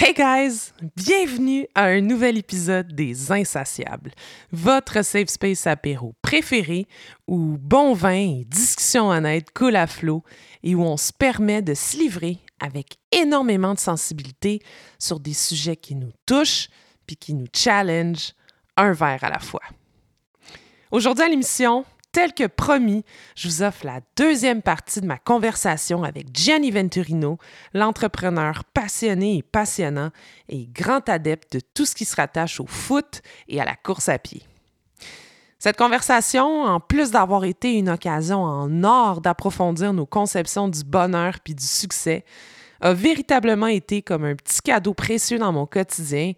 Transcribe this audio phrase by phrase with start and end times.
[0.00, 0.70] Hey guys!
[0.94, 4.12] Bienvenue à un nouvel épisode des Insatiables,
[4.52, 6.86] votre safe space apéro préféré
[7.26, 10.22] où bon vin et discussion honnête coulent à flot
[10.62, 14.60] et où on se permet de se livrer avec énormément de sensibilité
[15.00, 16.68] sur des sujets qui nous touchent
[17.04, 18.34] puis qui nous challenge
[18.76, 19.62] un verre à la fois.
[20.92, 21.84] Aujourd'hui à l'émission,
[22.18, 23.04] tel que promis,
[23.36, 27.38] je vous offre la deuxième partie de ma conversation avec Gianni Venturino,
[27.74, 30.10] l'entrepreneur passionné et passionnant
[30.48, 34.08] et grand adepte de tout ce qui se rattache au foot et à la course
[34.08, 34.42] à pied.
[35.60, 41.34] Cette conversation, en plus d'avoir été une occasion en or d'approfondir nos conceptions du bonheur
[41.44, 42.24] puis du succès,
[42.80, 46.32] a véritablement été comme un petit cadeau précieux dans mon quotidien,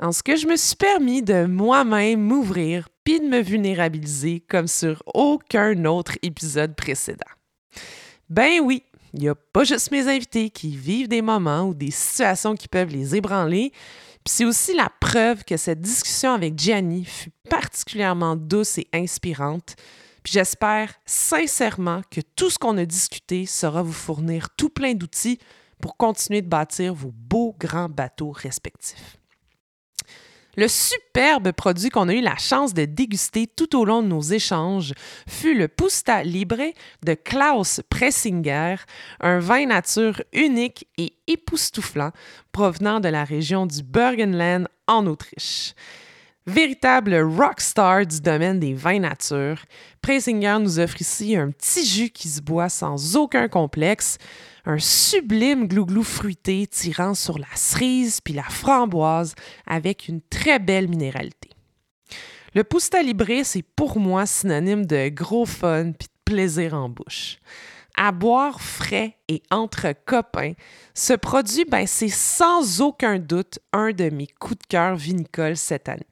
[0.00, 5.02] en ce que je me suis permis de moi-même m'ouvrir de me vulnérabiliser comme sur
[5.14, 7.24] aucun autre épisode précédent.
[8.28, 8.82] Ben oui,
[9.14, 12.68] il n'y a pas juste mes invités qui vivent des moments ou des situations qui
[12.68, 13.72] peuvent les ébranler,
[14.24, 19.76] puis c'est aussi la preuve que cette discussion avec Gianni fut particulièrement douce et inspirante.
[20.22, 25.38] Puis j'espère sincèrement que tout ce qu'on a discuté saura vous fournir tout plein d'outils
[25.80, 29.17] pour continuer de bâtir vos beaux grands bateaux respectifs.
[30.58, 34.22] Le superbe produit qu'on a eu la chance de déguster tout au long de nos
[34.22, 34.92] échanges
[35.28, 36.72] fut le Pusta Libre
[37.04, 38.74] de Klaus Pressinger,
[39.20, 42.10] un vin nature unique et époustouflant
[42.50, 45.74] provenant de la région du Burgenland en Autriche.
[46.48, 49.62] Véritable rockstar du domaine des vins nature,
[50.02, 54.18] Pressinger nous offre ici un petit jus qui se boit sans aucun complexe,
[54.64, 59.34] un sublime glouglou fruité tirant sur la cerise puis la framboise
[59.66, 61.50] avec une très belle minéralité.
[62.54, 67.38] Le Pusta Libre, c'est pour moi synonyme de gros fun puis de plaisir en bouche.
[67.96, 70.52] À boire frais et entre copains,
[70.94, 75.88] ce produit, ben, c'est sans aucun doute un de mes coups de cœur vinicoles cette
[75.88, 76.06] année.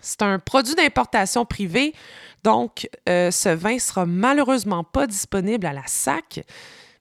[0.00, 1.94] C'est un produit d'importation privée,
[2.44, 6.44] donc euh, ce vin sera malheureusement pas disponible à la SAC,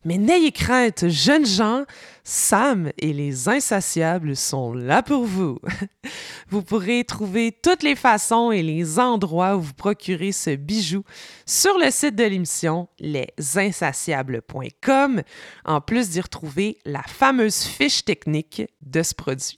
[0.05, 1.83] mais n'ayez crainte, jeunes gens,
[2.23, 5.59] Sam et les insatiables sont là pour vous.
[6.49, 11.03] vous pourrez trouver toutes les façons et les endroits où vous procurer ce bijou
[11.45, 15.23] sur le site de l'émission lesinsatiables.com,
[15.65, 19.57] en plus d'y retrouver la fameuse fiche technique de ce produit.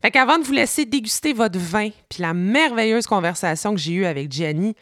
[0.00, 4.06] Fait qu'avant de vous laisser déguster votre vin puis la merveilleuse conversation que j'ai eue
[4.06, 4.74] avec Gianni,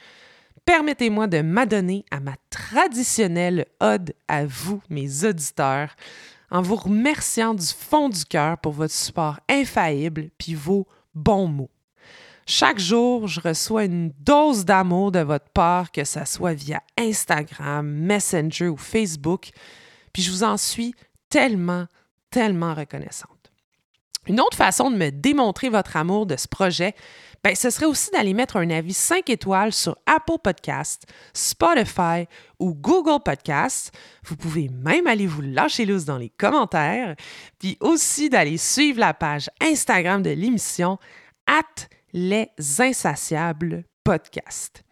[0.70, 5.97] permettez-moi de m'adonner à ma traditionnelle ode à vous, mes auditeurs,
[6.48, 11.72] en vous remerciant du fond du cœur pour votre support infaillible puis vos bons mots.
[12.47, 17.84] Chaque jour, je reçois une dose d'amour de votre part, que ce soit via Instagram,
[17.91, 19.50] Messenger ou Facebook,
[20.12, 20.94] puis je vous en suis
[21.31, 21.87] tellement,
[22.31, 23.39] tellement reconnaissante.
[24.26, 26.94] Une autre façon de me démontrer votre amour de ce projet,
[27.42, 32.26] ben, ce serait aussi d'aller mettre un avis 5 étoiles sur Apple Podcasts, Spotify
[32.58, 33.92] ou Google Podcasts.
[34.25, 37.16] Vous pouvez même aller vous lâcher loose dans les commentaires,
[37.58, 40.98] puis aussi d'aller suivre la page Instagram de l'émission
[41.47, 44.82] at les insatiables podcast.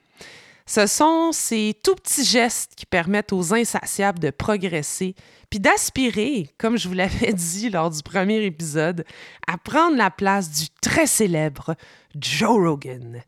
[0.69, 5.15] Ce sont ces tout petits gestes qui permettent aux insatiables de progresser,
[5.49, 9.07] puis d'aspirer, comme je vous l'avais dit lors du premier épisode,
[9.47, 11.75] à prendre la place du très célèbre
[12.21, 13.23] Joe Rogan.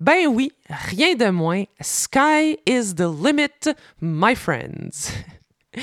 [0.00, 5.12] Ben oui, rien de moins, sky is the limit, my friends.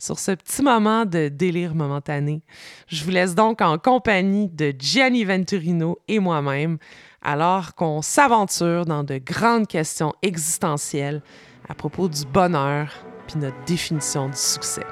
[0.00, 2.42] Sur ce petit moment de délire momentané,
[2.88, 6.78] je vous laisse donc en compagnie de Gianni Venturino et moi-même
[7.22, 11.22] alors qu'on s'aventure dans de grandes questions existentielles
[11.68, 12.88] à propos du bonheur
[13.26, 14.86] puis notre définition du succès.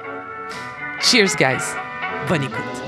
[1.01, 1.63] Cheers, guys!
[2.29, 2.83] Bonne écoute!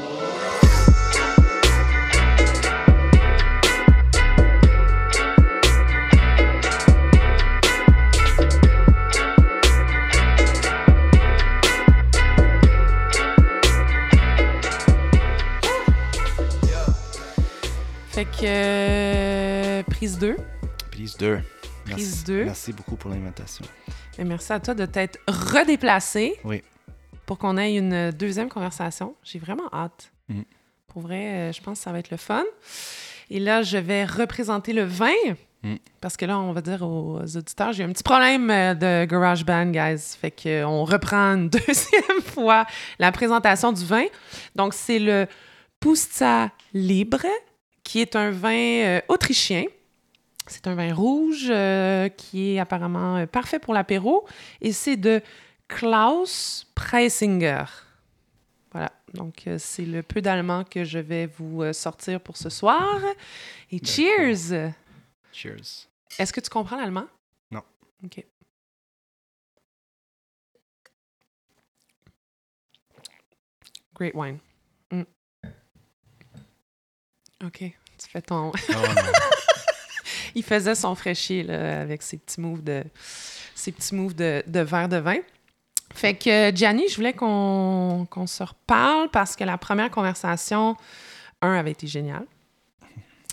[18.19, 19.28] Fait que euh,
[19.99, 20.37] prise 2.
[20.93, 21.41] Prise 2.
[21.91, 22.45] Prise 2.
[22.45, 23.65] Merci beaucoup pour l'invitation.
[24.17, 26.37] Merci à toi de t'être redéplacé.
[26.45, 26.63] Oui.
[27.27, 29.17] Pour qu'on ait une deuxième conversation.
[29.25, 30.13] J'ai vraiment hâte.
[30.29, 30.43] Mm.
[30.87, 32.45] Pour vrai, euh, je pense que ça va être le fun.
[33.29, 35.11] Et là, je vais représenter le vin.
[35.65, 35.75] Mm.
[36.01, 39.73] Parce que là, on va dire aux auditeurs, j'ai un petit problème euh, de GarageBand,
[39.73, 40.17] guys.
[40.17, 42.67] Fait qu'on reprend une deuxième fois
[43.01, 44.07] la présentation du vin.
[44.55, 45.27] Donc, c'est le
[45.81, 47.27] Pusta Libre
[47.83, 49.65] qui est un vin euh, autrichien.
[50.49, 54.27] C'est un vin rouge euh, qui est apparemment euh, parfait pour l'apéro
[54.61, 55.23] et c'est de
[55.69, 57.65] Klaus Preisinger.
[58.73, 58.93] Voilà.
[59.15, 63.01] Donc, euh, c'est le peu d'allemand que je vais vous euh, sortir pour ce soir.
[63.71, 64.73] Et cheers!
[65.33, 65.89] Cheers.
[66.19, 67.07] Est-ce que tu comprends l'allemand?
[67.51, 67.63] Non.
[68.05, 68.25] OK.
[73.95, 74.39] Great wine.
[74.91, 75.03] Mm.
[77.45, 77.59] OK.
[77.59, 78.53] Tu fais ton.
[78.53, 79.03] Oh, non.
[80.35, 82.85] Il faisait son fraîchier là, avec ses petits moves de,
[83.55, 85.19] ses petits moves de, de verre de vin.
[85.95, 90.77] Fait que, Gianni, je voulais qu'on se reparle parce que la première conversation,
[91.41, 92.27] un, avait été géniale.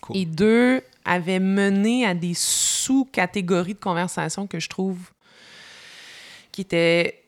[0.02, 0.18] Cool.
[0.18, 5.12] Et deux, avait mené à des sous-catégories de conversation que je trouve
[6.52, 7.22] qui étaient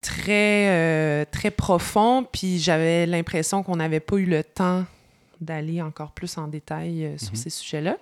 [0.00, 2.24] très, euh, très profonds.
[2.30, 4.84] Puis j'avais l'impression qu'on n'avait pas eu le temps
[5.40, 7.36] d'aller encore plus en détail euh, sur Mhm.
[7.36, 7.96] ces sujets-là.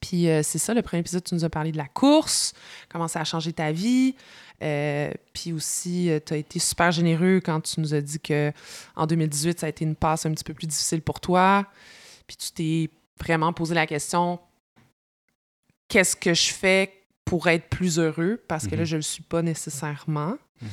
[0.00, 2.52] Puis euh, c'est ça, le premier épisode, tu nous as parlé de la course,
[2.88, 4.14] comment ça a changé ta vie.
[4.62, 8.52] Euh, puis aussi, tu as été super généreux quand tu nous as dit que
[8.96, 11.66] en 2018, ça a été une passe un petit peu plus difficile pour toi.
[12.26, 12.90] Puis tu t'es
[13.24, 14.38] vraiment posé la question
[15.88, 16.92] qu'est-ce que je fais
[17.24, 18.42] pour être plus heureux?
[18.48, 18.86] Parce que là, Mhm.
[18.86, 20.36] je ne le suis pas nécessairement.
[20.60, 20.68] Mhm.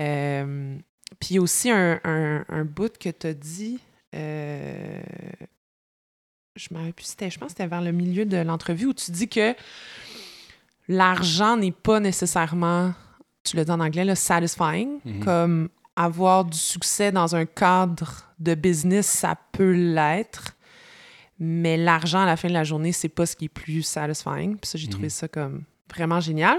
[0.00, 0.78] Euh,
[1.20, 3.78] puis aussi un, un, un bout que tu as dit.
[6.56, 9.10] Je ne plus, c'était, je pense que c'était vers le milieu de l'entrevue où tu
[9.10, 9.54] dis que
[10.88, 12.94] l'argent n'est pas nécessairement,
[13.44, 15.00] tu le dis en anglais, là, satisfying.
[15.04, 15.24] Mhm.
[15.24, 20.52] Comme avoir du succès dans un cadre de business, ça peut l'être.
[21.38, 24.56] Mais l'argent, à la fin de la journée, c'est pas ce qui est plus satisfying.
[24.56, 24.92] Puis ça, j'ai Mhm.
[24.92, 25.64] trouvé ça comme
[25.94, 26.58] vraiment génial.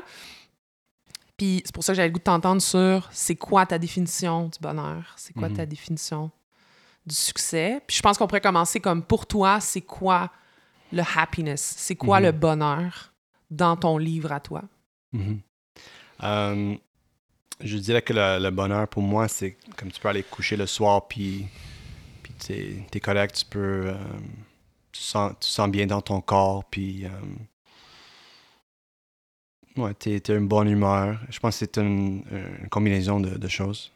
[1.35, 4.45] Puis c'est pour ça que j'avais le goût de t'entendre sur c'est quoi ta définition
[4.47, 5.13] du bonheur?
[5.17, 5.57] C'est quoi Mhm.
[5.57, 6.31] ta définition
[7.07, 7.81] du succès?
[7.87, 10.29] Puis je pense qu'on pourrait commencer comme pour toi, c'est quoi
[10.91, 11.75] le happiness?
[11.77, 12.25] C'est quoi Mhm.
[12.27, 13.13] le bonheur
[13.49, 14.63] dans ton livre à toi?
[15.13, 15.39] Mhm.
[16.23, 16.75] Euh,
[17.61, 20.65] je dirais que le, le bonheur pour moi, c'est comme tu peux aller coucher le
[20.67, 21.47] soir, puis,
[22.23, 23.87] puis t'es es correct, tu peux.
[23.87, 23.95] euh,
[24.91, 27.05] tu, sens, tu sens bien dans ton corps, puis.
[27.05, 27.09] euh,
[29.77, 31.19] ouais, t'es es une bonne humeur.
[31.29, 32.23] Je pense que c'est une,
[32.61, 33.91] une combinaison de, de choses.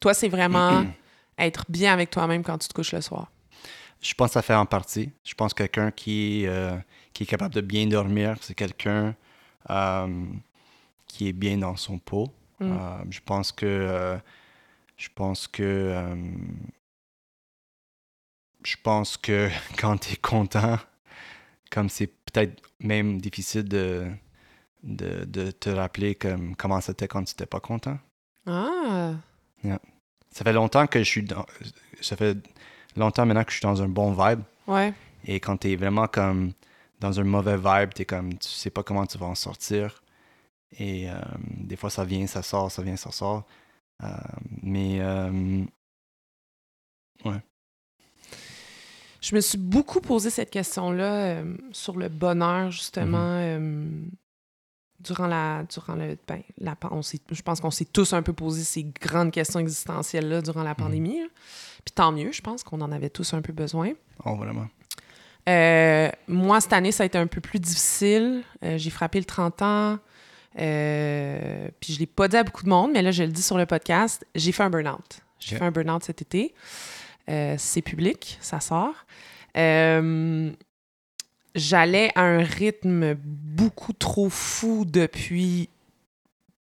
[0.00, 0.84] Toi, c'est vraiment
[1.38, 3.30] être bien avec toi-même quand tu te couches le soir?
[4.00, 5.10] Je pense que ça fait en partie.
[5.24, 6.76] Je pense que quelqu'un qui, euh,
[7.12, 9.14] qui est capable de bien dormir, c'est quelqu'un
[9.70, 10.24] euh,
[11.06, 12.28] qui est bien dans son pot.
[12.60, 12.72] Mm.
[12.72, 14.18] Euh, je pense que
[14.96, 15.94] je pense que
[18.64, 19.48] je pense que
[19.78, 20.78] quand tu es content,
[21.70, 24.10] comme c'est peut-être même difficile de,
[24.82, 27.98] de, de te rappeler comme, comment c'était quand tu n'étais pas content.
[28.46, 29.14] Ah!
[30.38, 31.44] Ça fait longtemps que je suis dans.
[32.00, 32.36] Ça fait
[32.96, 34.42] longtemps maintenant que je suis dans un bon vibe.
[34.68, 34.94] Ouais.
[35.24, 36.52] Et quand tu es vraiment comme
[37.00, 40.00] dans un mauvais vibe, tu comme tu sais pas comment tu vas en sortir.
[40.78, 43.46] Et euh, des fois ça vient, ça sort, ça vient, ça sort.
[44.04, 44.06] Euh,
[44.62, 45.64] mais euh,
[49.20, 51.42] Je me suis beaucoup posé cette question-là
[51.72, 53.88] sur le bonheur, justement, euh,
[55.00, 55.64] durant la.
[55.64, 59.30] Durant le, ben, la on je pense qu'on s'est tous un peu posé ces grandes
[59.30, 61.20] questions existentielles-là durant la pandémie.
[61.20, 61.26] là.
[61.84, 63.92] Puis tant mieux, je pense qu'on en avait tous un peu besoin.
[64.24, 64.66] oh vraiment.
[65.48, 68.42] Euh, moi, cette année, ça a été un peu plus difficile.
[68.62, 69.98] Euh, j'ai frappé le 30 ans.
[70.58, 73.42] Euh, puis je l'ai pas dit à beaucoup de monde, mais là, je le dis
[73.42, 74.26] sur le podcast.
[74.34, 75.20] J'ai fait un burn-out.
[75.38, 76.54] J'ai fait un burn-out cet été.
[77.26, 78.94] C'est public, ça sort.
[79.56, 80.52] Euh,
[81.58, 85.68] J'allais à un rythme beaucoup trop fou depuis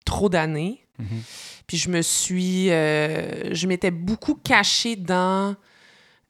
[0.05, 0.83] trop d'années.
[0.99, 1.21] Mhm.
[1.67, 2.71] Puis je me suis.
[2.71, 5.55] euh, je m'étais beaucoup cachée dans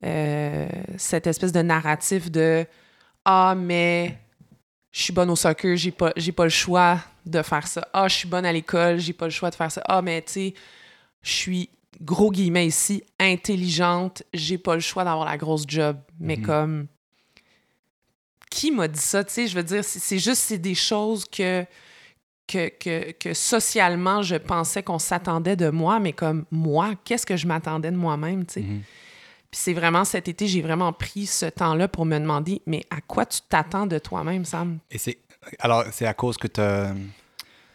[0.03, 2.65] euh, cette espèce de narratif de
[3.25, 4.17] Ah, mais
[4.91, 7.87] je suis bonne au soccer, j'ai pas, j'ai pas le choix de faire ça.
[7.93, 9.81] Ah, je suis bonne à l'école, j'ai pas le choix de faire ça.
[9.87, 10.53] Ah, mais tu sais,
[11.21, 11.69] je suis,
[12.01, 15.97] gros guillemets ici, intelligente, j'ai pas le choix d'avoir la grosse job.
[16.19, 16.43] Mais Mhm.
[16.43, 16.87] comme.
[18.49, 19.23] Qui m'a dit ça?
[19.23, 21.65] Tu sais, je veux dire, c'est juste, c'est des choses que
[22.47, 27.35] que, que, que socialement, je pensais qu'on s'attendait de moi, mais comme moi, qu'est-ce que
[27.35, 28.61] je m'attendais de moi-même, tu sais?
[28.61, 28.83] Mhm.
[29.51, 33.01] Puis c'est vraiment cet été, j'ai vraiment pris ce temps-là pour me demander, mais à
[33.01, 34.79] quoi tu t'attends de toi-même, Sam?
[34.91, 35.19] Et c'est
[35.59, 36.93] alors c'est à cause que tu as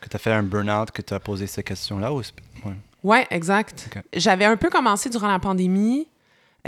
[0.00, 2.74] que tu fait un burn-out que tu as posé ces questions-là ou ouais.
[3.02, 3.88] Ouais, exact.
[4.12, 6.06] J'avais un peu commencé durant la pandémie,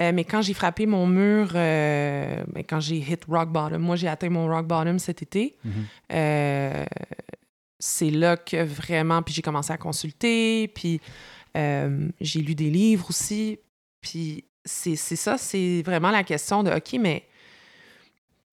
[0.01, 3.97] euh, mais quand j'ai frappé mon mur, euh, ben, quand j'ai hit rock bottom, moi
[3.97, 5.57] j'ai atteint mon rock bottom cet été.
[5.65, 5.73] Mhm.
[6.13, 6.85] Euh,
[7.79, 11.01] c'est là que vraiment, puis j'ai commencé à consulter, puis
[11.55, 13.59] j'ai lu des livres aussi,
[14.01, 17.25] puis c'est ça, c'est vraiment la question de, OK, mais,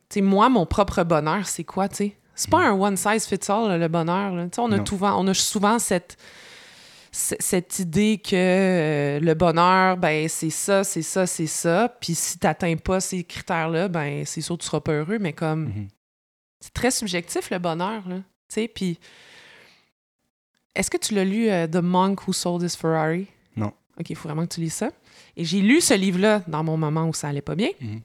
[0.10, 2.17] tu sais, moi, mon propre bonheur, c'est quoi, tu sais?
[2.36, 4.33] C'est pas un one size fits all, le bonheur.
[4.36, 4.43] là.
[4.45, 6.17] Tu sais, On, a souvent- on a souvent cette,
[7.11, 11.89] cette idée que euh, le bonheur, ben c'est ça, c'est ça, c'est ça.
[11.99, 15.19] Puis si tu n'atteins pas ces critères-là, ben c'est sûr que tu seras pas heureux.
[15.19, 15.87] Mais comme Mhm.
[16.61, 18.17] c'est très subjectif le bonheur, là.
[18.17, 18.23] Tu
[18.55, 18.97] sais, puis
[20.73, 23.27] est-ce que tu l'as lu euh, The Monk Who Sold His Ferrari?
[23.57, 23.73] Non.
[23.99, 24.89] Ok, il faut vraiment que tu lises ça.
[25.35, 27.69] Et j'ai lu ce livre-là dans mon moment où ça allait pas bien.
[27.81, 28.01] Mhm.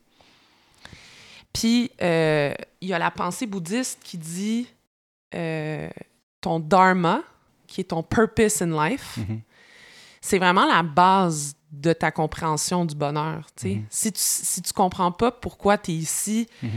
[1.52, 4.68] Puis euh, il y a la pensée bouddhiste qui dit
[6.40, 7.22] ton dharma,
[7.66, 9.40] qui est ton purpose in life, Mhm.
[10.20, 13.46] c'est vraiment la base de ta compréhension du bonheur.
[13.56, 13.76] sais.
[13.76, 13.85] Mhm.
[13.90, 16.70] Si tu si tu comprends pas pourquoi tu es ici, Mhm.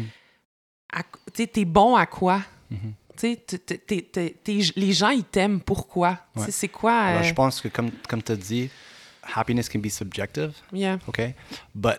[1.34, 2.42] tu es bon à quoi?
[2.72, 2.94] Mhm.
[3.16, 6.18] T'es- t'es- t'es- les gens, ils t'aiment pourquoi?
[6.38, 6.46] Ouais.
[6.52, 6.94] C'est quoi?
[6.98, 8.70] Alors, euh, je pense que comme, comme tu as dit,
[9.36, 10.98] happiness can be subjective, yeah.
[11.08, 11.36] okay?
[11.76, 11.98] But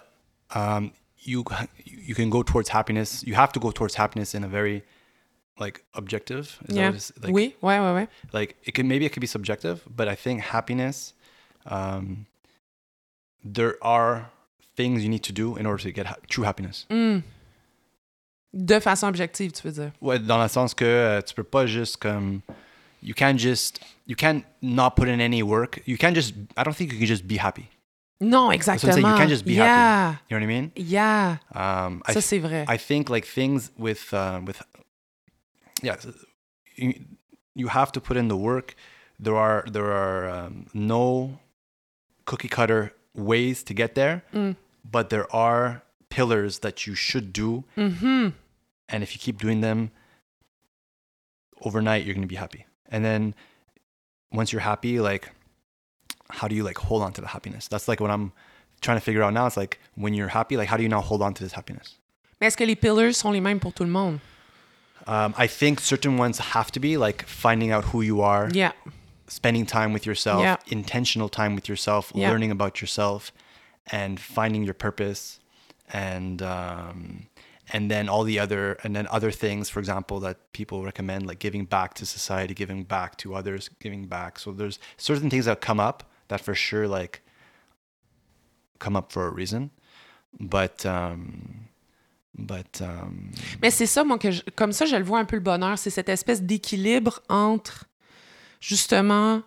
[0.54, 0.90] um,
[1.26, 1.44] you
[1.86, 3.22] you can go towards happiness.
[3.26, 4.82] You have to go towards happiness in a very
[5.60, 6.58] like objective.
[6.68, 6.90] Is Yeah.
[6.90, 8.08] that like, oui, ouais, ouais, ouais.
[8.32, 11.14] like it can maybe it could be subjective, but I think happiness
[11.66, 12.26] um,
[13.44, 14.30] there are
[14.76, 16.86] things you need to do in order to get ha- true happiness.
[16.90, 17.20] Hmm.
[18.52, 19.92] De façon objective, tu veux dire.
[20.00, 22.42] Ouais, dans le sens que euh, tu peux pas juste comme
[23.00, 25.80] you can't just you can't not put in any work.
[25.86, 27.68] You can't just I don't think you can just be happy.
[28.22, 28.92] Non, what I'm exactement.
[28.94, 30.16] saying, you can't just be yeah.
[30.28, 30.72] You know what I mean?
[30.76, 31.38] Yeah.
[31.54, 32.64] Um, I Ça, c'est vrai.
[32.68, 34.60] I think like things with uh, with
[35.82, 35.96] yeah,
[36.76, 36.94] you,
[37.54, 38.74] you have to put in the work.
[39.18, 41.38] There are there are um, no
[42.24, 44.56] cookie cutter ways to get there, Mm.
[44.84, 48.32] but there are pillars that you should do, Mhm.
[48.88, 49.90] and if you keep doing them
[51.62, 52.66] overnight, you're gonna be happy.
[52.88, 53.34] And then
[54.32, 55.30] once you're happy, like
[56.30, 57.68] how do you like hold on to the happiness?
[57.68, 58.32] That's like what I'm
[58.80, 59.46] trying to figure out now.
[59.46, 61.96] It's like when you're happy, like how do you now hold on to this happiness?
[62.40, 64.20] Mais est-ce que les pillars sont les mêmes pour tout le monde?
[65.10, 68.72] Um, I think certain ones have to be like finding out who you are, Yeah.
[69.26, 70.56] spending time with yourself, Yeah.
[70.68, 72.30] intentional time with yourself, Yeah.
[72.30, 73.32] learning about yourself,
[73.90, 75.40] and finding your purpose,
[75.92, 77.26] and um,
[77.72, 81.40] and then all the other and then other things, for example, that people recommend, like
[81.40, 84.38] giving back to society, giving back to others, giving back.
[84.38, 85.98] So there's certain things that come up
[86.28, 87.20] that for sure like
[88.78, 89.70] come up for a reason,
[90.38, 91.68] but um,
[92.40, 93.30] but um,
[93.62, 95.78] Mais c'est ça, moi, que je- comme ça, je le vois un peu le bonheur.
[95.78, 97.84] C'est cette espèce d'équilibre entre,
[98.60, 99.42] justement,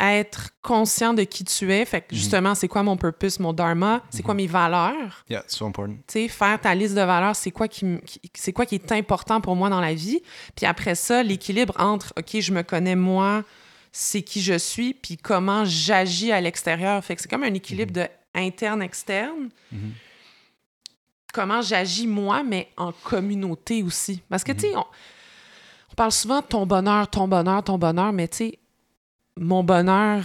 [0.00, 1.84] être conscient de qui tu es.
[1.84, 4.02] Fait que, justement, c'est quoi mon purpose, mon dharma?
[4.10, 5.24] C'est quoi mes valeurs?
[5.28, 5.96] yeah, it's so important.
[6.06, 8.76] Tu sais, faire ta liste de valeurs, c'est quoi, qui, m- qui- c'est quoi qui
[8.76, 10.20] est important pour moi dans la vie?
[10.54, 13.42] Puis après ça, l'équilibre entre, OK, je me connais moi,
[13.90, 17.02] c'est qui je suis, puis comment j'agis à l'extérieur.
[17.04, 19.48] Fait que c'est comme un équilibre de interne-externe.
[21.28, 21.32] Mhm.
[21.32, 24.22] Comment j'agis moi, mais en communauté aussi.
[24.28, 24.84] Parce que, tu sais, on,
[25.92, 28.58] on parle souvent de ton bonheur, ton bonheur, ton bonheur, mais tu sais,
[29.36, 30.24] mon bonheur,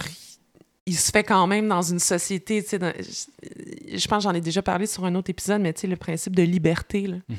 [0.86, 4.40] il, se fait quand même dans une société, tu sais, je, pense que j'en ai
[4.40, 7.16] déjà parlé sur un autre épisode, mais tu sais, le principe de liberté, là.
[7.28, 7.36] Mhm.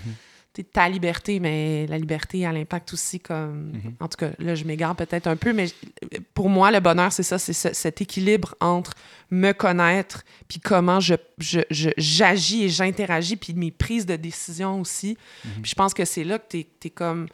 [0.64, 3.72] Ta liberté, mais la liberté a l'impact aussi comme...
[3.74, 3.96] Mhm.
[4.00, 7.12] En tout cas, là, je m'égare peut-être un peu, mais je- pour moi, le bonheur,
[7.12, 8.94] c'est ça, c'est ce- cet équilibre entre
[9.32, 14.80] me connaître, puis comment je, je, je- j'agis et j'interagis, puis mes prises de décision
[14.82, 15.18] aussi.
[15.44, 15.52] Mhm.
[15.62, 17.28] Puis je pense que c'est là que t'es, t'es comme...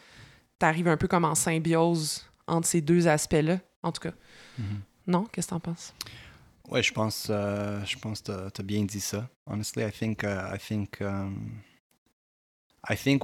[0.60, 4.14] T'arrives un peu comme en symbiose entre ces deux aspects-là, en tout cas.
[4.60, 4.66] Mhm.
[5.08, 5.24] Non?
[5.32, 5.94] Qu'est-ce que t'en penses?
[6.70, 9.28] Ouais, je pense, euh, je pense que t'as bien dit ça.
[9.48, 11.36] Honestly, I think, uh, I think, um,
[12.88, 13.24] I think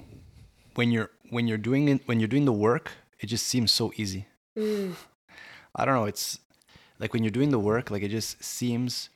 [0.75, 3.91] when you're when you're doing it, when you're doing the work, it just seems so
[3.95, 4.27] easy.
[5.75, 6.05] I don't know.
[6.05, 6.39] It's
[6.99, 9.09] like when you're doing the work, like it just seems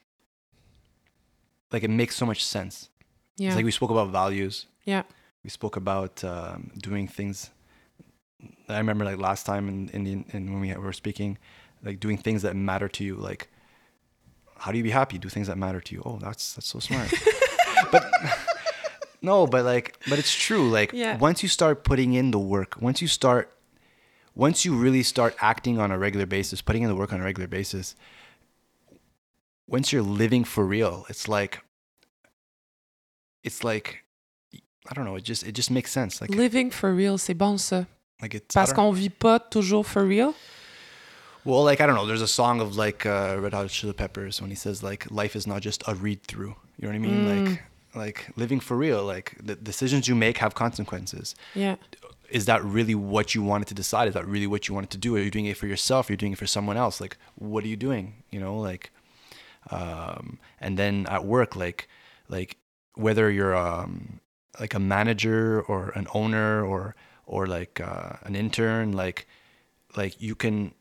[1.71, 2.89] like it makes so much sense.
[3.37, 3.47] Yeah.
[3.49, 4.67] It's like we spoke about values.
[4.85, 5.03] Yeah.
[5.43, 7.49] We spoke about um, doing things.
[8.69, 11.37] I remember like last time in in, the, in when we were speaking,
[11.83, 13.15] like doing things that matter to you.
[13.15, 13.49] Like,
[14.57, 15.17] how do you be happy?
[15.17, 16.01] Do things that matter to you.
[16.05, 17.11] Oh, that's that's so smart.
[17.91, 18.11] but
[19.21, 20.69] no, but like, but it's true.
[20.69, 21.17] Like Yeah.
[21.17, 23.51] once you start putting in the work, once you start,
[24.35, 27.23] once you really start acting on a regular basis, putting in the work on a
[27.23, 27.95] regular basis,
[29.67, 31.59] once you're living for real, it's like,
[33.43, 34.03] it's like,
[34.89, 35.15] I don't know.
[35.15, 36.21] It just it just makes sense.
[36.21, 37.85] Like Living for real, c'est bon ça.
[38.21, 40.33] like it's Parce qu'on vit pas toujours for real.
[41.45, 42.05] Well, like I don't know.
[42.05, 45.35] There's a song of like uh, Red Hot Chili Peppers when he says like life
[45.35, 46.55] is not just a read through.
[46.77, 47.25] You know what I mean?
[47.25, 47.47] Mm.
[47.49, 47.63] Like
[47.95, 49.03] like living for real.
[49.03, 51.35] Like the decisions you make have consequences.
[51.55, 51.75] Yeah.
[52.29, 54.07] Is that really what you wanted to decide?
[54.07, 55.15] Is that really what you wanted to do?
[55.15, 56.09] Are you doing it for yourself?
[56.09, 57.01] Are you doing it for someone else?
[57.01, 58.23] Like what are you doing?
[58.29, 58.91] You know, like
[59.69, 61.87] um and then at work like
[62.27, 62.57] like
[62.95, 64.19] whether you're um
[64.59, 66.95] like a manager or an owner or
[67.25, 69.27] or like uh, an intern like
[69.95, 70.73] like you can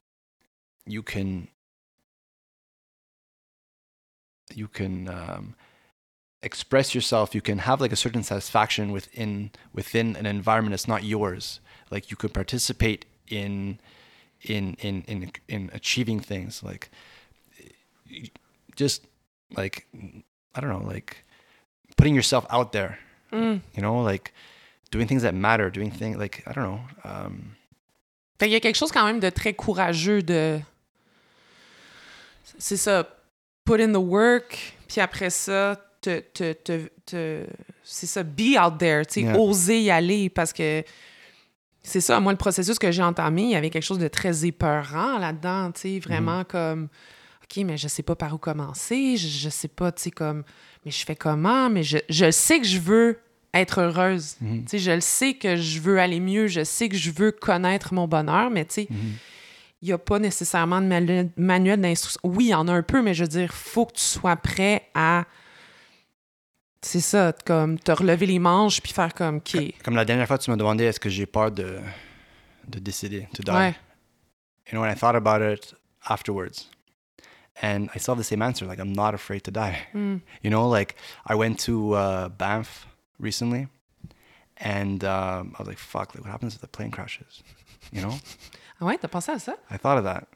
[0.87, 1.49] you can
[4.55, 5.55] you can um,
[6.43, 7.35] express yourself.
[7.35, 11.61] You can have like a certain satisfaction within within an environment that's not yours.
[11.91, 13.79] Like you could participate in
[14.43, 16.63] in in in in achieving things.
[16.63, 16.91] Like
[18.77, 19.07] just
[19.57, 19.87] like
[20.55, 21.25] I don't know, like
[21.97, 22.99] putting yourself out there.
[23.33, 23.61] Mm.
[23.75, 24.33] You know, like
[24.91, 26.81] doing things that matter, doing things like I don't know.
[27.05, 27.57] Um,
[28.39, 30.63] Fait qu'il y a quelque chose quand même de très courageux de.
[32.59, 33.07] C'est ça.
[33.67, 37.47] Put in the work, puis après ça, te, te, te, te-
[37.83, 39.39] c'est ça, be out there, tu sais, Yeah.
[39.39, 40.83] oser y aller parce que
[41.83, 44.45] c'est ça, moi, le processus que j'ai entamé, il y avait quelque chose de très
[44.45, 46.89] épeurant là-dedans, tu sais, vraiment comme,
[47.45, 50.45] OK, mais je sais pas par où commencer, je, je sais pas, tu sais, comme,
[50.85, 53.19] mais je fais comment, mais je, je sais que je veux
[53.53, 54.37] être heureuse.
[54.41, 57.11] mhm, Tu sais, je le sais que je veux aller mieux, je sais que je
[57.11, 58.99] veux connaître mon bonheur, mais tu sais, mhm.
[59.83, 62.21] il n'y a pas nécessairement de manuel, manuel d'instruction.
[62.25, 64.37] Oui, il y en a un peu, mais je veux dire, faut que tu sois
[64.37, 65.25] prêt à.
[66.83, 69.57] C'est ça, comme te relever les manches puis faire comme, OK.
[69.85, 71.79] Comme la dernière fois, tu m'as demandé est-ce que j'ai peur de,
[72.67, 73.51] de décider, to die?
[73.51, 73.75] Ouais.
[74.73, 75.75] Know, when I thought about it
[76.09, 76.71] afterwards,
[77.61, 78.67] and I still have the same answer.
[78.67, 79.79] Like, I'm not afraid to die.
[79.93, 80.21] Mm.
[80.43, 80.95] You know, like
[81.27, 82.87] I went to uh, Banff
[83.19, 83.67] recently,
[84.59, 86.15] and um, I was like, "Fuck!
[86.15, 87.43] Like, what happens if the plane crashes?"
[87.93, 88.15] You know,
[88.81, 89.57] Ah ouais, t'as pensé à ça?
[89.71, 90.29] I thought of that,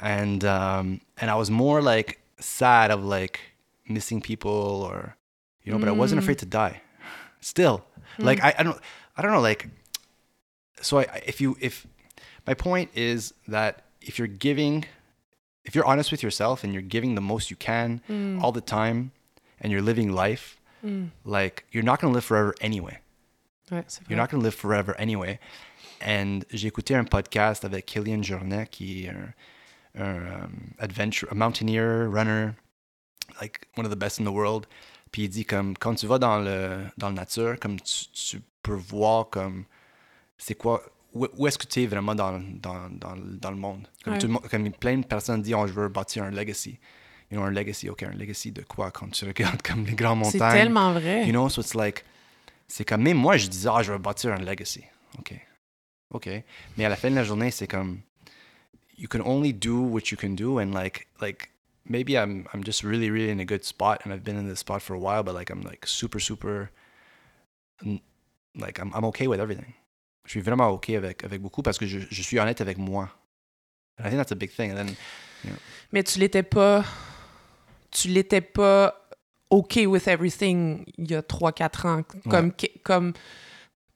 [0.00, 3.38] and um, and I was more like sad of like
[3.88, 5.16] missing people or,
[5.64, 6.80] you know, but I wasn't afraid to die.
[7.40, 7.84] Still,
[8.18, 8.78] like I, I don't
[9.16, 9.68] I don't know like.
[10.82, 11.86] So I, if you if
[12.46, 14.84] my point is that if you're giving,
[15.64, 18.42] if you're honest with yourself and you're giving the most you can Mm.
[18.42, 19.12] all the time,
[19.60, 21.10] and you're living life, Mm.
[21.24, 22.98] like you're not gonna live forever anyway.
[23.70, 23.84] Ouais.
[24.08, 25.38] You're not going to live forever anyway.
[26.00, 29.32] And j'ai écouté un podcast avec Killian Jornet, qui est un,
[29.94, 32.56] un, um, adventure, a mountaineer, runner,
[33.40, 34.66] like one of the best in the world.
[35.12, 38.40] Puis il dit comme quand tu vas dans le dans la nature, comme tu, tu
[38.62, 39.64] peux voir comme
[40.38, 43.88] c'est quoi où, où est-ce que tu es vraiment dans, dans, dans, dans le monde?
[44.04, 44.18] Comme, Ouais.
[44.20, 46.78] tout le monde- comme plein de personnes disent oh, je veux bâtir un legacy.
[47.32, 50.24] You know, un legacy, ok, un legacy de quoi quand tu regardes comme les grandes
[50.24, 50.52] C'est montagnes?
[50.58, 51.24] tellement vrai.
[51.26, 52.04] You know, so it's like,
[52.68, 54.82] c'est comme, même moi, je disais, ah, je vais bâtir un legacy.
[55.18, 55.34] OK.
[56.12, 56.28] OK.
[56.76, 58.00] Mais à la fin de la journée, c'est comme,
[58.98, 60.58] you can only do what you can do.
[60.60, 61.49] And like, like,
[61.84, 64.00] maybe I'm, I'm just really, really in a good spot.
[64.04, 66.70] And I've been in this spot for a while, but like, I'm like super, super,
[68.54, 69.74] like, I'm, I'm okay with everything.
[70.26, 73.08] Je suis vraiment OK avec, avec beaucoup parce que je, je suis honnête avec moi.
[73.98, 74.70] And I think that's a big thing.
[74.70, 74.96] And then,
[75.92, 76.84] Mais tu l'étais pas.
[77.90, 78.94] Tu l'étais pas
[79.50, 82.02] OK with everything il y a 3-4 ans.
[82.28, 83.12] Comme, que- comme,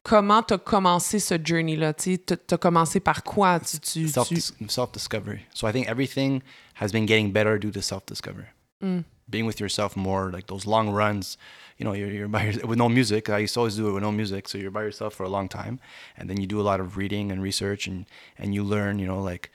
[0.03, 1.93] comment t'as commencé ce journey-là?
[1.95, 3.61] T'as- commencé par quoi?
[3.61, 5.41] Tu, tu, self, tu- self discovery.
[5.55, 6.41] So I think everything
[6.75, 8.47] has been getting better due to self discovery.
[8.83, 9.05] Mm.
[9.31, 11.39] Being with yourself more, like those long runs.
[11.79, 13.31] You know, you're, you're by your, with no music.
[13.31, 14.49] I used to always do it with no music.
[14.49, 15.81] So you're by yourself for a long time,
[16.17, 18.07] and then you do a lot of reading and research, and
[18.39, 18.99] and you learn.
[18.99, 19.51] You know, like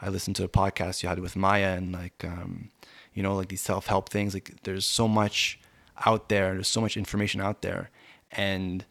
[0.00, 2.70] I listened to a podcast you had with Maya, and like um,
[3.14, 4.34] you know, like these self help things.
[4.34, 5.58] Like there's so much
[6.04, 6.54] out there.
[6.54, 7.90] There's so much information out there,
[8.30, 8.84] and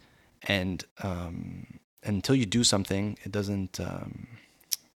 [0.43, 3.79] and um, until you do something, it doesn't.
[3.79, 4.27] Um,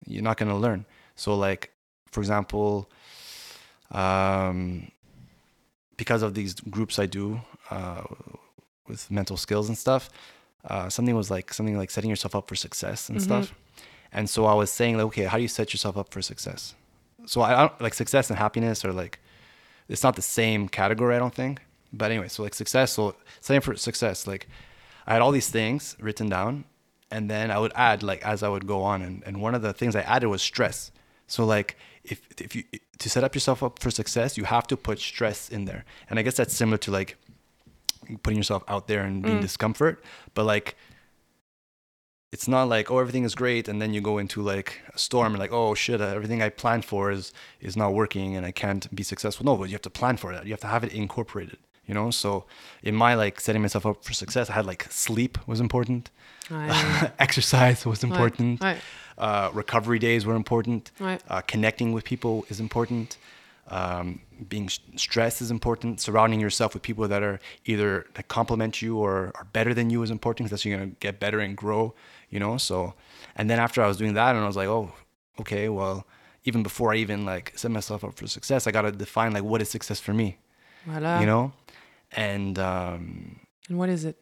[0.05, 0.85] you're not gonna learn.
[1.15, 1.71] So like,
[2.11, 2.89] for example,
[3.91, 4.91] um,
[5.97, 8.03] because of these groups I do uh,
[8.87, 10.09] with mental skills and stuff,
[10.65, 13.23] uh, something was like something like setting yourself up for success and Mhm.
[13.23, 13.53] stuff.
[14.11, 16.73] And so I was saying, like, okay, how do you set yourself up for success?
[17.25, 19.19] So I, I don't like success and happiness are like,
[19.87, 21.61] it's not the same category, I don't think.
[21.93, 24.47] But anyway, so like success, so setting for success, like
[25.05, 26.65] I had all these things written down,
[27.11, 29.61] and then I would add like as I would go on, and, and one of
[29.61, 30.91] the things I added was stress.
[31.27, 31.77] So like
[32.11, 32.63] if if you
[32.97, 36.19] to set up yourself up for success, you have to put stress in there, and
[36.19, 37.17] I guess that's similar to like
[38.23, 39.41] putting yourself out there and being Mm.
[39.41, 40.75] discomfort, but like
[42.31, 45.33] it's not like oh everything is great and then you go into like a storm
[45.33, 48.93] and like oh shit everything i planned for is is not working and i can't
[48.95, 49.45] be successful.
[49.45, 50.45] No but you have to plan for that.
[50.45, 51.57] You have to have it incorporated
[51.89, 52.11] you know?
[52.11, 52.29] So
[52.89, 56.03] in my like setting myself up for success i had like sleep was important.
[56.49, 56.69] Ouais.
[57.25, 58.59] exercise was important.
[58.61, 58.77] Ouais.
[59.25, 60.83] uh, recovery days were important.
[61.27, 63.17] Uh, connecting with people is important.
[63.79, 64.07] Um,
[64.53, 64.67] being
[65.05, 65.91] stressed is important.
[66.07, 67.37] Surrounding yourself with people that are
[67.71, 70.91] either that complement you or are better than you is important because that's you're going
[70.91, 71.93] to get better and grow
[72.29, 72.57] you know?
[72.57, 72.93] So
[73.35, 74.91] and then after i was doing that and i was like oh
[75.39, 76.05] okay well
[76.43, 79.43] even before i even like set myself up for success i got to define like
[79.43, 80.37] what is success for me?
[80.87, 81.19] Voilà.
[81.19, 81.51] you know
[82.11, 84.17] and um And what is it?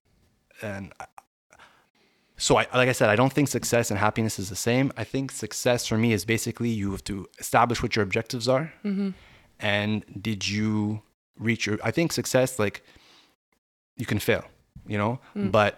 [0.62, 1.06] and I-
[2.40, 4.92] so I, like I said, I don't think success and happiness is the same.
[4.96, 8.72] I think success for me is basically you have to establish what your objectives are,
[8.86, 9.16] Mhm.
[9.60, 11.02] and did you
[11.40, 12.84] reach your i think success like
[13.96, 14.44] you can fail
[14.88, 15.52] you know Mm.
[15.52, 15.74] but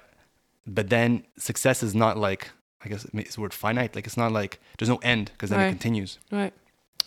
[0.65, 2.51] but then success is not like
[2.83, 5.59] i guess it's the word finite like it's not like there's no end because then
[5.59, 5.67] Right.
[5.67, 6.53] it continues Right.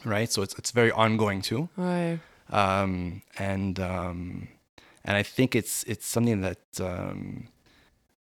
[0.05, 2.21] right so it's, it's very ongoing too Right.
[2.51, 4.49] um, and um,
[5.05, 7.49] and I think it's it's something that um,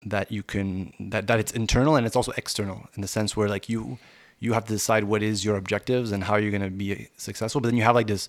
[0.05, 3.47] that you can that that it's internal and it's also external in the sense where
[3.47, 3.99] like you
[4.39, 7.61] you have to decide what is your objectives and how you're going to be successful.
[7.61, 8.27] But then you have like this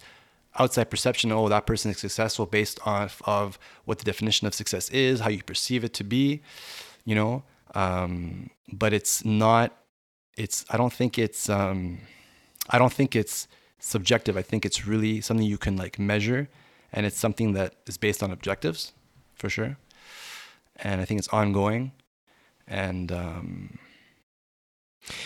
[0.58, 1.32] outside perception.
[1.32, 5.30] Oh, that person is successful based off of what the definition of success is, how
[5.30, 6.42] you perceive it to be,
[7.04, 7.42] you know.
[7.74, 9.74] Um, but it's not.
[10.36, 10.64] It's.
[10.70, 11.48] I don't think it's.
[11.48, 12.00] Um,
[12.68, 14.36] I don't think it's subjective.
[14.36, 16.48] I think it's really something you can like measure,
[16.92, 18.94] and it's something that is based on objectives,
[19.34, 19.76] for sure.
[20.84, 21.90] And I think it's ongoing,
[22.68, 23.70] and um,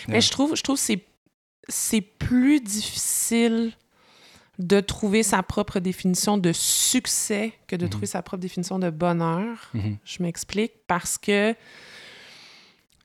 [0.07, 0.21] Mais Yeah.
[0.21, 1.05] je trouve, je trouve que c'est,
[1.69, 3.73] c'est plus difficile
[4.57, 7.89] de trouver sa propre définition de succès que de Mhm.
[7.91, 9.69] trouver sa propre définition de bonheur.
[9.75, 11.53] mhm, Je m'explique parce que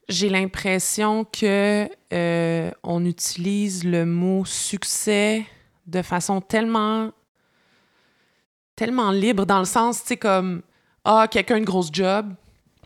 [0.09, 5.45] j'ai l'impression que euh, on utilise le mot succès
[5.87, 7.13] de façon tellement
[8.85, 10.63] tellement libre dans le sens, tu sais, comme
[11.05, 12.27] ah, quelqu'un a une grosse job,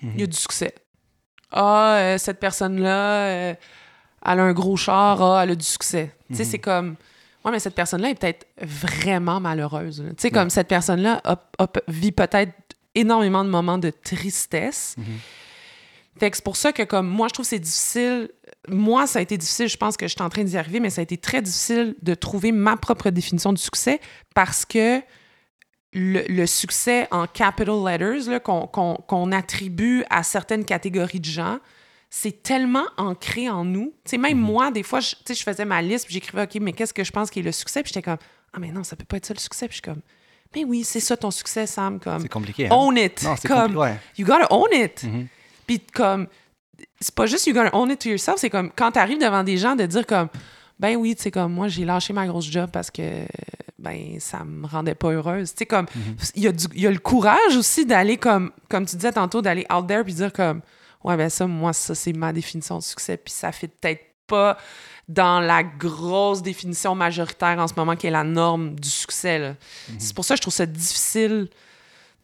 [0.03, 0.75] il y a du succès.
[1.51, 3.55] Ah, euh, cette personne-là, euh,
[4.25, 6.15] elle a un gros char, ah, elle a du succès.
[6.29, 6.51] Tu sais, Mhm.
[6.51, 6.97] c'est comme.
[7.45, 10.03] Ouais, mais cette personne-là est peut-être vraiment malheureuse.
[10.09, 10.33] Tu sais, Ouais.
[10.33, 11.23] comme cette personne-là
[11.89, 12.53] vit peut-être
[12.95, 14.97] énormément de moments de tristesse.
[14.99, 15.05] mhm.
[16.19, 18.31] Fait que c'est pour ça que, comme moi, je trouve c'est difficile.
[18.69, 19.69] Moi, ça a été difficile.
[19.69, 21.95] Je pense que je suis en train d'y arriver, mais ça a été très difficile
[22.03, 24.01] de trouver ma propre définition du succès
[24.35, 25.01] parce que
[25.93, 31.59] le, le succès en capital letters qu'on attribue à certaines catégories de gens,
[32.11, 33.93] c'est tellement ancré en nous.
[34.05, 36.95] Sais, même moi, des fois, je, je faisais ma liste, puis j'écrivais, OK, mais qu'est-ce
[36.95, 37.83] que je pense qui est le succès?
[37.83, 38.19] Puis j'étais comme,
[38.53, 39.67] ah, mais non, ça peut pas être ça le succès.
[39.69, 40.03] Puis je suis comme,
[40.55, 41.99] mais oui, c'est ça ton succès, Sam.
[41.99, 42.67] Comme, C'est compliqué.
[42.67, 42.71] hein?
[42.75, 43.23] own it.
[43.23, 43.77] Non, comme.
[43.77, 43.97] Ouais.
[44.17, 45.03] you gotta own it.
[45.03, 45.27] Mhm.
[45.67, 46.29] Puis comme,
[47.01, 49.57] c'est pas juste you gotta own it to yourself, c'est comme quand t'arrives devant des
[49.57, 50.29] gens de dire comme,
[50.79, 53.03] ben oui, tu sais, comme moi, j'ai lâché ma grosse job parce que,
[53.79, 55.51] ben, ça me rendait pas heureuse.
[55.53, 55.87] Tu sais, comme,
[56.35, 59.13] il y, a du- il y a le courage aussi d'aller comme, comme tu disais
[59.13, 60.63] tantôt, d'aller out there puis dire comme,
[61.05, 64.57] ouais, ben ça, moi, ça, c'est ma définition de succès, puis ça fait peut-être pas
[65.09, 69.39] dans la grosse définition majoritaire en ce moment qui est la norme du succès.
[69.39, 69.55] là.
[69.99, 71.49] C'est pour ça que je trouve ça difficile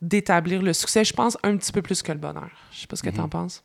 [0.00, 2.50] d'établir le succès, je pense, un petit peu plus que le bonheur.
[2.72, 3.30] Je sais pas ce que tu en Mhm.
[3.30, 3.62] penses.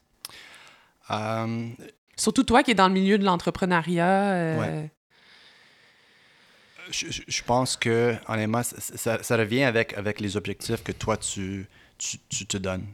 [1.09, 1.69] Euh,
[2.15, 4.05] Surtout toi qui es dans le milieu de l'entrepreneuriat.
[4.07, 4.91] euh, Ouais.
[6.91, 11.67] Je, pense que, honnêtement, ça, ça- ça revient avec, avec les objectifs que toi, tu,
[11.97, 12.85] tu, tu te donnes.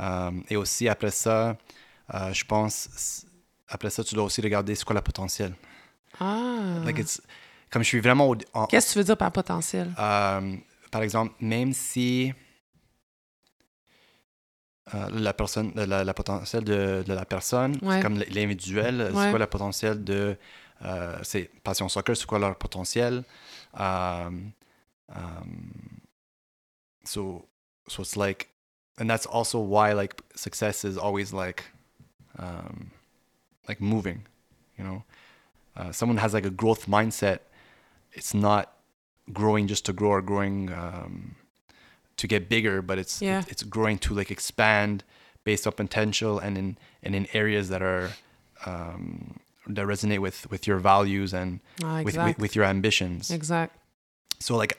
[0.00, 1.56] Euh, et aussi, après ça,
[2.14, 3.24] euh, je pense,
[3.68, 5.54] après ça, tu dois aussi regarder c'est quoi le potentiel.
[6.20, 6.80] Ah.
[6.84, 7.00] Like
[7.70, 8.32] comme je suis vraiment
[8.68, 9.92] Qu'est-ce que tu veux dire par potentiel?
[9.98, 10.56] Euh,
[10.92, 12.32] par exemple, même si
[15.10, 18.00] la personne, la, la potentiel de, de la personne, Ouais.
[18.00, 19.24] comme l'individuel, Ouais.
[19.24, 20.36] c'est quoi le potentiel de
[20.84, 23.24] euh, c'est passion soccer, c'est quoi leur potentiel.
[23.74, 24.52] Um,
[25.14, 26.00] um,
[27.04, 27.46] so,
[27.88, 28.48] so it's like,
[28.98, 31.64] and that's also why like success is always like,
[32.38, 32.90] um,
[33.68, 34.22] like moving,
[34.78, 35.02] you know.
[35.76, 37.40] Uh, someone has like a growth mindset.
[38.12, 38.72] It's not
[39.32, 41.34] growing just to grow or growing um,
[42.16, 43.42] to get bigger, but it's Yeah.
[43.48, 45.02] it's growing to like expand
[45.44, 48.10] based on potential and in and in areas that are
[48.66, 53.30] um, that resonate with with your values and Ah, with, with with your ambitions.
[53.30, 53.76] exact.
[54.40, 54.78] So like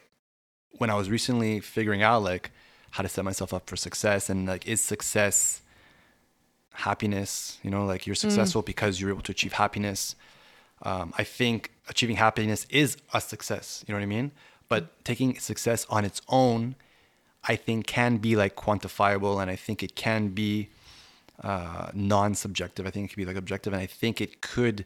[0.77, 2.51] when I was recently figuring out like
[2.91, 5.61] how to set myself up for success and like is success
[6.73, 10.15] happiness, you know, like you're successful because you're able to achieve happiness.
[10.81, 14.31] Um, I think achieving happiness is a success, you know what I mean?
[14.67, 16.75] But taking success on its own,
[17.45, 20.69] I think can be like quantifiable and I think it can be
[21.43, 22.85] uh, non-subjective.
[22.87, 24.85] I think it could be like objective and I think it could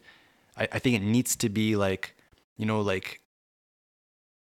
[0.58, 2.16] I, I think it needs to be like,
[2.58, 3.22] you know, like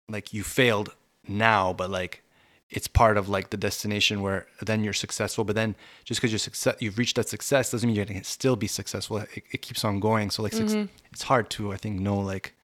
[0.08, 0.90] like you failed
[1.28, 2.22] now, but like
[2.70, 5.44] it's part of like the destination where then you're successful.
[5.44, 5.74] But then
[6.04, 9.18] just because you're success, you've reached that success doesn't mean you're gonna still be successful.
[9.18, 10.30] It, it keeps on going.
[10.30, 10.88] So like, Mhm.
[11.12, 12.54] it's hard to I think know like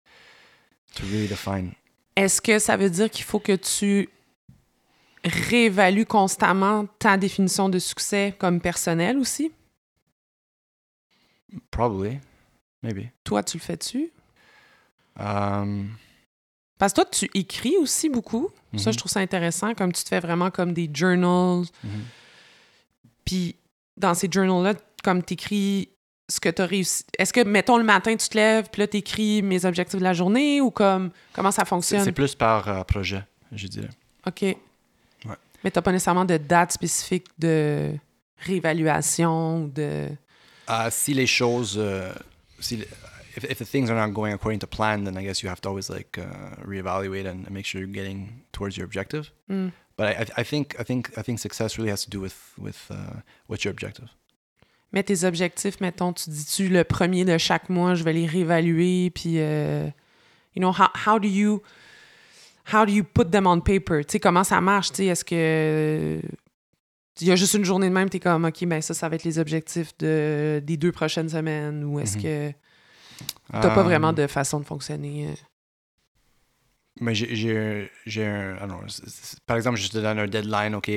[0.94, 1.74] to really define.
[2.16, 4.08] Est-ce que ça veut dire qu'il faut que tu
[5.24, 9.52] réévalues constamment ta définition de succès comme personnel aussi?
[11.70, 12.20] Probably,
[12.82, 13.08] maybe.
[13.24, 14.10] Toi, tu le fais-tu?
[15.18, 15.90] Um,
[16.78, 18.50] Parce que toi, tu écris aussi beaucoup.
[18.76, 21.66] Ça, mhm, je trouve ça intéressant, comme tu te fais vraiment comme des journals.
[21.82, 22.04] mhm.
[23.24, 23.56] Puis
[23.96, 25.88] dans ces journals-là, comme tu écris
[26.30, 27.04] ce que tu as réussi.
[27.18, 30.04] Est-ce que, mettons, le matin, tu te lèves, puis là, tu écris mes objectifs de
[30.04, 32.04] la journée ou comme comment ça fonctionne?
[32.04, 33.88] c'est plus par euh, projet, je dirais.
[34.26, 34.44] OK.
[35.64, 37.92] Mais tu pas nécessairement de date spécifique de
[38.62, 40.08] réévaluation ou de.
[40.68, 42.12] Uh, si les choses, uh,
[42.60, 42.84] si,
[43.36, 45.60] if, if the things are not going according to plan, then I guess you have
[45.62, 46.24] to always like uh,
[46.66, 49.30] reevaluate and make sure you're getting towards your objective.
[49.50, 49.72] Mm.
[49.96, 52.36] But I, I- I think I think I think success really has to do with
[52.58, 54.08] with uh, what's your objective.
[54.92, 59.10] Mais tes objectifs, mettons, tu dis-tu le premier de chaque mois, je vais les réévaluer,
[59.10, 59.86] puis, euh,
[60.54, 61.60] you know, how, how do you,
[62.72, 64.04] how do you put them on paper?
[64.04, 64.90] Tu sais, comment ça marche?
[64.90, 66.20] Tu sais, est-ce que
[67.20, 69.16] il y a juste une journée de même, t'es comme, OK, ben ça, ça va
[69.16, 72.22] être les objectifs de, des deux prochaines semaines, ou est-ce Mhm.
[72.22, 72.52] que
[73.50, 75.28] t'as pas vraiment Um, de façon de fonctionner?
[75.28, 75.34] euh?
[77.00, 77.90] Mais j'ai-
[78.24, 78.56] un.
[78.88, 80.90] C'est- c'est- par exemple, je te donne un deadline, OK,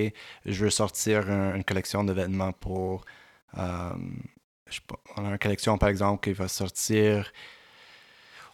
[0.46, 3.06] je veux sortir un- une collection de vêtements pour.
[3.58, 3.90] euh,
[4.68, 7.32] je sais pas, on a une collection, par exemple, qui va sortir.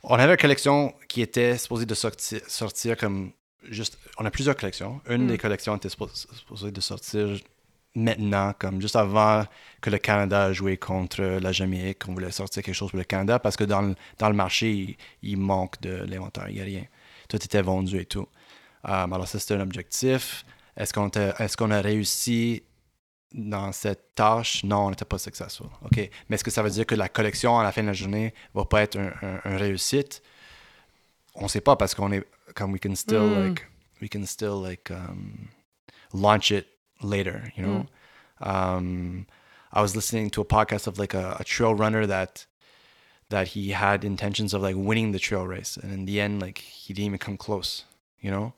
[0.10, 3.32] On avait une collection qui était supposée de sortir, sortir comme.
[3.64, 5.02] Juste, on a plusieurs collections.
[5.10, 5.28] Une Mm.
[5.28, 7.38] des collections était suppo- supposée de sortir
[7.96, 9.44] maintenant, comme juste avant
[9.82, 12.08] que le Canada a joué contre la Jamaïque.
[12.08, 14.72] On voulait sortir quelque chose pour le Canada parce que dans le, dans le marché,
[14.72, 16.46] il, il manque de l'inventaire.
[16.50, 16.86] Il n'y a rien
[17.28, 18.26] tout était vendu et tout.
[18.88, 20.46] Euh, alors ça, c'était un objectif.
[20.78, 22.64] Est-ce qu'on est-ce qu'on a réussi
[23.34, 24.64] dans cette tâche?
[24.64, 25.68] Non, on n'était pas successful.
[25.84, 25.98] OK.
[26.30, 28.34] Mais est-ce que ça veut dire que la collection à la fin de la journée
[28.54, 30.22] va pas être un, un- un réussite?
[31.36, 32.24] On ne sait pas parce qu'on est
[32.56, 33.48] comme we can still Mm.
[33.50, 33.68] like
[34.02, 35.50] we can still like um,
[36.14, 36.66] launch it
[37.04, 37.86] later, you know.
[38.42, 39.26] Um,
[39.74, 42.46] I was listening to a podcast of like a, a trail runner that
[43.30, 46.60] that he had intentions of like winning the trail race and in the end like
[46.60, 47.84] he didn't even come close
[48.22, 48.54] you know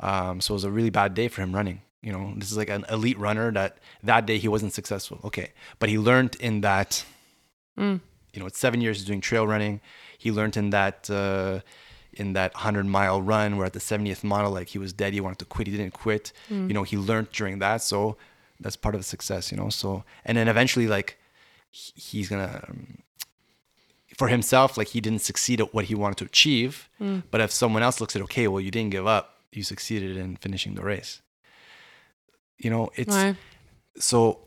[0.00, 2.56] um, so it was a really bad day for him running you know this is
[2.62, 3.72] like an elite runner that
[4.10, 5.18] that day he wasn't successful.
[5.28, 5.48] Okay.
[5.80, 6.90] But he learned in that
[7.78, 8.00] Mm.
[8.32, 9.74] you know it's seven years doing trail running
[10.24, 11.54] he learned in that uh,
[12.20, 15.20] in that 100 mile run where at the 70th mile like he was dead he
[15.26, 16.24] wanted to quit he didn't quit.
[16.50, 16.68] Mm.
[16.68, 17.78] you know he learned during that.
[17.82, 18.16] So
[18.62, 19.68] that's part of the success you know.
[19.82, 19.88] So
[20.26, 21.08] and then eventually like
[22.08, 22.98] he's gonna um,
[24.20, 26.72] for himself like he didn't succeed at what he wanted to achieve.
[27.00, 27.18] Mm.
[27.32, 29.24] but if someone else looks at okay well you didn't give up.
[29.52, 31.12] You succeeded in finishing the race
[32.58, 33.34] you know it's Ouais.
[33.98, 34.38] so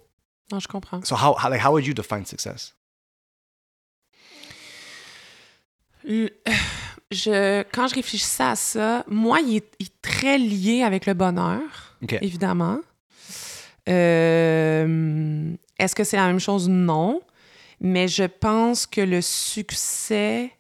[0.51, 1.01] Non, je comprends.
[1.03, 2.73] so how, how like how would you define success?
[6.03, 6.29] Le-
[7.11, 11.15] Je, quand je réfléchissais à ça, moi, il est, il est très lié avec le
[11.15, 12.77] bonheur, évidemment.
[13.89, 16.69] Euh, Est-ce que c'est la même chose?
[16.69, 17.19] Non.
[17.81, 20.51] Mais je pense que le succès,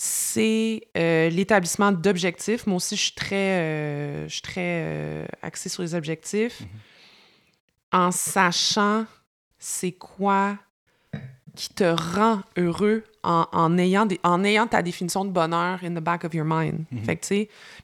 [0.00, 2.68] c'est euh, l'établissement d'objectifs.
[2.68, 6.60] Moi aussi, je suis très, euh, je suis très euh, axée sur les objectifs.
[6.60, 6.68] Mhm.
[7.90, 9.06] En sachant
[9.58, 10.56] c'est quoi
[11.56, 15.90] qui te rend heureux en, en ayant des, en ayant ta définition de bonheur in
[15.90, 16.84] the back of your mind.
[16.92, 17.04] Mhm.
[17.04, 17.34] Fait que,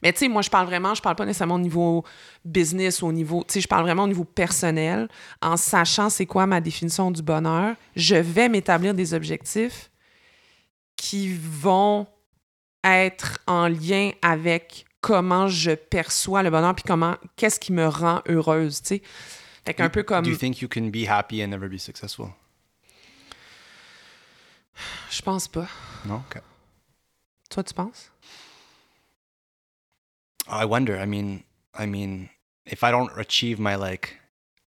[0.01, 2.05] mais tu sais, moi, je parle vraiment, je parle pas nécessairement au niveau
[2.45, 5.09] business ou au niveau, tu sais, je parle vraiment au niveau personnel.
[5.43, 9.91] En sachant c'est quoi ma définition du bonheur, je vais m'établir des objectifs
[10.97, 12.07] qui vont
[12.83, 18.23] être en lien avec comment je perçois le bonheur puis comment, qu'est-ce qui me rend
[18.29, 19.03] heureuse, tu sais.
[19.67, 20.25] Fait qu'un peu comme...
[20.25, 22.29] do you think you can be happy and never be successful?
[25.11, 25.69] Je pense pas.
[26.05, 26.41] no okay
[27.51, 28.11] Toi, tu penses?
[30.47, 31.43] i wonder i mean
[31.79, 32.29] i mean
[32.67, 34.19] if i don't achieve my like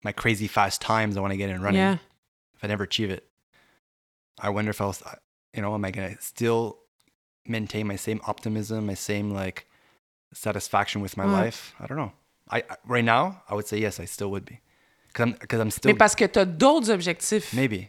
[0.06, 1.98] my crazy fast times i want to get in running Yeah.
[2.56, 3.28] if I never achieve it,
[4.40, 4.96] I wonder if I'll,
[5.56, 6.76] you know, am I gonna still
[7.48, 9.66] maintain my same optimism, my same like
[10.34, 11.46] satisfaction with my Ouais.
[11.46, 11.74] life?
[11.80, 12.12] I don't know.
[12.52, 14.60] I, I right now I would say yes, I still would be,
[15.14, 17.54] because I'm I'm still Mais parce que tu as d'autres objectifs.
[17.54, 17.88] maybe,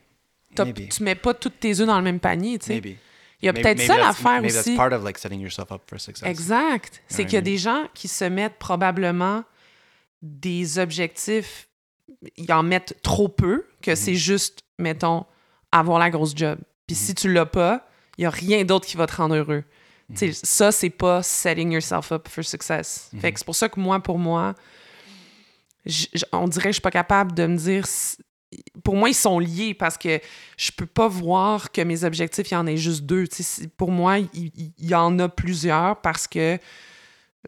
[0.58, 2.74] maybe, Tu mets pas tous tes œufs dans le même panier, tu sais.
[2.74, 2.96] maybe.
[3.42, 4.64] Il y a Maybe- peut-être maybe ça that's- l'affaire Maybe aussi.
[4.70, 6.26] that's part of like setting yourself up for success.
[6.26, 7.02] Exact.
[7.06, 9.44] C'est qu'il y a des gens qui se mettent probablement
[10.22, 11.68] des objectifs,
[12.38, 13.96] ils en mettent trop peu, que Mhm.
[13.96, 15.26] c'est juste, mettons,
[15.70, 16.58] avoir la grosse job.
[16.86, 17.02] Puis Mhm.
[17.02, 19.64] si tu l'as pas, il y a rien d'autre qui va te rendre heureux.
[20.10, 20.32] Tu sais, Mhm.
[20.42, 23.08] Ça, c'est pas setting yourself up for success.
[23.20, 23.32] Fait Mhm.
[23.32, 24.54] que c'est pour ça que moi, pour moi,
[26.32, 27.84] on dirait que je suis pas capable de me dire.
[28.84, 30.20] Pour moi, ils sont liés parce que
[30.56, 33.24] je peux pas voir que mes objectifs, il y en ait juste deux.
[33.76, 36.58] Pour moi, il y en a plusieurs parce que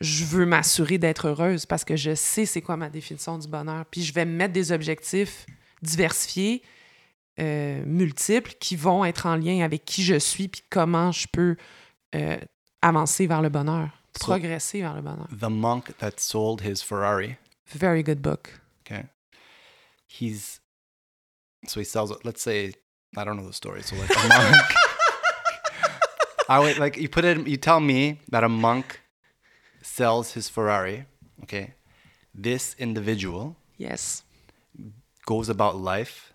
[0.01, 3.85] je veux m'assurer d'être heureuse parce que je sais c'est quoi ma définition du bonheur.
[3.90, 5.46] Puis je vais me mettre des objectifs
[5.83, 6.62] diversifiés,
[7.38, 11.57] euh, multiples, qui vont être en lien avec qui je suis puis comment je peux
[12.14, 12.38] euh,
[12.83, 15.29] avancer vers le bonheur, So- progresser vers le bonheur.
[15.38, 17.37] The monk that sold his Ferrari,
[17.74, 18.51] Very good book.
[18.81, 19.05] okay,
[20.09, 20.61] he's
[21.66, 22.12] so he sells.
[22.24, 22.72] Let's say
[23.16, 23.83] I don't know the story.
[23.83, 24.57] So like a monk.
[26.48, 27.46] I would like you put it.
[27.46, 29.01] You tell me that a monk
[29.83, 31.05] sells his Ferrari.
[31.42, 31.74] Okay,
[32.35, 34.22] this individual Yes.
[35.27, 36.33] goes about life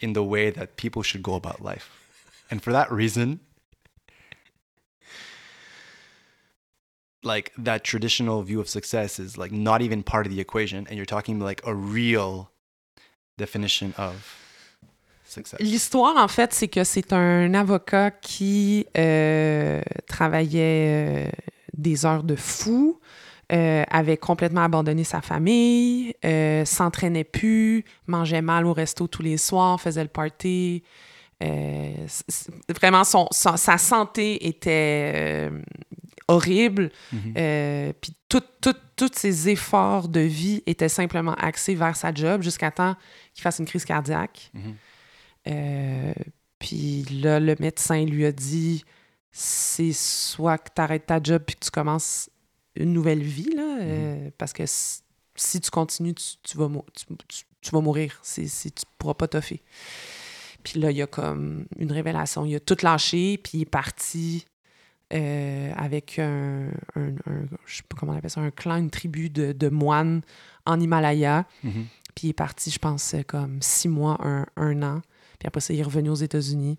[0.00, 1.90] in the way that people should go about life,
[2.50, 3.40] and for that reason,
[7.22, 10.96] like that traditional view of success is like not even part of the equation, and
[10.96, 12.50] you're talking like a real
[13.38, 14.36] definition of
[15.24, 15.60] success.
[15.60, 21.30] L'histoire, en fait, c'est que c'est un avocat qui euh, travaillait euh,
[21.76, 23.00] des heures de fou,
[23.52, 29.36] euh, avait complètement abandonné sa famille, euh, s'entraînait plus, mangeait mal au resto tous les
[29.36, 30.82] soirs, faisait le party.
[31.42, 31.92] Euh,
[32.70, 35.50] vraiment, son, son- sa santé était euh,
[36.28, 36.90] horrible.
[37.12, 37.92] Mhm.
[38.00, 42.70] Puis tout- tout- tous ses efforts de vie étaient simplement axés vers sa job jusqu'à
[42.70, 42.94] temps
[43.34, 44.50] qu'il fasse une crise cardiaque.
[44.54, 44.74] Mhm.
[46.58, 48.84] Puis là, le médecin lui a dit
[49.32, 52.30] c'est soit que tu arrêtes ta job puis que tu commences
[52.76, 57.44] une nouvelle vie, là, euh, parce que si, tu continues, tu, tu vas, tu, tu-
[57.60, 58.20] tu vas mourir.
[58.34, 58.46] Tu
[58.98, 59.62] pourras pas toffer.
[60.62, 62.44] Puis là, il y a comme une révélation.
[62.44, 64.44] Il a tout lâché, puis il est parti
[65.12, 68.90] euh, avec un, un- un- je sais pas comment on appelle ça, un clan, une
[68.90, 70.22] tribu de, de moines
[70.66, 71.46] en Himalaya.
[71.62, 71.86] Mhm.
[72.14, 75.02] Puis il est parti, je pense, euh, comme six mois, un, un an.
[75.38, 76.78] Puis après ça, il est revenu aux États-Unis.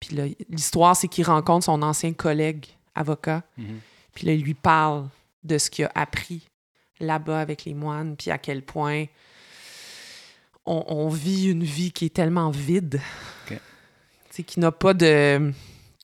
[0.00, 3.42] Puis là, l'histoire, c'est qu'il rencontre son ancien collègue avocat.
[3.58, 3.78] Mhm.
[4.14, 5.08] Puis là, il lui parle
[5.44, 6.48] de ce qu'il a appris
[7.00, 9.06] là-bas avec les moines, puis à quel point
[10.66, 13.00] on, on vit une vie qui est tellement vide,
[14.46, 15.52] qui n'a pas de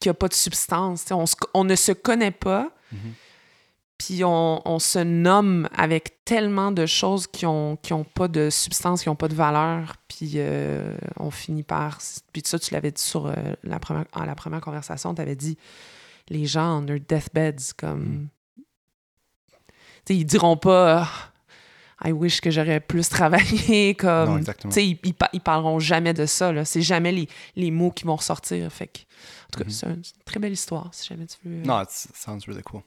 [0.01, 1.07] qui a pas de substance.
[1.11, 3.15] On, se- on ne se connaît pas, Mhm.
[3.99, 8.51] puis on, on se nomme avec tellement de choses qui ont, qui ont pas de
[8.51, 11.99] substance, qui ont pas de valeur, puis euh, on finit par...
[12.33, 13.33] Puis ça, tu l'avais dit sur euh,
[13.65, 15.57] la première, à la première conversation, tu avais dit
[16.29, 18.03] les gens on their deathbeds, comme...
[18.05, 18.29] Mm.
[20.09, 21.09] Ils diront pas
[21.99, 24.41] Ah, I wish que j'aurais plus travaillé», comme...
[24.41, 26.65] Non, ils, ils, ils parleront jamais de ça.
[26.65, 28.99] C'est jamais les, les mots qui vont ressortir, fait que...
[28.99, 29.71] En tout cas, Mhm.
[29.71, 31.61] c'est un- c'est une très belle histoire, si jamais tu veux...
[31.61, 32.83] euh, No, it sounds really cool.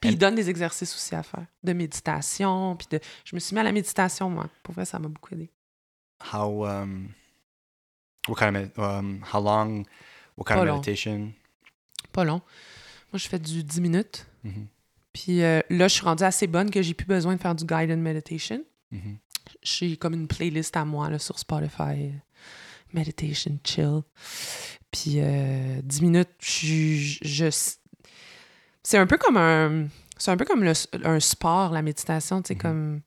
[0.00, 2.74] puis il And- donne des exercices aussi à faire, de méditation.
[2.76, 3.00] Puis de...
[3.24, 4.48] Je me suis mis à la méditation, moi.
[4.64, 5.50] Pour vrai, ça m'a beaucoup aidé.
[6.34, 7.08] How um,
[8.28, 9.84] what kind of um, how long?
[10.36, 10.74] What kind Pas of long.
[10.78, 11.32] meditation?
[12.12, 12.40] Pas long.
[13.12, 14.26] Moi, je fais du 10 minutes.
[14.42, 14.66] Mhm.
[15.20, 17.64] Puis euh, là, je suis rendue assez bonne que j'ai plus besoin de faire du
[17.64, 18.62] guided meditation.
[18.92, 19.18] Mhm.
[19.62, 22.12] J'ai comme une playlist à moi là, sur Spotify.
[22.92, 24.00] Meditation chill.
[24.90, 27.50] Puis euh, 10 minutes, je, je-
[28.82, 30.72] c'est un peu comme un c'est un peu comme le-
[31.04, 32.60] un sport la méditation, tu sais Mhm.
[32.60, 33.00] comme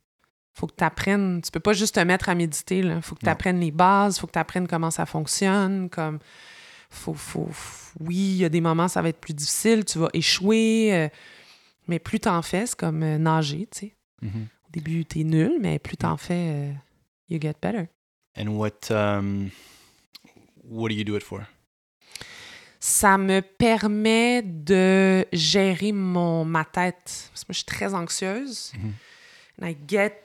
[0.54, 3.22] faut que tu apprennes, tu peux pas juste te mettre à méditer là, faut que
[3.22, 6.20] tu apprennes les bases, faut que tu apprennes comment ça fonctionne, comme
[6.90, 7.50] faut, faut,
[8.02, 11.10] oui, il y a des moments ça va être plus difficile, tu vas échouer euh,
[11.92, 13.96] mais plus t'en fais, c'est comme euh, nager, tu sais.
[14.22, 14.48] Mhm.
[14.66, 16.74] Au début, t'es nul, mais plus t'en fais, euh,
[17.30, 17.90] you get better.
[18.38, 19.50] And what um,
[20.64, 21.42] what do you do it for?
[22.80, 27.30] Ça me permet de gérer mon, ma tête.
[27.30, 28.72] Parce que moi, je suis très anxieuse.
[28.78, 28.94] Mhm.
[29.62, 30.24] And I get,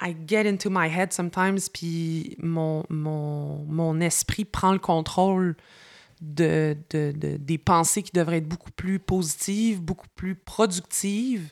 [0.00, 5.54] I get into my head sometimes, puis mon, mon, mon esprit prend le contrôle
[6.22, 11.50] de, de, de- des pensées qui devraient être beaucoup plus positives, beaucoup plus productives.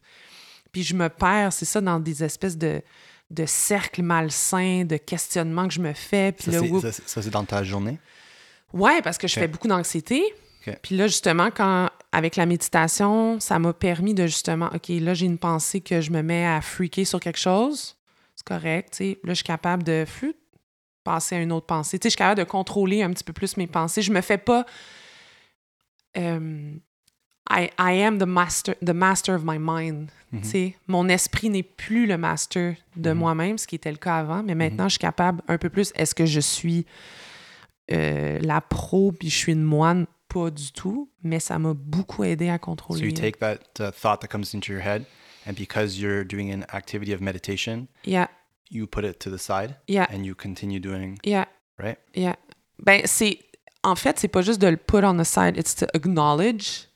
[0.73, 2.81] Puis je me perds, c'est ça, dans des espèces de,
[3.31, 6.31] de cercles malsains, de questionnements que je me fais.
[6.33, 7.99] Puis Ça, là, ça, c'est- dans ta journée?
[8.73, 10.23] Ouais, parce que je fais beaucoup d'anxiété.
[10.83, 15.27] Puis là, justement, quand avec la méditation, ça m'a permis de justement, OK, là, j'ai
[15.27, 17.97] une pensée que je me mets à freaker sur quelque chose.
[18.37, 19.19] C'est correct, tu sais.
[19.25, 20.05] Là, je suis capable de
[21.05, 21.99] passer à une autre pensée.
[21.99, 24.03] Tu sais, je suis capable de contrôler un petit peu plus mes pensées.
[24.03, 24.65] Je me fais pas.
[26.17, 26.73] euh,
[27.51, 30.11] I, I am the master, the master of my mind.
[30.33, 30.41] Mhm.
[30.43, 33.19] Tu sais, mon esprit n'est plus le master de Mhm.
[33.19, 35.93] moi-même, ce qui était le cas avant, mais maintenant, je suis capable un peu plus.
[35.97, 36.87] Est-ce que je suis
[37.93, 40.07] euh, la pro puis je suis une moine?
[40.29, 43.05] Pas du tout, mais ça m'a beaucoup aidé à So contrôler.
[43.07, 45.05] you take that uh, thought that comes into your head,
[45.45, 48.29] and because you're doing an activity of meditation, Yeah,
[48.71, 51.47] you put it to the side, yeah, and you continue doing yeah,
[51.79, 51.99] right?
[52.15, 52.37] yeah.
[52.79, 53.39] Ben, c'est.
[53.83, 56.87] En fait, c'est pas juste de le put on the side, it's to acknowledge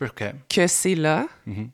[0.00, 0.32] Okay.
[0.48, 1.70] que c'est là, Mhm.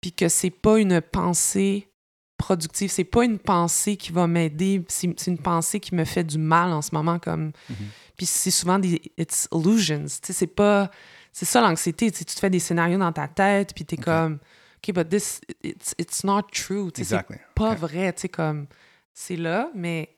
[0.00, 1.88] puis que c'est pas une pensée
[2.36, 6.38] productive, c'est pas une pensée qui va m'aider, c'est une pensée qui me fait du
[6.38, 7.76] mal en ce moment comme Mhm.
[8.16, 10.90] puis c'est souvent des it's illusions, tu sais c'est pas
[11.32, 14.04] c'est ça l'anxiété, tu te fais des scénarios dans ta tête puis t'es Ok.
[14.04, 14.38] comme
[14.84, 17.36] OK but this it's it's not true, sais c'est Exactly.
[17.54, 17.80] pas Okay.
[17.80, 18.66] vrai, comme
[19.14, 20.16] c'est là mais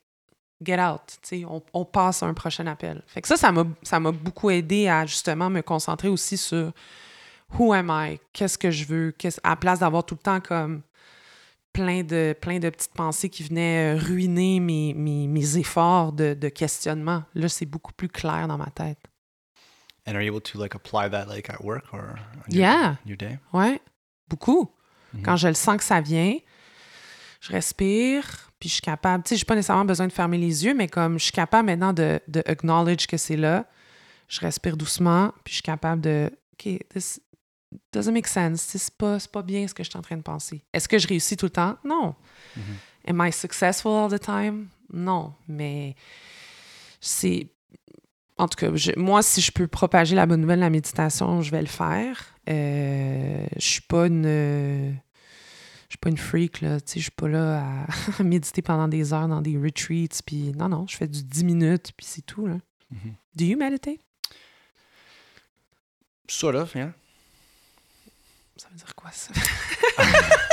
[0.63, 1.01] get out,
[1.47, 3.03] on, on passe à un prochain appel.
[3.07, 6.71] Fait que ça, ça m'a, ça m'a beaucoup aidé à justement me concentrer aussi sur
[7.59, 10.39] who am I, qu'est-ce que je veux, qu'est-ce, à la place d'avoir tout le temps
[10.39, 10.81] comme
[11.73, 16.33] plein de, plein de petites pensées qui venaient euh, ruiner mes, mes, mes efforts de,
[16.33, 17.23] de questionnement.
[17.35, 18.97] Là, c'est beaucoup plus clair dans ma tête.
[20.07, 22.15] And are you able to like apply that like at work or
[22.47, 22.95] on your, Yeah.
[23.05, 23.39] your day?
[23.53, 23.81] Ouais,
[24.29, 24.69] beaucoup.
[25.13, 25.21] Mhm.
[25.23, 26.35] Quand je le sens que ça vient,
[27.41, 29.23] je respire, puis je suis capable.
[29.23, 31.67] Tu sais, j'ai pas nécessairement besoin de fermer les yeux, mais comme je suis capable
[31.67, 33.65] maintenant de, de acknowledge que c'est là,
[34.27, 36.31] je respire doucement, puis je suis capable de.
[36.53, 37.19] OK, this
[37.93, 38.61] doesn't make sense.
[38.61, 40.63] C'est pas, pas bien ce que je suis en train de penser.
[40.73, 41.77] Est-ce que je réussis tout le temps?
[41.83, 42.15] Non.
[42.55, 42.63] Mhm.
[43.07, 44.67] Am I successful all the time?
[44.91, 45.33] Non.
[45.47, 45.95] Mais
[46.99, 47.47] c'est.
[48.37, 51.41] En tout cas, je- moi, si je peux propager la bonne nouvelle de la méditation,
[51.41, 52.34] je vais le faire.
[52.49, 54.23] Euh, je suis pas une.
[54.23, 56.79] Je suis pas une freak, là.
[56.81, 57.85] Tu sais, je suis pas là
[58.19, 60.21] à méditer pendant des heures dans des retreats.
[60.25, 62.57] Puis non, non, je fais du 10 minutes, puis c'est tout, là.
[62.91, 63.15] Mhm.
[63.35, 64.01] Do you meditate?
[66.27, 66.93] Sort of, yeah.
[68.57, 69.33] Ça veut dire quoi, ça?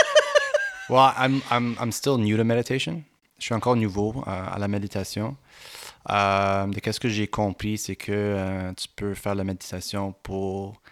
[0.89, 3.03] Well, I'm, I'm, I'm still new to meditation.
[3.39, 5.37] Je suis encore nouveau euh, à la méditation.
[6.11, 10.71] Euh, de qu'est-ce que j'ai compris, c'est que euh, tu peux faire la méditation pour
[10.71, 10.92] euh,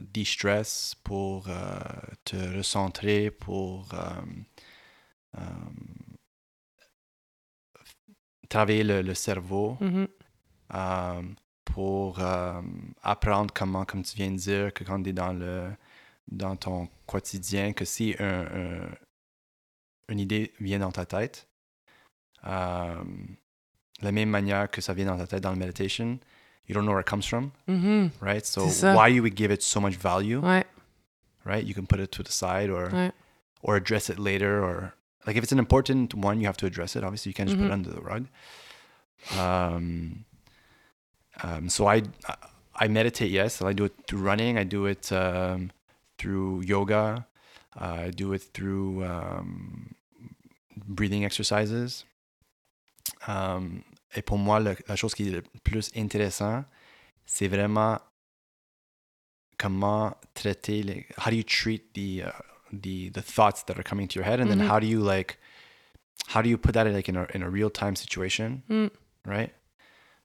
[0.00, 1.78] de-stress, pour euh,
[2.24, 3.98] te recentrer, pour euh,
[5.38, 5.40] euh,
[8.48, 10.08] travailler le, le cerveau, Mhm.
[10.74, 11.22] euh,
[11.64, 12.62] pour euh,
[13.02, 15.70] apprendre comment, comme tu viens de dire, que quand tu es dans, le,
[16.28, 18.94] dans ton quotidien, que si un, un-
[20.08, 21.48] une idée vient dans ta tête,
[22.44, 23.04] euh,
[24.00, 26.18] la même manière que ça vient dans ta tête dans le meditation,
[26.68, 28.12] you don't know where it comes from, Mhm.
[28.20, 28.46] right?
[28.46, 30.64] So C'est why you would give it so much value, Ouais,
[31.44, 31.64] right?
[31.66, 33.10] You can put it to the side or ouais.
[33.62, 34.94] or address it later or
[35.26, 37.58] like if it's an important one you have to address it obviously you can't just
[37.58, 37.78] put it Mhm.
[37.80, 38.26] under the rug
[39.36, 40.24] um,
[41.42, 42.02] um, so I
[42.74, 45.70] I meditate yes I do it through running I do it um,
[46.18, 47.26] through yoga
[47.76, 49.94] I do it through um,
[50.86, 52.04] breathing exercises
[53.26, 53.84] um,
[54.14, 56.64] et pour moi le- la chose qui est le plus intéressant
[57.26, 57.98] c'est vraiment
[59.58, 62.30] comment traiter les how do you treat the uh,
[62.72, 64.58] the the thoughts that are coming to your head and Mhm.
[64.58, 65.38] then how do you like
[66.28, 68.90] how do you put that in like in a, in a real time situation Mm.
[69.26, 69.52] right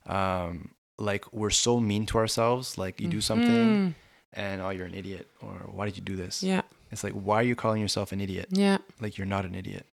[0.06, 0.70] um
[1.00, 3.94] like we're so mean to ourselves like you do something Mhm.
[4.34, 6.62] and oh you're an idiot or why did you do this Yeah,
[6.92, 8.78] it's like why are you calling yourself an idiot yeah.
[9.02, 9.86] like you're not an idiot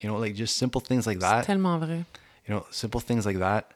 [0.00, 2.04] you know like just simple things like C'est that tellement vrai.
[2.46, 3.72] You know simple things like that.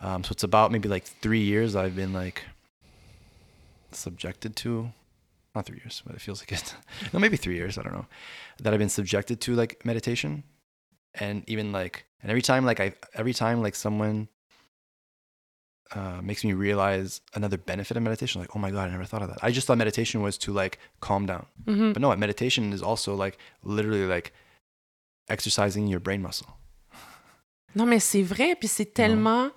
[0.00, 2.42] Um, so it's about maybe like three years i've been like
[3.92, 4.92] subjected to
[5.54, 6.74] not three years but it feels like it
[7.14, 8.04] no maybe three years i don't know
[8.58, 10.42] that i've been subjected to like meditation.
[11.18, 14.28] And even like and every time like i every time like someone
[15.92, 19.22] uh, makes me realize another benefit of meditation like oh my god i never thought
[19.22, 19.38] of that.
[19.42, 21.46] I just thought meditation was to like calm down.
[21.64, 21.94] Mhm.
[21.94, 24.34] but no meditation is also like literally like
[25.30, 26.58] exercising your brain muscle
[27.74, 29.48] Non, mais c'est vrai, puis c'est tellement.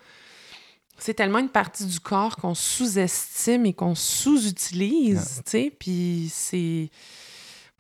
[0.98, 5.74] C'est tellement une partie du corps qu'on sous-estime et qu'on sous-utilise, tu sais.
[5.80, 6.90] Puis c'est.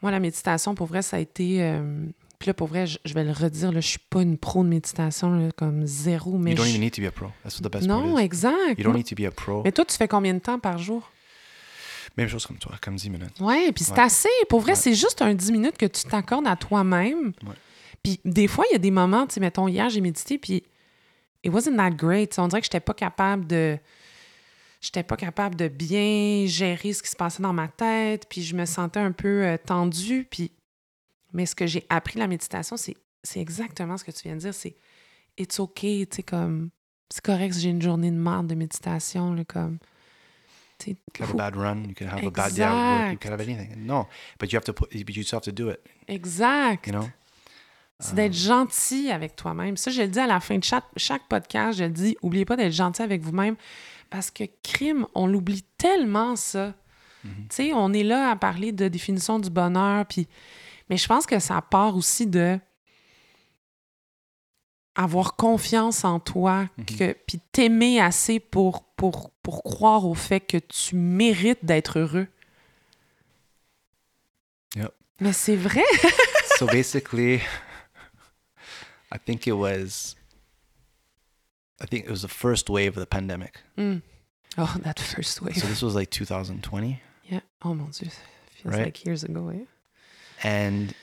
[0.01, 1.61] Moi, la méditation, pour vrai, ça a été.
[1.61, 2.05] euh,
[2.39, 4.63] Puis là, pour vrai, je, je vais le redire, là, je suis pas une pro
[4.63, 6.51] de méditation, là, comme zéro, mais.
[6.51, 8.77] you don't je- even need to be a pro that's what the best Non, exact.
[8.77, 10.77] you don't need to be a pro Mais toi, tu fais combien de temps par
[10.77, 11.11] jour?
[12.15, 13.37] Même chose comme toi, comme 10 minutes.
[13.41, 13.99] Ouais, puis c'est Ouais.
[13.99, 14.29] assez.
[14.47, 14.77] Pour vrai, Ouais.
[14.77, 17.33] c'est juste un 10 minutes que tu t'accordes à toi-même.
[17.45, 17.53] Ouais.
[18.03, 20.63] Puis des fois, il y a des moments, tu sais, mettons, hier, j'ai médité, puis
[21.43, 22.29] it wasn't that great.
[22.29, 23.77] Tu sais, on dirait que j'étais pas capable de...
[24.81, 28.55] J'étais pas capable de bien gérer ce qui se passait dans ma tête, puis je
[28.55, 30.51] me sentais un peu euh, tendue, puis...
[31.33, 32.95] Mais ce que j'ai appris de la méditation, c'est
[33.35, 34.75] exactement ce que tu viens de dire, c'est
[35.37, 36.69] «it's okay», tu sais, comme...
[37.11, 39.79] C'est correct si j'ai une journée de merde de méditation, là, comme...
[40.77, 42.71] tu sais, You can have a bad run, you can have a bad day at
[42.71, 43.21] work, you Exact.
[43.21, 43.85] can have anything.
[43.85, 44.07] No,
[44.39, 46.87] but you have to put, but you still have to do it, Exact.
[46.87, 47.09] you know?
[48.01, 49.75] C'est d'être gentil avec toi-même.
[49.75, 52.45] Ça, je le dis à la fin de chaque, chaque podcast, je le dis, oubliez
[52.45, 53.55] pas d'être gentil avec vous-même
[54.09, 56.73] parce que crime, on l'oublie tellement ça.
[57.25, 57.33] Mhm.
[57.49, 60.27] Tu sais, on est là à parler de définition du bonheur, puis...
[60.89, 62.57] mais je pense que ça part aussi de
[64.95, 66.85] avoir confiance en toi, Mhm.
[66.85, 72.27] que, puis t'aimer assez pour, pour, pour croire au fait que tu mérites d'être heureux.
[74.75, 74.93] Yep.
[75.19, 75.83] Mais c'est vrai.
[76.57, 77.39] so basically,
[79.11, 80.15] I think it was,
[81.81, 83.61] I think it was the first wave of the pandemic.
[83.77, 84.01] Mm.
[84.57, 85.57] Oh, that first wave.
[85.57, 87.39] So this was like 2020, Yeah.
[87.61, 88.01] almost.
[88.01, 88.09] Dieu.
[88.61, 88.85] Feels Right.
[88.85, 89.63] like years ago, yeah.
[90.43, 90.93] and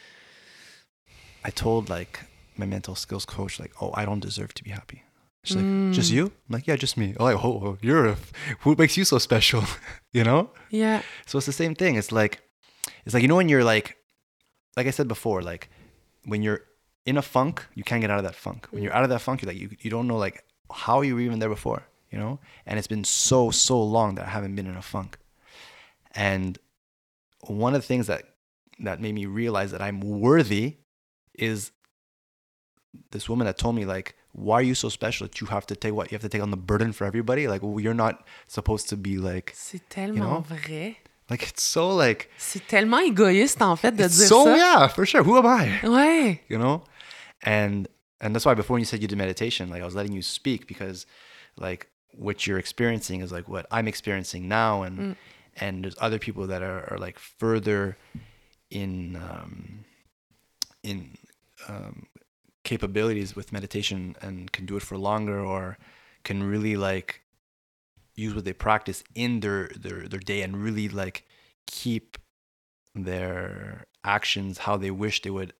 [1.44, 2.20] I told like
[2.56, 5.02] my mental skills coach like, "Oh, I don't deserve to be happy."
[5.44, 8.16] She's like, "Just you?" I'm like, "Yeah, just me." Oh, like, oh, you're a,
[8.64, 9.64] what makes you so special?
[10.12, 10.50] you know?
[10.70, 11.00] Yeah.
[11.24, 11.94] So it's the same thing.
[11.96, 12.42] It's like,
[13.06, 13.96] it's like you know when you're like,
[14.76, 15.70] like I said before, like
[16.24, 16.60] when you're
[17.06, 18.66] in a funk, you can't get out of that funk.
[18.70, 21.14] When you're out of that funk, you're like you, you don't know like how you
[21.14, 22.38] were even there before, you know.
[22.66, 25.16] And it's been so so long that I haven't been in a funk.
[26.14, 26.58] And
[27.46, 28.22] one of the things that
[28.80, 30.76] that made me realize that I'm worthy
[31.38, 31.70] is
[33.10, 35.74] this woman that told me like why are you so special that you have to
[35.76, 38.26] take what you have to take on the burden for everybody like well, you're not
[38.48, 40.40] supposed to be like C'est tellement know?
[40.48, 40.96] vrai.
[41.30, 44.56] like it's so like C'est tellement égoïste, en fait, de dire so ça.
[44.56, 46.40] yeah for sure who am I Ouais.
[46.48, 46.82] you know
[47.42, 47.88] and
[48.20, 50.66] and that's why before you said you did meditation like i was letting you speak
[50.66, 51.06] because
[51.56, 55.16] like what you're experiencing is like what i'm experiencing now and Mm.
[55.56, 57.96] and there's other people that are, are like further
[58.70, 59.84] in um
[60.82, 61.16] in
[61.68, 62.06] um
[62.64, 65.78] capabilities with meditation and can do it for longer or
[66.24, 67.22] can really like
[68.14, 71.24] use what they practice in their their their day and really like
[71.66, 72.16] keep
[72.94, 75.52] their actions how they wish they would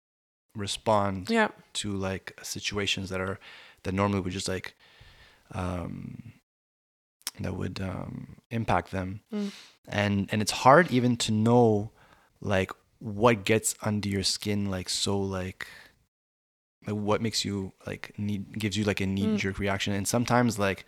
[0.57, 1.49] respond Yeah.
[1.75, 3.39] to like situations that are
[3.83, 4.75] that normally would just like
[5.53, 6.33] um
[7.41, 9.53] that would um impact them Mm.
[9.89, 11.91] and and it's hard even to know
[12.41, 15.67] like what gets under your skin like so like
[16.87, 20.59] like what makes you like need gives you like a knee jerk reaction and sometimes
[20.59, 20.85] like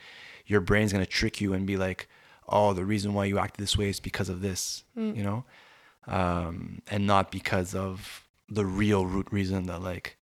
[0.47, 2.09] your brain's gonna trick you and be like
[2.49, 5.17] oh the reason why you acted this way is because of this Mm.
[5.17, 5.45] you know
[6.07, 10.19] um and not because of the real root reason that like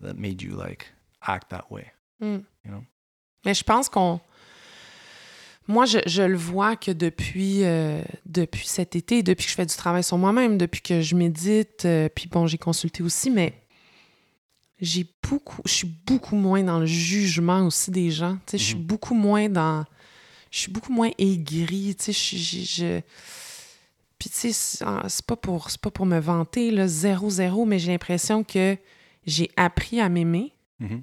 [0.00, 1.86] that made you like act that way
[2.20, 2.42] Mm.
[2.64, 2.84] you know?
[3.44, 4.20] Mais je pense qu'on.
[5.68, 9.64] Moi, je, je le vois que depuis, euh, depuis cet été, depuis que je fais
[9.66, 13.54] du travail sur moi-même, depuis que je médite, euh, puis bon, j'ai consulté aussi, mais
[14.80, 18.36] j'ai beaucoup, je suis beaucoup moins dans le jugement aussi des gens.
[18.46, 18.82] Tu sais, je suis Mhm.
[18.84, 19.84] beaucoup moins dans.
[20.50, 21.94] Je suis beaucoup moins aigrie.
[21.96, 22.36] Tu sais, je.
[22.36, 23.00] je, je-
[24.20, 27.64] puis tu sais, c'est ah, pas, pour- c'est pas pour me vanter, là, zéro, zéro,
[27.64, 28.76] mais j'ai l'impression que
[29.26, 30.52] j'ai appris à m'aimer.
[30.78, 31.02] Mhm.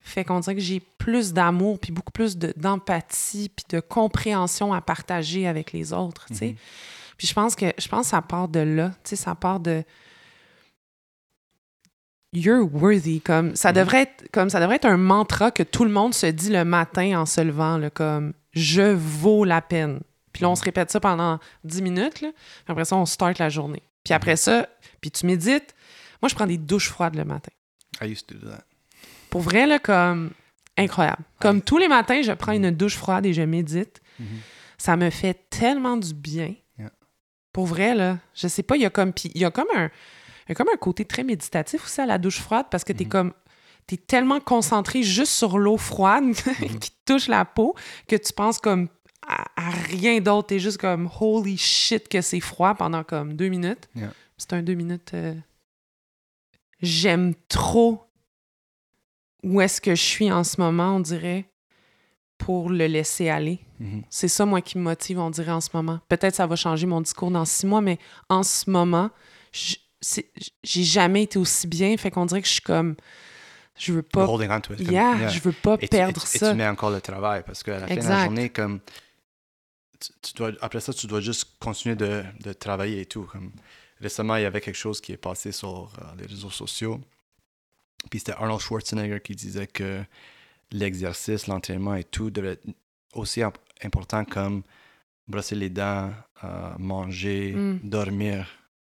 [0.00, 4.72] Fait qu'on dirait que j'ai plus d'amour, puis beaucoup plus de- d'empathie, puis de compréhension
[4.72, 6.46] à partager avec les autres, tu sais.
[6.48, 6.56] Mhm.
[7.18, 9.60] Puis je pense que je pense que ça part de là, tu sais, ça part
[9.60, 9.84] de
[12.34, 13.76] You're worthy, comme ça Mhm.
[13.76, 16.64] devrait être comme ça devrait être un mantra que tout le monde se dit le
[16.64, 20.00] matin en se levant, là, comme je vaux la peine.
[20.32, 22.30] Puis là, on se répète ça pendant 10 minutes, là.
[22.32, 23.82] Puis après ça, on start la journée.
[24.04, 24.68] Puis après ça,
[25.00, 25.74] puis tu médites.
[26.20, 27.52] Moi, je prends des douches froides le matin.
[28.00, 28.64] i used to do that
[29.30, 30.30] Pour vrai, là, comme
[30.78, 31.22] incroyable.
[31.40, 34.00] Comme tous les matins, je prends une douche froide et je médite.
[34.18, 34.26] Mhm.
[34.78, 36.54] Ça me fait tellement du bien.
[36.78, 36.90] Yeah.
[37.52, 39.68] Pour vrai, là, je sais pas, il y a comme puis il y a comme
[39.74, 39.86] un
[40.46, 42.92] il y a comme un côté très méditatif aussi à la douche froide parce que
[42.92, 43.10] t'es Mhm.
[43.10, 43.32] comme
[43.86, 46.34] t'es tellement concentré juste sur l'eau froide
[46.80, 47.74] qui te touche la peau
[48.08, 48.88] que tu penses comme
[49.26, 50.48] à, à rien d'autre.
[50.48, 53.88] T'es juste comme holy shit que c'est froid pendant comme deux minutes.
[53.94, 54.12] Yeah.
[54.38, 55.12] C'est un deux minutes.
[55.14, 55.34] euh,
[56.80, 58.02] J'aime trop
[59.44, 61.44] où est-ce que je suis en ce moment, on dirait,
[62.38, 63.60] pour le laisser aller.
[63.78, 64.02] Mhm.
[64.10, 66.00] C'est ça, moi, qui me motive, on dirait, en ce moment.
[66.08, 67.98] Peut-être ça va changer mon discours dans six mois, mais
[68.28, 69.10] en ce moment,
[69.52, 71.96] j'ai jamais été aussi bien.
[71.96, 72.96] Fait qu'on dirait que je suis comme.
[73.78, 74.26] Je veux pas.
[74.26, 76.50] holding on to it comme- Yeah, je veux pas et perdre et tu- et ça.
[76.50, 78.80] tu mets encore le travail parce qu'à la fin de la journée, comme
[80.02, 83.24] tu, tu dois, après ça, tu dois juste continuer de, de travailler et tout.
[83.24, 83.52] Comme
[84.00, 87.00] récemment, il y avait quelque chose qui est passé sur euh, les réseaux sociaux.
[88.10, 90.02] Puis c'était Arnold Schwarzenegger qui disait que
[90.72, 92.66] l'exercice, l'entraînement et tout devait être
[93.14, 94.62] aussi imp- important comme
[95.28, 96.12] brosser les dents,
[96.44, 97.78] euh, manger, Mm.
[97.84, 98.46] dormir.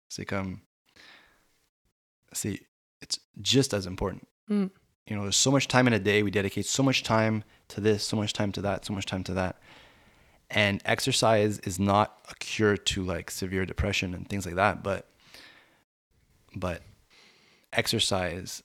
[0.09, 0.59] C'est comme.
[2.31, 2.61] C'est.
[3.01, 4.67] It's just as important Mm.
[5.07, 6.21] you know, there's so much time in a day.
[6.21, 9.23] We dedicate so much time to this, so much time to that, so much time
[9.23, 9.55] to that.
[10.51, 15.07] And exercise is not a cure to like severe depression and things like that, but
[16.55, 16.81] but
[17.73, 18.63] exercise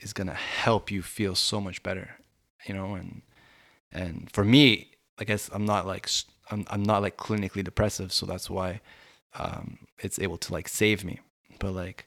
[0.00, 2.16] is gonna help you feel so much better,
[2.66, 2.94] you know.
[2.94, 3.22] And
[3.92, 6.08] and for me, I guess I'm not like
[6.50, 8.80] I'm I'm not like clinically depressive, so that's why
[9.34, 11.20] um, it's able to like save me.
[11.58, 12.06] But like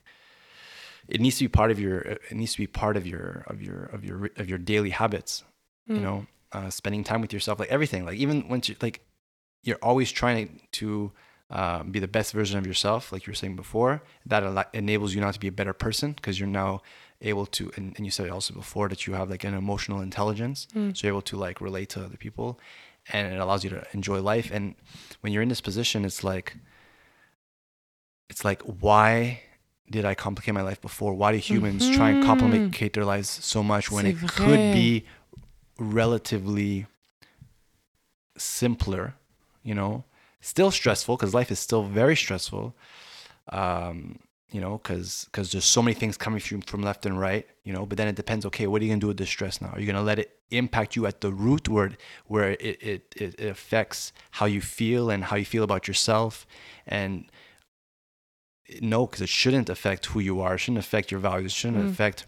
[1.08, 3.62] it needs to be part of your it needs to be part of your of
[3.62, 5.44] your of your of your daily habits
[5.88, 6.02] you Mm.
[6.02, 8.97] know uh, spending time with yourself like everything like even once you like
[9.64, 11.12] you're always trying to
[11.49, 15.14] uh, be the best version of yourself like you were saying before that al- enables
[15.14, 16.82] you now to be a better person because you're now
[17.22, 20.01] able to and, and you said it also before that you have like an emotional
[20.01, 20.95] intelligence Mm.
[20.95, 22.60] so you're able to like relate to other people
[23.12, 24.76] and it allows you to enjoy life and
[25.22, 26.56] when you're in this position it's like
[28.30, 29.41] it's like why
[29.91, 31.14] did I complicate my life before?
[31.14, 34.18] Why do humans try and complicate their lives so much when Mm-hmm.
[34.18, 34.45] C'est it vrai.
[34.45, 35.06] could be
[35.78, 36.86] relatively
[38.38, 39.16] simpler,
[39.64, 40.04] you know?
[40.42, 42.76] Still stressful because life is still very stressful.
[43.50, 44.20] Um,
[44.52, 47.74] you know, because because there's so many things coming from from left and right, you
[47.74, 47.86] know.
[47.86, 48.46] But then it depends.
[48.46, 49.70] Okay, what are you gonna do with this stress now?
[49.70, 51.96] Are you gonna let it impact you at the root, where it,
[52.28, 56.46] where it it, it, it affects how you feel and how you feel about yourself,
[56.86, 57.26] and
[58.82, 60.56] no, because it shouldn't affect who you are.
[60.56, 61.52] It shouldn't affect your values.
[61.52, 61.90] It shouldn't Mm.
[61.92, 62.26] affect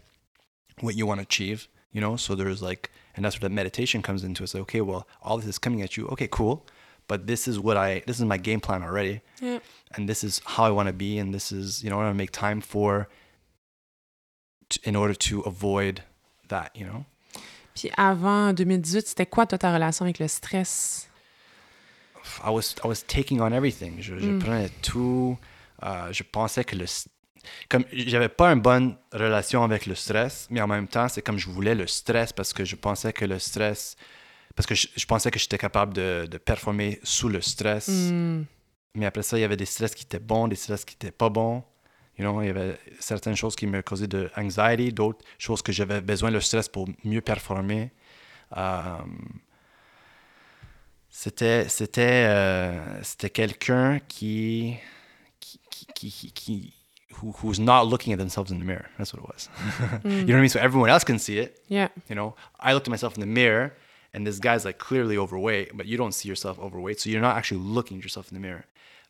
[0.80, 1.68] what you want to achieve.
[1.92, 2.16] You know.
[2.16, 4.44] So there's like, and that's where the meditation comes into.
[4.44, 6.06] It's like, okay, well, all this is coming at you.
[6.08, 6.64] Okay, cool.
[7.08, 8.02] But this is what I.
[8.06, 9.60] This is my game plan already Yeah.
[9.96, 12.06] and this is how I want to be, and this is you know what I
[12.06, 13.08] want to make time for,
[14.84, 16.02] in order to avoid
[16.48, 17.04] that, you know.
[17.74, 21.06] Puis avant 2018, c'était quoi toi, ta relation avec le stress?
[22.42, 24.00] I was I was taking on everything.
[24.00, 24.38] Je, je Mm.
[24.40, 25.38] prenais tout.
[25.82, 26.86] euh, je pensais que le
[27.68, 31.38] comme j'avais pas une bonne relation avec le stress, mais en même temps c'est comme
[31.38, 33.96] je voulais le stress parce que je pensais que le stress
[34.56, 37.88] parce que je, je pensais que j'étais capable de, de performer sous le stress.
[37.88, 38.44] Hmm.
[38.94, 41.10] Mais après ça, il y avait des stress qui étaient bons, des stress qui étaient
[41.12, 41.62] pas bons.
[42.18, 45.70] You know, il y avait certaines choses qui me causaient de anxiety, d'autres choses que
[45.70, 47.92] j'avais besoin de stress pour mieux performer.
[48.56, 48.96] Euh,
[51.10, 54.76] c'était c'était euh, c'était quelqu'un qui
[55.40, 56.74] qui qui, qui, qui
[57.14, 58.86] who, who's not looking at themselves in the mirror.
[58.98, 59.48] That's what it was.
[60.04, 60.48] you know what I mean?
[60.48, 61.62] So everyone else can see it.
[61.68, 61.88] Yeah.
[62.08, 63.74] You know, I looked at myself in the mirror
[64.12, 67.00] and this guy's like clearly overweight, but you don't see yourself overweight.
[67.00, 68.66] So you're not actually looking at yourself in the mirror.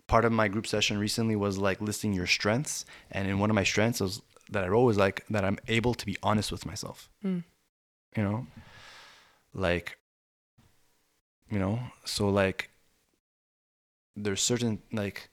[0.07, 2.85] Part of my group session recently was like listing your strengths.
[3.11, 5.95] And in one of my strengths was that I wrote was like that I'm able
[5.95, 7.09] to be honest with myself.
[7.25, 7.45] Mm.
[8.17, 8.47] You know?
[9.55, 9.99] Like,
[11.51, 12.71] you know, so like
[14.17, 15.29] there's certain like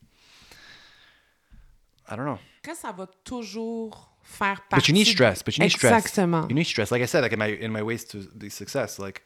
[2.09, 2.39] I don't know.
[2.73, 4.75] Ça va toujours faire partie.
[4.75, 5.43] But you need stress.
[5.43, 6.05] But you need stress.
[6.05, 6.49] Exactement.
[6.49, 6.91] You need stress.
[6.91, 9.23] Like I said, like in my in my ways to the success, like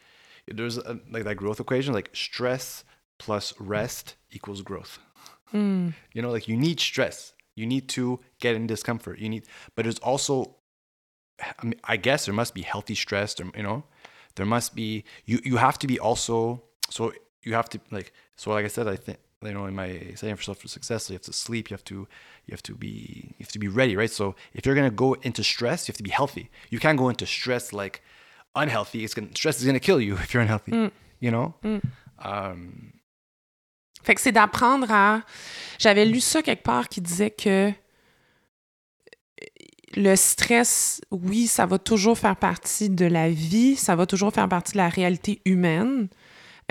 [0.48, 1.94] there's a, like that growth equation.
[1.94, 2.84] Like stress
[3.18, 5.00] plus rest equals growth.
[5.52, 5.90] Hmm.
[6.14, 7.34] You know, like you need stress.
[7.56, 9.18] You need to get in discomfort.
[9.20, 10.58] You need, but there's also,
[11.40, 13.34] I, mean, I guess there must be healthy stress.
[13.34, 13.84] There, you know,
[14.36, 15.04] there must be.
[15.26, 16.64] You you have to be also.
[16.90, 17.14] So
[17.44, 18.14] you have to like.
[18.36, 21.10] So like I said, I think you know in my setting for yourself for success,
[21.10, 21.70] you have to sleep.
[21.70, 22.08] You have to
[22.46, 24.10] you have to be you have to be ready, right?
[24.10, 26.50] So if you're gonna go into stress, you have to be healthy.
[26.70, 28.02] You can't go into stress like
[28.56, 29.04] unhealthy.
[29.04, 30.72] It's gonna stress is gonna kill you if you're unhealthy.
[30.72, 30.92] Mm.
[31.20, 31.54] You know?
[31.64, 31.82] Mm.
[32.20, 32.94] Um,
[34.04, 35.22] Fait que c'est d'apprendre à.
[35.80, 37.72] J'avais lu ça quelque part qui disait que
[39.96, 44.48] le stress, oui, ça va toujours faire partie de la vie, ça va toujours faire
[44.48, 46.08] partie de la réalité humaine,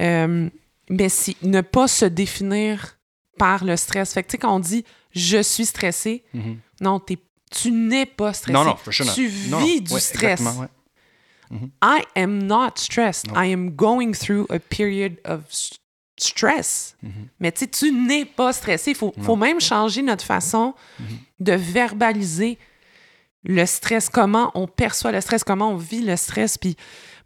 [0.01, 0.49] euh,
[0.91, 2.99] mais c'est ne pas se définir
[3.39, 4.13] par le stress.
[4.15, 6.59] Fait que, tu sais, quand on dit je suis stressé, mhm.
[6.81, 7.19] non, t'es-
[7.51, 8.53] tu n'es pas stressé.
[8.53, 9.13] Non, non, sure.
[9.15, 9.65] Tu vis non.
[9.65, 10.41] du Ouais, stress.
[10.41, 11.59] ouais.
[11.83, 13.29] I am not stressed.
[13.29, 13.41] Non.
[13.41, 15.43] I am going through a period of
[16.19, 16.97] stress.
[17.03, 17.11] Mhm.
[17.41, 18.91] Mais tu sais, tu n'es pas stressé.
[18.93, 21.07] Il faut, faut même changer notre façon Mhm.
[21.41, 22.59] de verbaliser
[23.45, 26.59] le stress, comment on perçoit le stress, comment on vit le stress.
[26.59, 26.77] Puis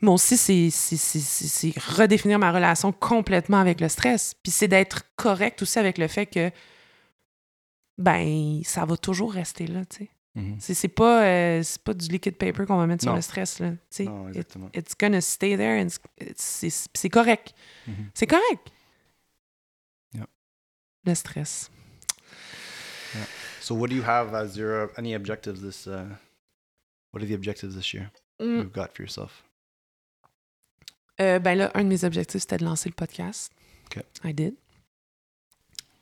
[0.01, 4.34] moi aussi, c'est- c'est c'est- c'est- c'est redéfinir ma relation complètement avec le stress.
[4.42, 6.51] Puis c'est d'être correct aussi avec le fait que,
[7.98, 10.11] ben, ça va toujours rester là, tu sais.
[10.36, 10.57] Mhm.
[10.61, 13.59] C'est c'est pas, euh, c'est pas du liquid paper qu'on va mettre sur le stress,
[13.59, 13.70] là.
[13.72, 14.05] tu sais.
[14.05, 14.70] Non, It- exactement.
[14.74, 15.88] it's gonna stay there and
[16.36, 17.53] c'est c'est correct.
[17.88, 18.11] Mhm.
[18.14, 18.70] C'est correct.
[20.14, 20.26] Yeah.
[21.05, 21.70] Le stress.
[23.61, 25.86] So, what do you have as your any objectives this?
[25.86, 26.07] Uh,
[27.12, 28.59] what are the objectives this year Mm.
[28.62, 29.44] you've got for yourself?
[31.20, 33.52] Euh, ben là, un de mes objectifs, c'était de lancer le podcast.
[33.86, 34.02] OK.
[34.24, 34.54] I did.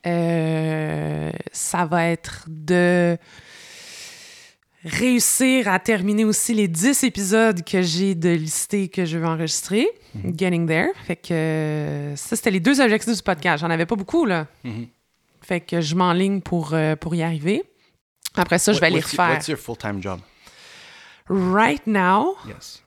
[0.07, 3.19] Euh, ça va être de
[4.85, 9.89] réussir à terminer aussi les 10 épisodes que j'ai de listés que je veux enregistrer.
[10.15, 10.39] Mhm.
[10.39, 10.89] Getting there.
[11.07, 13.61] Fait que euh, ça, c'était les deux objectifs du podcast.
[13.63, 14.47] J'en avais pas beaucoup, là.
[14.65, 14.87] Mhm.
[15.43, 17.63] Fait que je m'enligne pour, euh, pour y arriver.
[18.37, 19.31] Après ça, je vais les your- refaire.
[19.31, 20.21] what's your full time job?
[21.29, 22.83] Right now, Yes.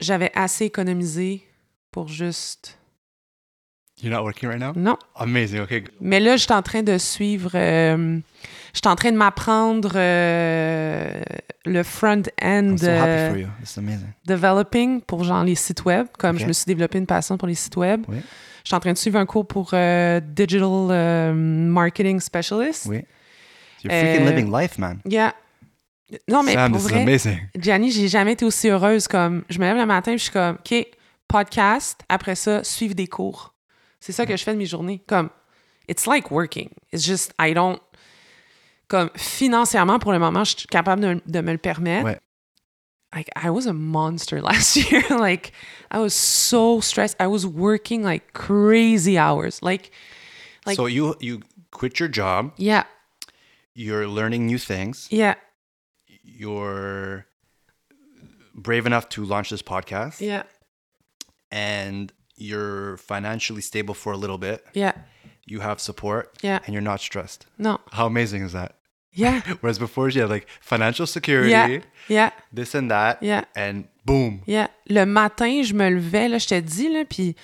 [0.00, 1.44] j'avais assez économisé
[1.98, 2.78] pour juste...
[4.00, 4.72] You're not working right now?
[4.76, 4.96] Non.
[5.16, 5.62] Amazing.
[5.62, 5.80] Okay.
[5.80, 5.90] good.
[6.00, 7.50] Mais là, je suis en train de suivre...
[7.54, 8.20] euh,
[8.72, 11.20] je suis en train de m'apprendre euh,
[11.64, 13.44] le front-end so euh,
[14.24, 16.42] developing pour genre les sites web, comme Ok.
[16.42, 18.04] je me suis développé une passion pour les sites web.
[18.06, 18.18] Oui.
[18.62, 19.74] Je suis en train de suivre un cours pour
[20.22, 22.86] Digital Marketing Specialist.
[22.86, 23.02] Oui.
[23.82, 25.00] You're freaking living life, man.
[25.04, 25.34] Yeah.
[26.28, 27.18] Non, mais Sam, pour vrai.
[27.56, 30.32] Gianni, j'ai jamais été aussi heureuse comme je me lève le matin et je suis
[30.32, 30.86] comme OK,
[31.28, 33.54] podcast, après ça, suivre des cours.
[34.00, 35.02] C'est ça que je fais de mes journées.
[35.06, 35.30] Comme
[35.88, 36.70] it's like working.
[36.92, 37.78] It's just I don't
[38.88, 42.06] comme financièrement, pour le moment, je suis capable de, de me le permettre.
[42.06, 42.18] Ouais.
[43.14, 45.02] Like, I was a monster last year.
[45.10, 45.52] like,
[45.90, 47.16] I was so stressed.
[47.20, 49.60] I was working like crazy hours.
[49.62, 49.90] Like,
[50.66, 52.52] like- so you you quit your job.
[52.56, 52.84] yeah,
[53.74, 55.06] You're learning new things.
[55.10, 55.34] yeah,
[56.22, 57.26] You're
[58.54, 60.42] brave enough to launch this podcast, yeah,
[61.50, 64.64] and you're financially stable for a little bit.
[64.74, 64.92] yeah,
[65.46, 66.58] You have support, yeah.
[66.64, 67.46] and you're not stressed.
[67.58, 68.74] No, How amazing is that?
[69.12, 73.44] yeah, Whereas before, you had like financial security, yeah, yeah, this and that, yeah.
[73.56, 74.42] and boom.
[74.46, 74.68] Yeah.
[74.88, 77.34] Le matin, je me levais, là, je te dis, là, puis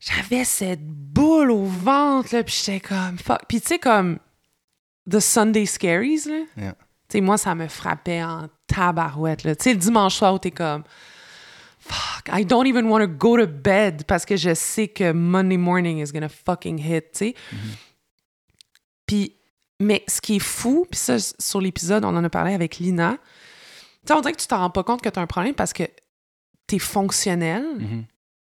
[0.00, 3.42] j'avais cette boule au ventre, là, puis j'étais comme, fuck.
[3.48, 4.18] Puis tu sais, comme,
[5.10, 6.72] The Sunday Scaries, là, Yeah.
[7.08, 9.54] tu sais, moi, ça me frappait en tabarouette, là.
[9.56, 10.84] Tu sais, le dimanche soir où t'es comme,
[11.88, 15.56] fuck, I don't even want to go to bed parce que je sais que Monday
[15.56, 17.34] morning is gonna fucking hit, tu sais.
[19.06, 19.34] Puis,
[19.80, 23.18] mais ce qui est fou, puis ça, sur l'épisode, on en a parlé avec Lina,
[23.18, 25.72] tu sais, on dirait que tu t'en rends pas compte que t'as un problème parce
[25.72, 25.84] que
[26.66, 28.04] t'es fonctionnel Mhm.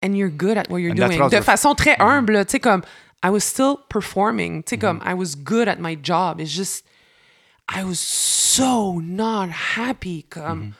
[0.03, 1.29] and you're good at what you're And doing.
[1.29, 2.81] De façon très humble, là, tu sais, comme,
[3.23, 4.99] I was still performing, tu sais, Mm-hmm.
[4.99, 6.39] comme, I was good at my job.
[6.39, 6.85] It's just,
[7.71, 10.73] I was so not happy, comme.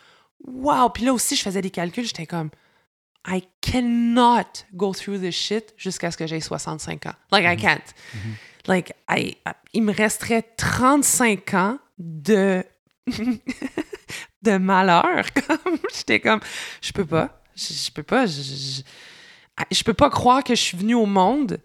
[0.54, 0.90] Wow.
[0.90, 2.50] Puis là aussi, je faisais des calculs, j'étais comme,
[3.28, 7.14] I cannot go through this shit jusqu'à ce que j'ai 65 ans.
[7.32, 7.54] Like, Mm-hmm.
[7.54, 7.96] I can't.
[8.68, 9.38] Like, I,
[9.74, 12.64] il me resterait 35 ans de,
[14.42, 15.26] de malheur.
[15.34, 16.40] Comme, j'étais comme,
[16.82, 17.42] je peux pas.
[17.56, 18.26] Je, je peux pas.
[18.26, 18.82] Je, je,
[19.72, 21.60] je peux pas croire que je suis venue au monde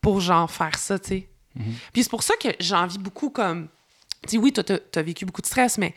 [0.00, 1.28] pour, genre, faire ça, tu sais.
[1.92, 3.68] Puis c'est pour ça que j'envie beaucoup, comme,
[4.22, 4.62] tu sais, oui, t'as
[4.94, 5.94] as vécu beaucoup de stress, mais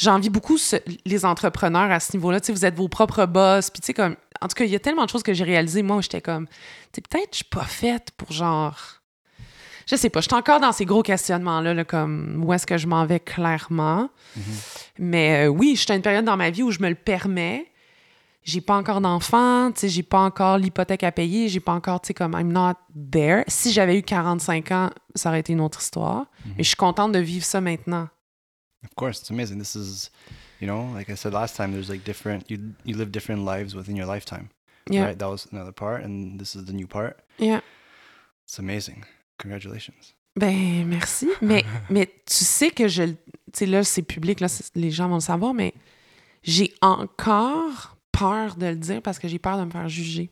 [0.00, 2.40] j'envie beaucoup ce- les entrepreneurs à ce niveau-là.
[2.40, 3.70] Tu sais, vous êtes vos propres boss.
[3.70, 5.44] Puis, tu sais, comme, en tout cas, il y a tellement de choses que j'ai
[5.44, 6.54] réalisées, moi, où j'étais comme, tu
[6.96, 8.76] sais, peut-être je suis pas faite pour genre.
[9.86, 12.78] Je sais pas, je suis encore dans ces gros questionnements-là, là, comme où est-ce que
[12.78, 14.08] je m'en vais clairement?
[14.98, 16.94] Mais euh, oui, je suis à une période dans ma vie où je me le
[16.94, 17.66] permets.
[18.42, 22.00] J'ai pas encore d'enfants, tu sais, j'ai pas encore l'hypothèque à payer, j'ai pas encore,
[22.00, 22.74] tu sais, comme I'm not
[23.12, 23.42] there.
[23.48, 26.24] Si j'avais eu 45 ans, ça aurait été une autre histoire.
[26.56, 28.08] Mais je suis contente de vivre ça maintenant.
[28.84, 29.58] Of course, it's amazing.
[29.58, 30.10] This is,
[30.58, 33.74] you know, like I said last time, there's like different, you, you live different lives
[33.74, 34.50] within your lifetime.
[34.88, 35.04] Yeah.
[35.04, 35.18] Right?
[35.18, 37.20] That was another part, and this is the new part.
[37.38, 37.60] Yeah.
[38.44, 39.04] It's amazing.
[39.38, 40.14] Congratulations.
[40.36, 41.28] Ben, merci.
[41.40, 43.02] Mais, mais tu sais que je.
[43.04, 43.16] Tu
[43.52, 45.74] sais, là, c'est public, là, les gens vont le savoir, mais
[46.42, 50.30] j'ai encore peur de le dire parce que j'ai peur de me faire juger.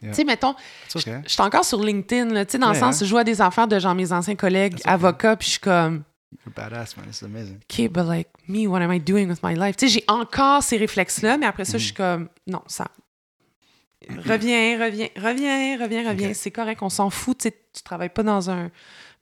[0.00, 0.12] Yeah.
[0.12, 0.54] Tu sais, mettons,
[0.94, 1.20] okay.
[1.24, 3.40] je suis encore sur LinkedIn, là, tu sais, dans le sens où je vois des
[3.40, 4.88] affaires de genre mes anciens collègues okay.
[4.88, 6.02] avocats, puis je suis comme,
[6.44, 7.06] You're badass, man.
[7.06, 7.60] This is amazing.
[7.70, 9.76] OK, but like, me, what am I doing with my life?
[9.76, 12.88] Tu sais, j'ai encore ces réflexes-là, mais après ça, je suis comme, non, ça.
[14.08, 16.30] Reviens, reviens, reviens, reviens, reviens.
[16.30, 16.34] Ok.
[16.36, 17.38] C'est correct, on s'en fout.
[17.38, 18.70] Tu sais, tu travailles pas dans un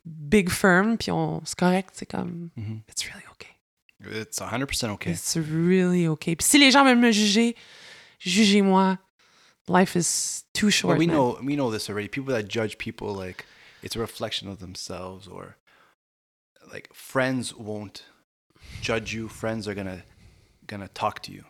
[0.05, 2.81] big firm, puis on, c'est correct, c'est comme, Mhm.
[2.89, 4.19] it's really okay.
[4.19, 5.11] It's 100% okay.
[5.11, 6.35] It's really okay.
[6.35, 7.55] Puis si les gens veulent me juger,
[8.19, 8.97] jugez-moi.
[9.67, 10.95] Life is too short.
[10.95, 11.15] But we man.
[11.15, 12.07] know we know this already.
[12.09, 13.45] People that judge people like
[13.83, 15.55] it's a reflection of themselves, or
[16.71, 18.03] like friends won't
[18.81, 19.27] judge you.
[19.27, 20.03] Friends are gonna
[20.67, 21.43] gonna talk to you.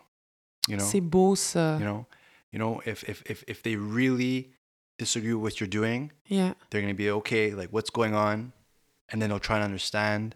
[0.68, 0.84] You know.
[0.84, 1.78] C'est beau, ça.
[1.78, 2.06] You know.
[2.50, 4.52] You know if if if if they really
[4.98, 6.54] disagree with what you're doing, Yeah.
[6.70, 7.54] they're gonna be okay.
[7.54, 8.52] Like what's going on,
[9.08, 10.34] and then they'll try and understand,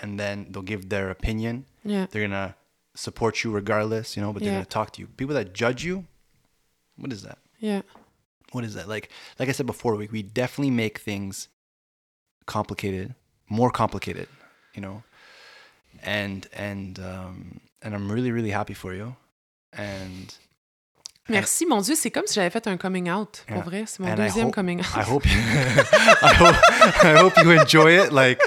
[0.00, 1.66] and then they'll give their opinion.
[1.84, 2.06] Yeah.
[2.10, 2.56] They're gonna
[2.94, 4.16] support you regardless.
[4.16, 4.58] You know, but they're Yeah.
[4.58, 5.06] gonna talk to you.
[5.08, 6.06] People that judge you,
[6.96, 7.38] what is that?
[7.58, 7.82] Yeah.
[8.50, 9.08] what is that like
[9.38, 11.48] like i said before we, we definitely make things
[12.46, 13.14] complicated
[13.58, 14.28] more complicated
[14.74, 15.02] you know
[16.02, 19.14] and and um and i'm really really happy for you
[19.72, 20.26] and
[21.28, 23.44] Merci, mon Dieu, c'est comme si j'avais fait un coming out.
[23.46, 23.64] Pour Yeah.
[23.64, 24.96] vrai, c'est mon And I deuxième hope- coming out.
[24.96, 25.38] i hope you
[26.30, 26.56] I, hope,
[27.04, 28.40] I hope you enjoy it like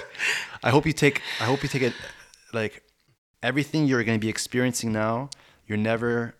[0.61, 1.93] i hope you take i hope you take it
[2.53, 2.83] like
[3.41, 5.29] everything you're going to be experiencing now
[5.67, 6.35] you're never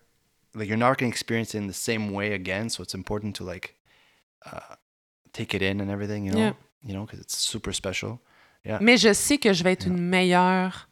[0.54, 3.34] like you're not going to experience it in the same way again so it's important
[3.36, 3.74] to like
[4.44, 4.74] uh,
[5.32, 6.52] take it in and everything you know Yeah.
[6.84, 8.20] you know because it's super special
[8.80, 10.88] Mais je sais que je vais être une meilleure.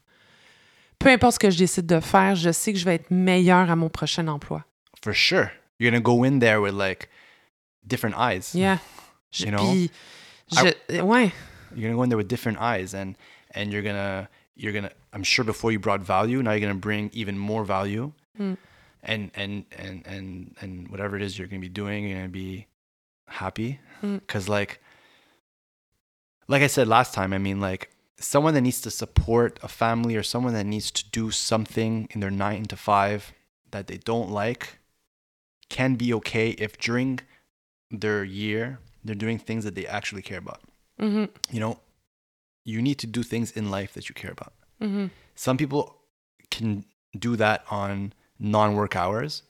[0.99, 3.71] Peu importe ce que je décide de faire, je sais que je vais être meilleure
[3.71, 4.65] à mon prochain emploi.
[5.03, 7.09] for sure you're going to go in there with like
[7.87, 8.79] different eyes Yeah.
[9.33, 9.91] Je- You know, puis,
[10.53, 11.31] je- ouais.
[11.75, 13.15] you're gonna go in there with different eyes and
[13.55, 17.11] and you're gonna you're gonna i'm sure before you brought value now you're gonna bring
[17.13, 18.57] even more value Mm.
[19.03, 22.67] and and and and and whatever it is you're gonna be doing you're gonna be
[23.29, 24.21] happy Mm.
[24.21, 24.81] because like
[26.49, 30.17] like i said last time i mean like someone that needs to support a family
[30.17, 33.33] or someone that needs to do something in their nine to five
[33.71, 34.79] that they don't like
[35.69, 37.21] can be okay if during
[37.91, 40.61] their year they're doing things that they actually care about
[41.01, 41.29] Mhm.
[41.51, 41.79] you know
[42.65, 44.55] you need to do things in life that you care about.
[44.81, 45.11] Mhm.
[45.35, 45.99] Some people
[46.51, 46.87] can
[47.19, 49.43] do that on non-work hours.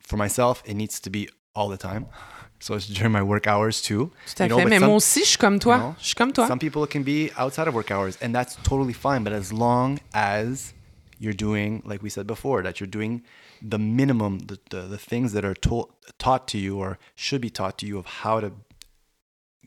[0.00, 2.06] For myself, it needs to be all the time.
[2.60, 4.10] So it's during my work hours too.
[4.26, 4.64] Tout à You know, fait.
[4.64, 5.78] but Mais some- moi aussi, je suis comme toi.
[5.78, 5.94] Non.
[6.00, 6.46] Je suis comme toi.
[6.48, 9.22] Some people can be outside of work hours, and that's totally fine.
[9.22, 10.74] But as long as
[11.20, 13.22] you're doing, like we said before, that you're doing
[13.62, 17.50] the minimum, the, the, the things that are taught taught to you or should be
[17.50, 18.52] taught to you of how to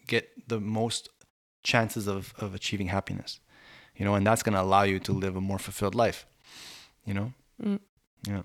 [0.07, 1.09] get the most
[1.63, 3.39] chances of, of achieving happiness.
[3.95, 6.25] You know, and that's going to allow you to live a more fulfilled life.
[7.05, 7.33] You know?
[7.63, 7.79] Mm.
[8.27, 8.41] Yeah.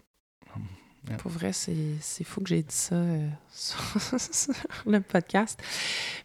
[1.18, 3.78] Pour vrai, c'est fou que j'ai dit ça euh, sur,
[4.32, 4.54] sur
[4.86, 5.60] le podcast.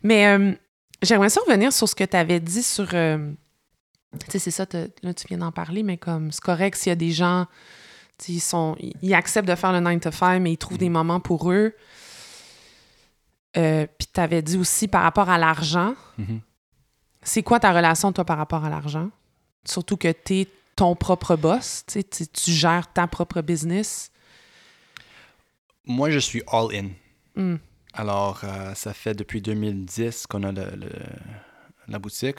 [0.03, 0.53] Mais euh,
[1.01, 2.89] j'aimerais ça revenir sur ce que tu avais dit sur.
[2.93, 3.31] euh,
[4.25, 4.65] tu sais, c'est ça,
[5.03, 7.45] là, tu viens d'en parler, mais comme c'est correct s'il y a des gens,
[8.27, 11.19] ils, sont, ils acceptent de faire le 9 to 5, mais ils trouvent des moments
[11.19, 11.73] pour eux.
[13.53, 15.95] Puis tu avais dit aussi par rapport à l'argent.
[16.17, 16.41] Mhm.
[17.23, 19.09] C'est quoi ta relation, toi, par rapport à l'argent?
[19.63, 24.10] Surtout que tu es ton propre boss, tu sais, tu- tu gères ta propre business.
[25.85, 26.89] Moi, je suis all in.
[27.35, 27.57] Hmm.
[27.93, 30.89] Alors, euh, ça fait depuis 2010 qu'on a le- le-
[31.87, 32.37] la boutique.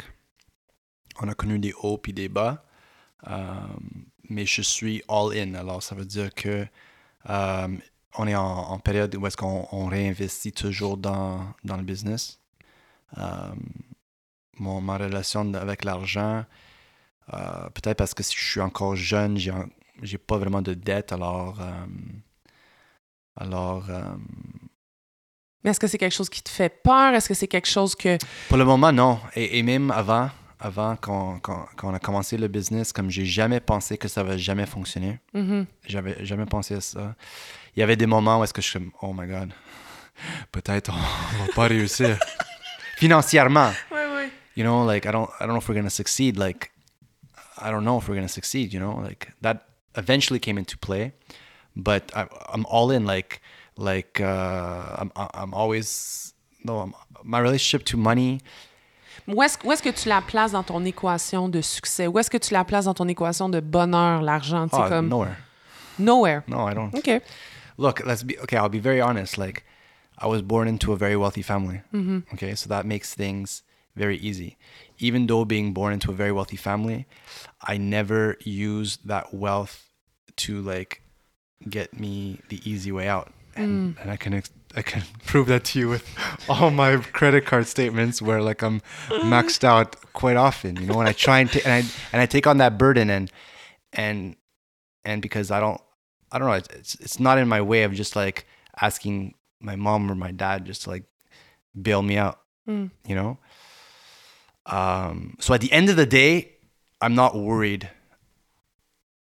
[1.21, 2.65] On a connu des hauts puis des bas.
[3.29, 3.55] Euh,
[4.29, 5.55] mais je suis all in.
[5.55, 6.67] Alors, ça veut dire que
[7.29, 7.69] euh,
[8.17, 12.39] on est en, en période où est-ce qu'on on réinvestit toujours dans, dans le business.
[14.59, 16.45] Mon, ma relation avec l'argent,
[17.29, 19.37] peut-être parce que si je suis encore jeune,
[20.03, 21.13] j'ai pas vraiment de dette.
[21.13, 21.59] Alors,
[23.37, 24.03] alors euh,
[25.65, 27.15] Mais est-ce que c'est quelque chose qui te fait peur?
[27.15, 28.19] Est-ce que c'est quelque chose que.
[28.49, 29.19] Pour le moment, non.
[29.35, 30.31] Et, et même avant,
[30.61, 34.67] avant qu'on qu'on a commencé le business, comme j'ai jamais pensé que ça va jamais
[34.67, 35.19] fonctionner.
[35.35, 35.67] Mhm.
[35.87, 37.15] J'avais jamais pensé à ça.
[37.77, 39.53] Il y avait des moments où est-ce que je suis comme, oh my god,
[40.53, 42.19] peut-être on va pas réussir.
[42.99, 43.73] Financièrement.
[43.91, 44.31] Ouais, ouais.
[44.55, 46.37] You know, like, I don't, I don't know if we're going to succeed.
[46.37, 46.71] Like,
[47.61, 49.01] I don't know if we're going to succeed, you know?
[49.03, 49.67] Like, that
[49.97, 51.13] eventually came into play.
[51.77, 53.41] But I, I'm all in, like,
[53.77, 56.95] like, uh, I'm, I'm always, no, I'm,
[57.25, 58.41] my relationship to money,
[59.29, 62.07] Où est-ce où est-ce que tu la places dans ton équation de succès?
[62.07, 64.69] Où est-ce que tu la places dans ton équation de bonheur, l'argent?
[64.73, 65.09] Oh, comme.
[65.09, 65.37] nowhere.
[65.99, 66.43] Nowhere.
[66.49, 66.93] No, I don't.
[66.95, 67.21] OK.
[67.79, 68.57] Look, let's be okay.
[68.57, 69.39] I'll be very honest.
[69.39, 69.65] Like,
[70.19, 71.83] I was born into a very wealthy family.
[72.35, 73.63] Okay, so that makes things
[73.95, 74.57] very easy.
[74.99, 77.07] Even though being born into a very wealthy family,
[77.63, 79.89] I never used that wealth
[80.37, 81.03] to like
[81.69, 83.33] get me the easy way out.
[83.55, 86.09] And, and I can ex- I can prove that to you with
[86.49, 90.77] all my credit card statements where like I'm maxed out quite often.
[90.77, 91.79] You know, and I try and, ta- and I
[92.13, 93.31] and I take on that burden and
[93.93, 94.37] and
[95.05, 95.81] and because I don't
[96.31, 98.47] I don't know it's it's not in my way of just like
[98.81, 101.05] asking my mom or my dad just to like
[101.81, 102.39] bail me out
[102.69, 102.93] Mm.
[103.09, 103.39] you know
[104.67, 106.53] um so at the end of the day
[107.01, 107.91] I'm not worried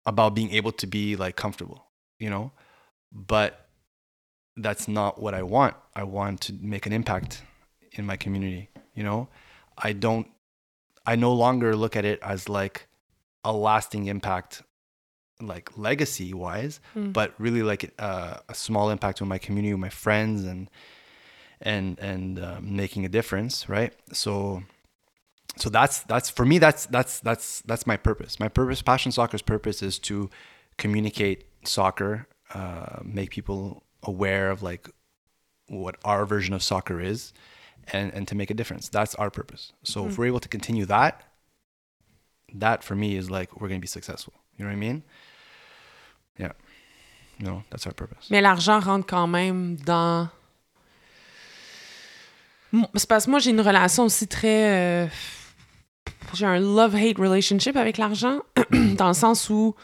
[0.06, 1.86] about being able to be like comfortable
[2.20, 2.51] you know
[3.11, 3.65] but
[4.57, 5.76] that's not what I want.
[5.95, 7.43] I want to make an impact
[7.93, 9.28] in my community you know?
[9.78, 10.28] I don't
[11.05, 12.88] I no longer look at it as like
[13.43, 14.61] a lasting impact
[15.41, 17.13] like legacy wise Mm.
[17.13, 20.70] but really like uh, a small impact on my community with my friends and
[21.61, 23.93] and and uh, making a difference right?
[24.11, 24.63] So
[25.57, 28.39] so that's that's for me that's that's that's that's my purpose.
[28.39, 30.30] My purpose passion soccer's purpose is to
[30.78, 34.89] communicate soccer uh, make people aware of like
[35.68, 37.34] what our version of soccer is
[37.93, 38.89] and and to make a difference.
[38.89, 39.74] That's our purpose.
[39.84, 41.24] So if we're able to continue that
[42.55, 44.34] that for me is like we're going to be successful.
[44.57, 45.03] You know what i mean?
[46.38, 46.53] Yeah.
[47.39, 48.30] No that's our purpose.
[48.30, 50.30] Mais l'argent rentre quand même dans.
[52.95, 55.05] C'est parce que moi, j'ai une relation aussi très.
[55.05, 55.07] euh,
[56.34, 58.41] J'ai un love-hate relationship avec l'argent,
[58.72, 59.76] dans le sens où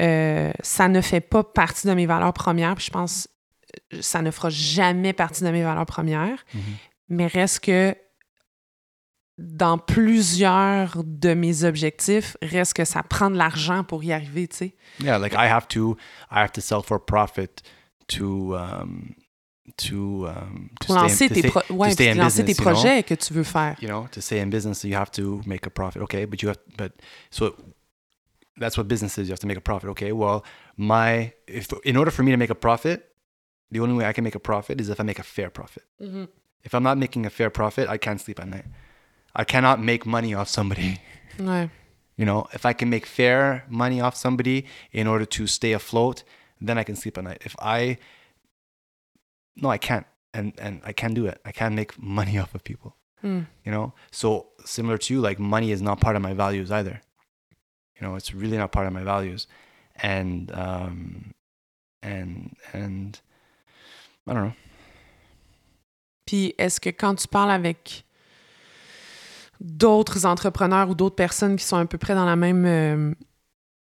[0.00, 2.74] euh, ça ne fait pas partie de mes valeurs premières.
[2.76, 3.28] Puis je pense
[3.94, 6.44] euh, ça ne fera jamais partie de mes valeurs premières.
[6.54, 6.60] Mhm.
[7.10, 7.96] Mais reste que
[9.38, 14.56] dans plusieurs de mes objectifs, reste que ça prend de l'argent pour y arriver, tu
[14.56, 14.74] sais.
[15.00, 15.96] Yeah, like I have to,
[16.30, 17.62] I have to sell for profit
[18.08, 19.14] to, um,
[19.76, 22.58] to, um, to Pour lancer to tes, stay- pro- ouais, stay in lancer tes business,
[22.58, 22.72] you know?
[22.72, 23.76] projets que tu veux faire.
[23.80, 26.02] You know, to stay in business, you have to make a profit.
[26.02, 26.92] Okay, but you have, but
[27.30, 27.54] so
[28.58, 29.28] that's what business is.
[29.28, 29.90] You have to make a profit.
[29.90, 30.44] Okay, well,
[30.76, 33.12] my if in order for me to make a profit,
[33.70, 35.84] the only way I can make a profit is if I make a fair profit.
[36.00, 36.28] Mhm.
[36.64, 38.64] If I'm not making a fair profit, I can't sleep at night.
[39.34, 41.00] I cannot make money off somebody.
[41.38, 41.70] Ouais.
[42.16, 46.24] You know, if I can make fair money off somebody in order to stay afloat,
[46.60, 47.42] then I can sleep at night.
[47.44, 47.98] If I
[49.56, 51.40] no, I can't, and and I can't do it.
[51.44, 52.96] I can't make money off of people.
[53.22, 53.46] Mm.
[53.64, 57.00] You know, so similar to you, like money is not part of my values either.
[58.00, 59.48] You know, it's really not part of my values,
[60.02, 61.32] and um,
[62.02, 63.12] and and
[64.26, 64.52] I don't know.
[66.26, 68.04] Puis est-ce que quand tu parles avec
[69.60, 73.14] d'autres entrepreneurs ou d'autres personnes qui sont à peu près dans la même euh,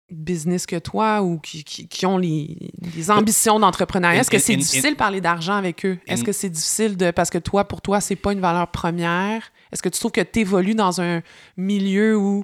[0.10, 4.56] business que toi ou qui, qui, qui ont les, les ambitions d'entrepreneuriat, est-ce que c'est
[4.56, 6.00] difficile de parler d'argent avec eux?
[6.08, 7.12] Est-ce que c'est difficile de...
[7.12, 9.52] Parce que toi, pour toi, c'est pas une valeur première?
[9.72, 11.22] Est-ce que tu trouves que tu évolues dans un
[11.58, 12.44] milieu où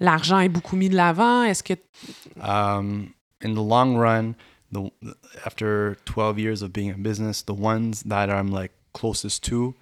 [0.00, 1.44] l'argent est beaucoup mis de l'avant?
[1.44, 1.74] Est-ce que...
[2.40, 4.34] Um, in the long run,
[4.72, 4.90] the
[5.44, 9.74] after 12 years of being in business, the ones that I'm like closest to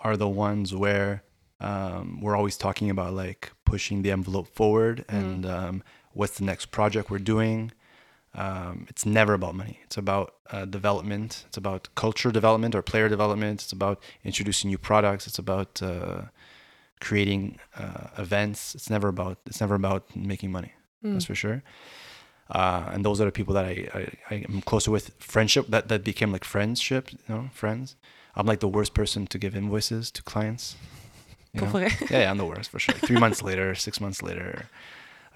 [0.00, 1.22] are the ones where
[1.60, 6.66] um, we're always talking about like pushing the envelope forward and um, what's the next
[6.66, 7.72] project we're doing.
[8.34, 9.78] Um, it's never about money.
[9.84, 11.44] It's about uh, development.
[11.46, 13.62] It's about culture development or player development.
[13.62, 15.26] It's about introducing new products.
[15.28, 16.22] It's about uh,
[17.04, 18.74] creating uh, events.
[18.74, 19.36] It's never about.
[19.46, 21.12] It's never about making money Hmm.
[21.12, 21.62] that's for sure.
[22.50, 25.10] Uh, and those are the people that I, I, I am closer with.
[25.18, 27.96] Friendship that, that became like friendship, you know, friends.
[28.36, 30.76] I'm like the worst person to give invoices to clients.
[31.54, 32.94] Yeah, yeah, I'm the worst for sure.
[32.96, 34.66] Like three months later, six months later,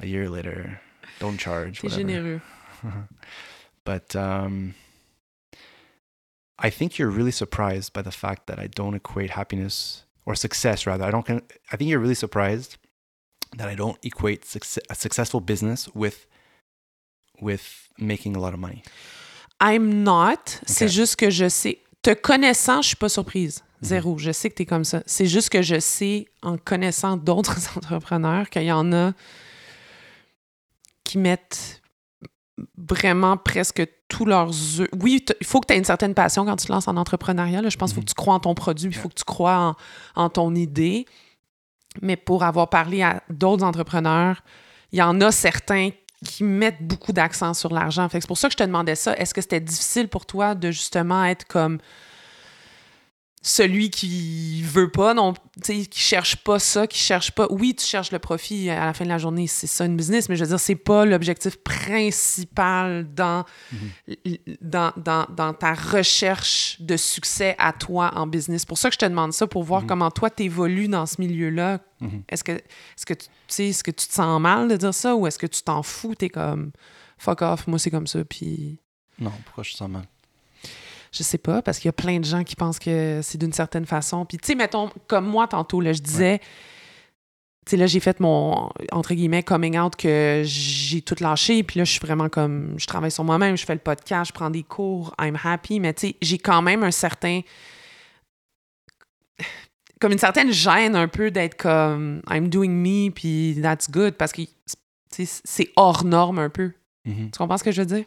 [0.01, 0.81] a year later,
[1.21, 1.81] don't charge.
[1.85, 2.43] Whatever.
[3.85, 4.75] but um,
[6.59, 10.87] I think you're really surprised by the fact that I don't equate happiness or success,
[10.87, 11.05] rather.
[11.09, 11.27] I don't.
[11.73, 12.77] I think you're really surprised
[13.57, 16.27] that I don't equate success, a successful business with
[17.41, 18.83] with making a lot of money.
[19.61, 20.61] I'm not.
[20.67, 20.91] C'est Ok.
[20.93, 21.79] juste que je sais.
[22.03, 23.63] Te connaissant, je suis pas surprise.
[23.81, 23.89] Mhm.
[23.89, 24.19] Zéro.
[24.19, 25.03] Je sais que tu es comme ça.
[25.07, 29.13] C'est juste que je sais, en connaissant d'autres entrepreneurs, qu'il y en a
[31.05, 31.81] qui mettent
[32.77, 34.51] vraiment presque tous leurs
[34.81, 34.89] œufs.
[35.01, 37.63] Oui, il faut que tu aies une certaine passion quand tu te lances en entrepreneuriat.
[37.63, 37.69] là.
[37.69, 39.77] Je pense qu'il faut que tu crois en ton produit, il faut que tu crois
[40.17, 41.07] en, en ton idée.
[42.03, 44.43] Mais pour avoir parlé à d'autres entrepreneurs,
[44.93, 45.91] il y en a certains
[46.25, 48.09] qui mettent beaucoup d'accent sur l'argent.
[48.11, 49.17] C'est pour ça que je te demandais ça.
[49.17, 51.79] Est-ce que c'était difficile pour toi de justement être comme
[53.43, 57.47] celui qui veut pas, non, tu sais, qui cherche pas ça, qui cherche pas.
[57.51, 60.29] Oui, tu cherches le profit à la fin de la journée, c'est ça une business,
[60.29, 63.45] mais je veux dire, c'est pas l'objectif principal dans,
[64.61, 68.63] dans, dans, dans ta recherche de succès à toi en business.
[68.63, 71.21] C'est pour ça que je te demande ça, pour voir comment toi t'évolues dans ce
[71.21, 71.81] milieu-là.
[72.01, 72.23] Mhm.
[72.29, 75.15] Est-ce que, est-ce que, tu sais, est-ce que tu te sens mal de dire ça
[75.15, 76.73] ou est-ce que tu t'en fous, t'es comme
[77.19, 78.81] fuck off, moi c'est comme ça, puis
[79.19, 80.05] Non, pourquoi je sens mal?
[81.19, 83.53] Je sais pas, parce qu'il y a plein de gens qui pensent que c'est d'une
[83.53, 84.25] certaine façon.
[84.25, 88.21] Puis, tu sais, mettons, comme moi, tantôt, là, je disais, tu sais, là, j'ai fait
[88.21, 91.65] mon, entre guillemets, coming out que j'ai tout lâché.
[91.65, 94.33] Puis là, je suis vraiment comme, je travaille sur moi-même, je fais le podcast, je
[94.33, 95.81] prends des cours, I'm happy.
[95.81, 97.41] Mais tu sais, j'ai quand même un certain,
[100.01, 104.31] comme une certaine gêne un peu d'être comme, I'm doing me, puis that's good, parce
[104.31, 106.71] que, tu sais, c'est hors norme un peu.
[107.05, 107.33] Mhm.
[107.33, 108.05] Tu comprends ce que je veux dire?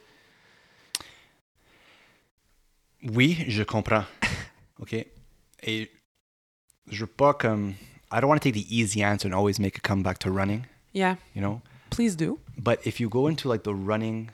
[3.04, 4.06] Oui, je comprends.
[4.82, 4.94] OK?
[5.64, 5.90] Et
[6.90, 7.74] je veux pas comme...
[8.12, 10.66] I don't want to take the easy answer and always make a comeback to running,
[10.94, 11.62] Yeah, you know?
[11.90, 12.40] please do.
[12.58, 14.32] But if you go into like the running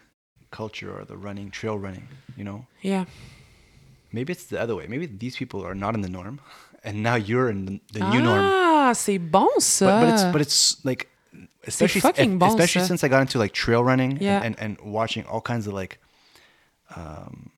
[0.51, 3.05] culture or the running, trail running, you know, Yeah.
[4.11, 4.87] maybe it's the other way.
[4.87, 6.39] Maybe these people are not in the norm
[6.83, 8.41] and now you're in the, the new norm.
[8.43, 9.85] Ah, c'est bon ça.
[9.85, 11.07] But, but it's but it's like
[11.67, 12.87] especially fucking bon, especially ça.
[12.87, 14.41] since I got into like trail running Yeah.
[14.43, 15.99] and, and, and watching all kinds of like
[16.95, 17.51] um,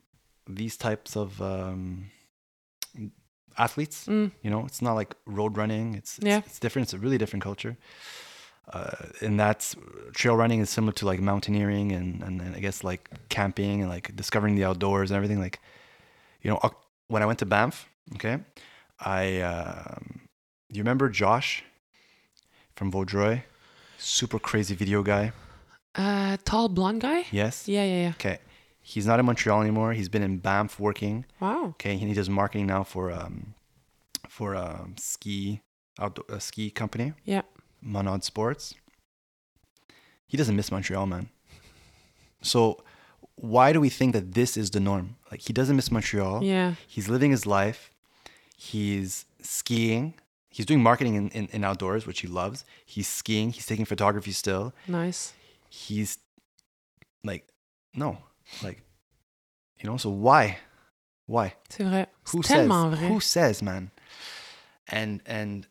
[0.49, 2.09] these types of um,
[3.57, 4.05] athletes.
[4.07, 4.31] Mm.
[4.41, 5.95] You know, it's not like road running.
[5.95, 6.41] It's it's, Yeah.
[6.45, 6.87] it's different.
[6.87, 7.77] It's a really different culture.
[8.71, 8.91] Uh,
[9.21, 9.75] and that's
[10.13, 13.89] trail running is similar to like mountaineering and, and and I guess like camping and
[13.89, 15.39] like discovering the outdoors and everything.
[15.39, 15.59] Like,
[16.43, 16.59] you know,
[17.07, 18.37] when I went to Banff, okay,
[18.99, 20.21] I um,
[20.69, 21.63] you remember Josh
[22.75, 23.41] from Vaudreuil,
[23.97, 25.31] super crazy video guy.
[25.95, 27.25] Uh, tall blonde guy?
[27.31, 27.67] Yes.
[27.67, 28.09] Yeah, yeah, yeah.
[28.11, 28.37] Okay.
[28.89, 29.93] He's not in Montreal anymore.
[29.93, 31.25] He's been in Banff working.
[31.39, 31.65] Wow.
[31.75, 33.53] Okay, and he does marketing now for um
[34.27, 35.61] for um ski
[35.99, 37.13] outdoor a ski company.
[37.23, 37.43] Yeah.
[37.85, 38.73] Monod Sports.
[40.25, 41.29] He doesn't miss Montreal, man.
[42.41, 42.83] So
[43.35, 45.17] why do we think that this is the norm?
[45.29, 46.43] Like he doesn't miss Montreal.
[46.43, 46.73] Yeah.
[46.87, 47.91] He's living his life.
[48.57, 50.15] He's skiing.
[50.49, 52.65] He's doing marketing in, in, in outdoors, which he loves.
[52.87, 53.51] He's skiing.
[53.51, 54.73] He's taking photography still.
[54.87, 55.33] Nice.
[55.69, 56.17] He's
[57.23, 57.47] like,
[57.93, 58.17] no,
[58.63, 58.81] like,
[59.81, 59.97] you know.
[59.97, 60.57] So why,
[61.27, 61.53] why?
[61.69, 62.07] C'est vrai.
[62.33, 62.99] Who C'est tellement says?
[62.99, 63.09] vrai.
[63.09, 63.89] Who says, man?
[64.91, 65.61] And and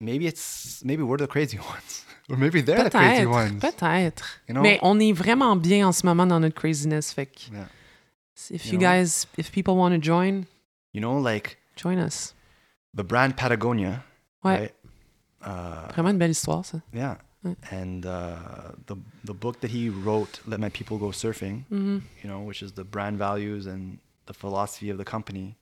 [0.00, 3.30] maybe it's maybe we're the crazy ones, or maybe they're the crazy Peut-être.
[3.30, 3.60] ones.
[3.60, 4.40] Peut-être.
[4.48, 4.62] You know?
[4.62, 7.12] Mais on est vraiment bien en ce moment dans notre craziness.
[7.12, 7.68] Fait que Yeah.
[8.50, 8.88] if You you know?
[8.88, 10.44] guys, if people want to join,
[10.92, 12.34] You know, like join us.
[12.96, 14.02] the brand Patagonia,
[14.42, 14.58] Ouais.
[14.58, 14.74] right?
[15.42, 16.80] Uh, Vraiment une belle histoire, ça.
[16.92, 17.16] yeah.
[17.44, 17.56] Ouais.
[17.70, 22.02] And uh, the the book that he wrote, Let My People Go Surfing, Mhm.
[22.22, 25.56] you know, which is the brand values and the philosophy of the company.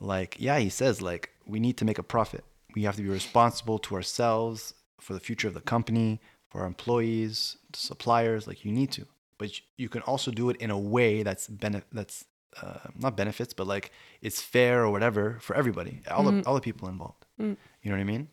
[0.00, 2.44] Like, yeah, he says like we need to make a profit.
[2.74, 6.66] We have to be responsible to ourselves for the future of the company, for our
[6.66, 8.46] employees, suppliers.
[8.46, 9.06] Like, you need to,
[9.38, 12.24] but you can also do it in a way that's bene- that's
[12.62, 13.90] uh, not benefits, but like
[14.20, 16.42] it's fair or whatever for everybody, all Mhm.
[16.42, 17.24] the all the people involved.
[17.40, 17.56] Mm.
[17.82, 18.28] You know what I mean?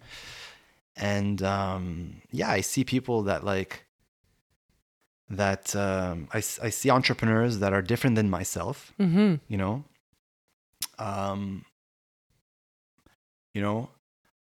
[0.99, 3.85] And um, yeah, I see people that like
[5.29, 9.39] that um, I, I see entrepreneurs that are different than myself Mhm.
[9.47, 9.83] you know
[10.97, 11.63] um
[13.53, 13.89] you know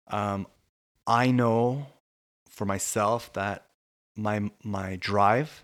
[0.08, 0.48] um
[1.06, 1.86] i know
[2.50, 3.66] for myself that
[4.16, 5.64] my my drive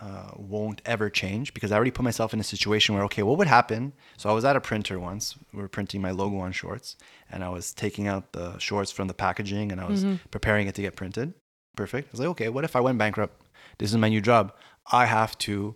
[0.00, 3.36] uh, won't ever change because I already put myself in a situation where okay, what
[3.38, 3.92] would happen?
[4.16, 5.36] So I was at a printer once.
[5.52, 6.96] We were printing my logo on shorts,
[7.30, 10.18] and I was taking out the shorts from the packaging, and I was Mhm.
[10.30, 11.34] preparing it to get printed.
[11.76, 12.08] Perfect.
[12.08, 13.40] I was like, okay, what if I went bankrupt?
[13.78, 14.52] This is my new job.
[14.92, 15.74] I have to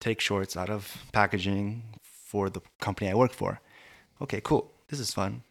[0.00, 3.60] take shorts out of packaging for the company I work for.
[4.20, 4.70] Okay, cool.
[4.88, 5.42] This is fun.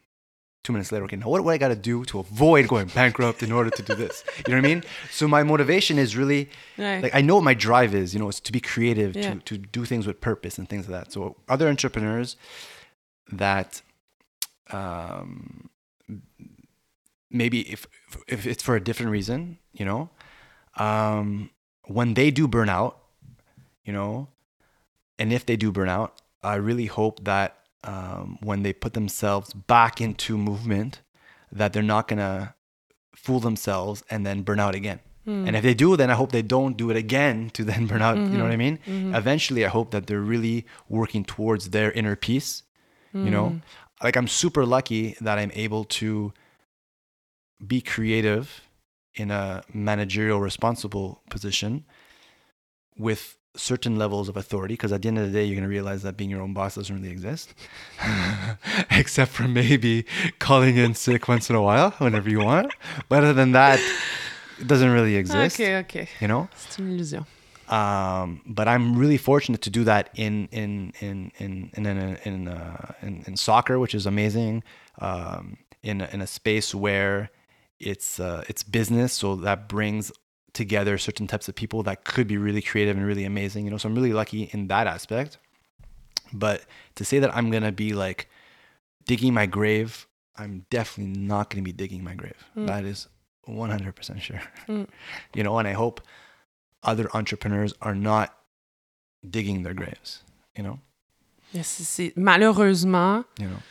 [0.64, 3.42] Two minutes later, okay, now what, what I got to do to avoid going bankrupt
[3.42, 4.24] in order to do this?
[4.38, 4.82] You know what I mean?
[5.10, 6.48] So my motivation is really
[6.78, 7.02] Ouais.
[7.02, 8.14] like I know what my drive is.
[8.14, 9.34] You know, it's to be creative, Yeah.
[9.34, 11.12] to to do things with purpose and things like that.
[11.12, 12.36] So other entrepreneurs
[13.30, 13.82] that
[14.70, 15.68] um,
[17.30, 17.86] maybe if
[18.26, 20.08] if it's for a different reason, you know,
[20.76, 21.50] um,
[21.86, 22.98] when they do burn out,
[23.84, 24.28] you know,
[25.18, 29.52] and if they do burn out, I really hope that um, when they put themselves
[29.52, 31.00] back into movement,
[31.52, 32.54] that they're not gonna
[33.14, 35.00] fool themselves and then burn out again.
[35.26, 35.46] Mm.
[35.48, 38.02] And if they do, then I hope they don't do it again to then burn
[38.02, 38.16] out.
[38.16, 38.78] You know what I mean?
[38.86, 39.16] Mhm.
[39.16, 42.62] Eventually, I hope that they're really working towards their inner peace.
[43.12, 43.62] You know, Mm.
[44.02, 46.32] like I'm super lucky that I'm able to
[47.64, 48.62] be creative
[49.14, 51.84] in a managerial responsible position
[52.98, 55.68] with certain levels of authority because at the end of the day you're going to
[55.68, 57.54] realize that being your own boss doesn't really exist
[58.90, 60.04] except for maybe
[60.38, 62.72] calling in sick once in a while whenever you want
[63.08, 63.78] but other than that
[64.60, 66.08] it doesn't really exist Ok, ok.
[66.20, 67.24] you know C'est une illusion.
[67.68, 72.48] um, but I'm really fortunate to do that in in in in in in in,
[72.48, 74.62] uh, in, in soccer, which is amazing.
[75.00, 77.30] Um, in a, in a space where
[77.80, 80.12] it's uh, it's business, so that brings
[80.54, 83.64] together certain types of people that could be really creative and really amazing.
[83.66, 85.38] You know, so I'm really lucky in that aspect.
[86.32, 86.62] But
[86.96, 88.28] to say that I'm gonna be like
[89.06, 92.40] digging my grave, I'm definitely not gonna be digging my grave.
[92.56, 92.66] Mm.
[92.66, 93.08] That is
[93.48, 94.40] 100% sure.
[94.68, 94.88] Mm.
[95.34, 96.00] You know, and I hope
[96.82, 98.34] other entrepreneurs are not
[99.28, 100.22] digging their graves,
[100.56, 100.78] you know?
[101.52, 103.62] C'est- c'est- Malheureusement, You know.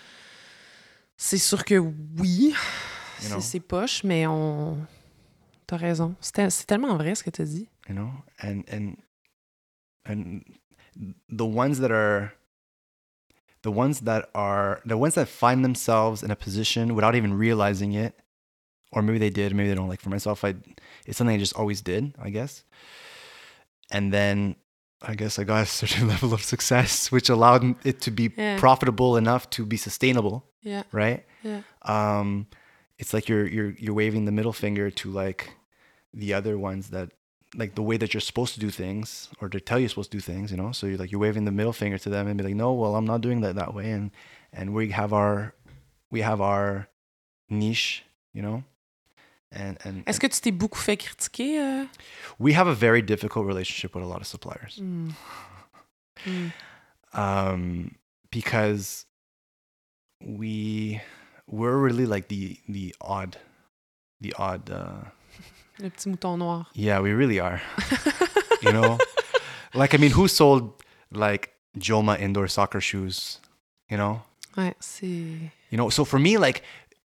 [1.17, 1.75] c'est sûr que
[2.19, 2.53] oui,
[3.21, 3.39] You know.
[3.41, 4.88] c'est poche, mais on.
[5.68, 6.16] T'as raison.
[6.22, 7.68] C'est tellement vrai ce que t'as dit.
[7.89, 8.11] you know
[8.41, 8.95] and and
[10.05, 10.41] and
[11.30, 12.32] the ones that are
[13.64, 17.93] the ones that are the ones that find themselves in a position without even realizing
[17.93, 18.14] it
[18.91, 20.53] or maybe they did maybe they don't like for myself i
[21.05, 22.64] it's something i just always did i guess
[23.91, 24.55] and then
[25.01, 28.57] i guess i got a certain level of success which allowed it to be Yeah.
[28.59, 31.61] profitable enough to be sustainable Yeah, right yeah.
[31.84, 32.47] um
[32.99, 35.51] it's like you're you're you're waving the middle finger to like
[36.13, 37.09] the other ones that
[37.55, 40.17] like the way that you're supposed to do things or to tell you're supposed to
[40.17, 42.38] do things you know so you're like you're waving the middle finger to them and
[42.38, 44.11] be like no well i'm not doing that that way and
[44.51, 45.53] and we have our
[46.11, 46.88] we have our
[47.49, 48.03] niche
[48.34, 48.63] you know
[49.51, 51.59] and and, Est-ce que tu t'es beaucoup fait critiquer?
[51.59, 51.85] euh?
[52.39, 55.11] we have a very difficult relationship with a lot of suppliers Hmm.
[56.26, 56.47] Hmm.
[57.13, 57.95] um,
[58.31, 59.05] because
[60.26, 61.01] we
[61.53, 63.38] we're really like the the odd
[64.21, 65.03] the odd uh,
[65.80, 66.65] Le petit mouton noir.
[66.73, 67.61] yeah we really are.
[68.65, 68.97] You know?
[69.73, 70.63] Like i mean who sold
[71.11, 71.43] like
[71.77, 73.39] joma indoor soccer shoes?
[73.91, 74.21] You know?
[74.57, 75.51] Ouais, c'est.
[75.71, 76.63] you know so for me like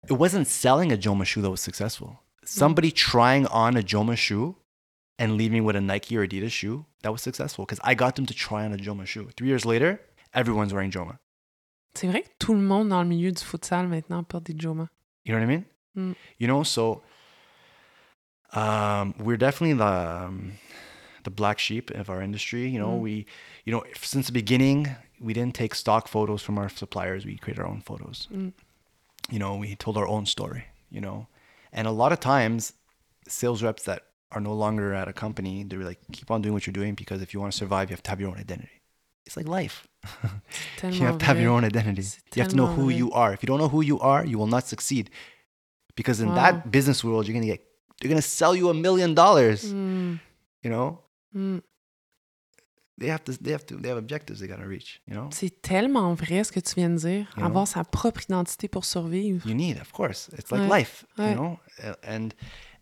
[0.09, 2.11] it wasn't selling a joma shoe that was successful.
[2.45, 4.57] Somebody trying on a joma shoe
[5.19, 8.27] and leaving with a nike or adidas shoe that was successful because i got them
[8.27, 9.27] to try on a joma shoe.
[9.37, 10.01] Three years later
[10.41, 11.19] everyone's wearing joma
[11.95, 14.89] C'est vrai que tout le monde dans le milieu du futsal maintenant porte des Joma.
[15.25, 15.65] You know what I mean?
[15.97, 16.15] Mm.
[16.41, 17.03] You know, so
[18.53, 19.85] um, we're definitely the
[20.27, 20.53] um,
[21.25, 22.69] the black sheep of our industry.
[22.69, 23.01] You know, Mm.
[23.01, 23.27] we,
[23.65, 24.89] you know, since the beginning,
[25.21, 27.25] we didn't take stock photos from our suppliers.
[27.25, 28.29] We created our own photos.
[28.33, 28.53] Mm.
[29.31, 30.65] You know, we told our own story.
[30.91, 31.27] You know,
[31.73, 32.73] and a lot of times,
[33.27, 36.67] sales reps that are no longer at a company, they're like, keep on doing what
[36.67, 38.81] you're doing because if you want to survive, you have to have your own identity.
[39.27, 39.87] It's like life.
[40.83, 42.03] You have to have your own identity.
[42.35, 43.33] You have to know who you are.
[43.33, 45.09] If you don't know who you are, you will not succeed.
[45.97, 46.35] Because in Wow.
[46.43, 47.63] that business world, you're gonna get
[48.01, 49.65] they're gonna sell you a million dollars.
[49.73, 50.19] Mm,
[50.65, 50.99] You know,
[51.35, 51.63] mm.
[52.99, 55.01] they have to they have to they have objectives they gotta reach.
[55.07, 57.27] You know, C'est tellement vrai ce que tu viens de dire.
[57.37, 57.65] You know?
[57.67, 59.47] Sa propre identité pour survivre.
[59.47, 60.29] you need, of course.
[60.39, 60.79] It's like Ouais.
[60.81, 61.05] life.
[61.19, 61.31] Ouais.
[61.31, 61.59] You know,
[62.03, 62.35] and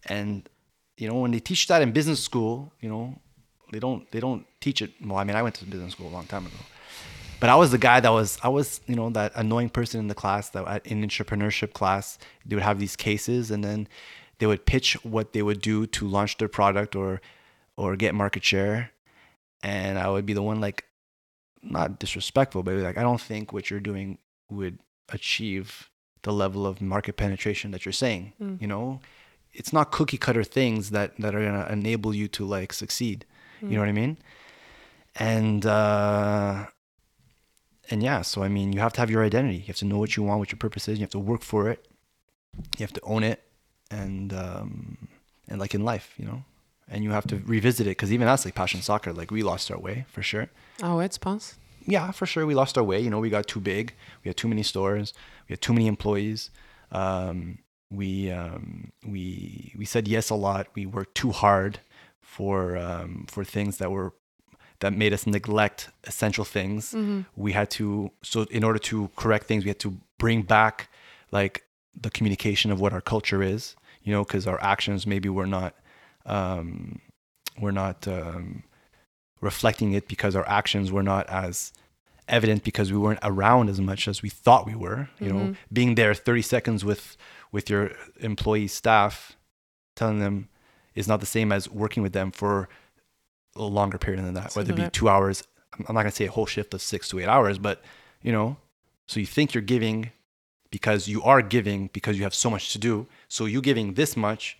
[0.08, 0.48] and
[0.98, 3.14] you know when they teach that in business school, you know,
[3.72, 4.92] they don't they don't teach it.
[5.04, 6.56] Well, I mean, I went to business school a long time ago.
[7.40, 10.06] But I was the guy that was I was you know that annoying person in
[10.08, 13.88] the class that in entrepreneurship class they would have these cases and then
[14.38, 17.20] they would pitch what they would do to launch their product or
[17.76, 18.90] or get market share
[19.62, 20.84] and I would be the one like
[21.62, 24.18] not disrespectful but like I don't think what you're doing
[24.50, 24.78] would
[25.08, 25.90] achieve
[26.22, 28.60] the level of market penetration that you're saying Mm.
[28.62, 29.00] you know
[29.52, 33.24] it's not cookie cutter things that that are going to enable you to like succeed
[33.62, 34.16] you know what I mean?
[35.16, 36.66] And uh
[37.90, 39.56] and yeah so i mean you have to have your identity.
[39.56, 40.98] You have to know what you want what your purpose is.
[40.98, 41.86] You have to work for it.
[42.78, 43.42] You have to own it
[43.90, 45.08] and um
[45.48, 46.44] and like in life you know?
[46.88, 49.70] And you have to revisit it because even us like passion soccer like we lost
[49.70, 50.48] our way for sure.
[50.82, 51.54] Ah ouais, tu penses?
[51.86, 53.00] yeah for sure we lost our way.
[53.00, 53.94] You know we got too big.
[54.24, 55.12] We had too many stores.
[55.48, 56.50] We had too many employees.
[56.90, 57.58] Um
[57.90, 60.66] we um we we said yes a lot.
[60.74, 61.80] We worked too hard
[62.22, 64.12] for um for things that were
[64.80, 67.26] that made us neglect essential things Mhm.
[67.36, 70.88] we had to so in order to correct things we had to bring back
[71.30, 71.64] like
[72.00, 75.74] the communication of what our culture is you know because our actions maybe were not
[76.26, 77.00] um
[77.58, 78.62] were not um
[79.40, 81.72] reflecting it because our actions were not as
[82.28, 85.56] evident because we weren't around as much as we thought we were you know Mhm.
[85.72, 87.16] being there 30 seconds with
[87.50, 87.90] with your
[88.20, 89.36] employee staff
[89.96, 90.48] telling them
[90.94, 92.68] is not the same as working with them for
[93.56, 95.44] a longer period than that whether it be two hours.
[95.74, 97.82] I'm not going to say a whole shift of six to eight hours but
[98.22, 98.56] you know
[99.06, 100.10] so you think you're giving
[100.70, 103.06] because you are giving because you have so much to do.
[103.28, 104.58] So you giving this much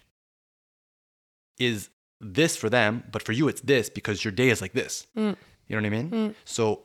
[1.59, 1.89] is
[2.21, 5.07] this for them but for you it's this because your day is like this.
[5.17, 5.37] Mm.
[5.67, 6.11] you know what i mean?
[6.11, 6.35] Mm.
[6.45, 6.83] so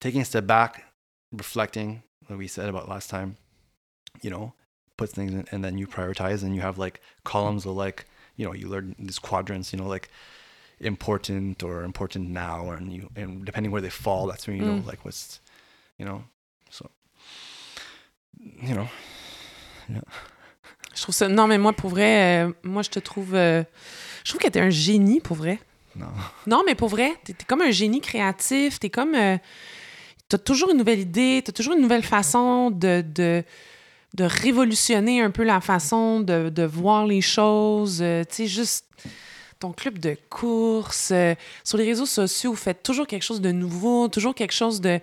[0.00, 0.84] taking a step back
[1.32, 3.36] reflecting what we said about last time
[4.22, 4.52] you know
[4.98, 8.04] puts things in and then you prioritize and you have like columns of like
[8.36, 10.08] you know you learn these quadrants you know like
[10.80, 14.78] important or important now and you and depending where they fall that's when you know
[14.82, 14.86] Mm.
[14.86, 15.40] like what's
[15.98, 16.20] you know
[16.70, 16.84] so
[18.68, 18.88] you know
[20.94, 21.28] Je trouve ça.
[21.28, 23.34] Non, mais moi, pour vrai, euh, moi, je te trouve.
[23.34, 23.62] euh,
[24.24, 25.60] Je trouve que t'es un génie, pour vrai.
[25.94, 26.06] no
[26.46, 28.78] Non, mais pour vrai, t'es comme un génie créatif.
[28.80, 29.14] T'es comme.
[29.14, 29.38] euh,
[30.28, 33.42] T'as toujours une nouvelle idée, t'as toujours une nouvelle façon de, de,
[34.14, 37.98] de révolutionner un peu la façon de, de voir les choses.
[38.00, 38.86] euh, tu sais, juste
[39.60, 41.10] ton club de course.
[41.12, 44.80] euh, sur les réseaux sociaux, vous faites toujours quelque chose de nouveau, toujours quelque chose
[44.80, 45.00] de.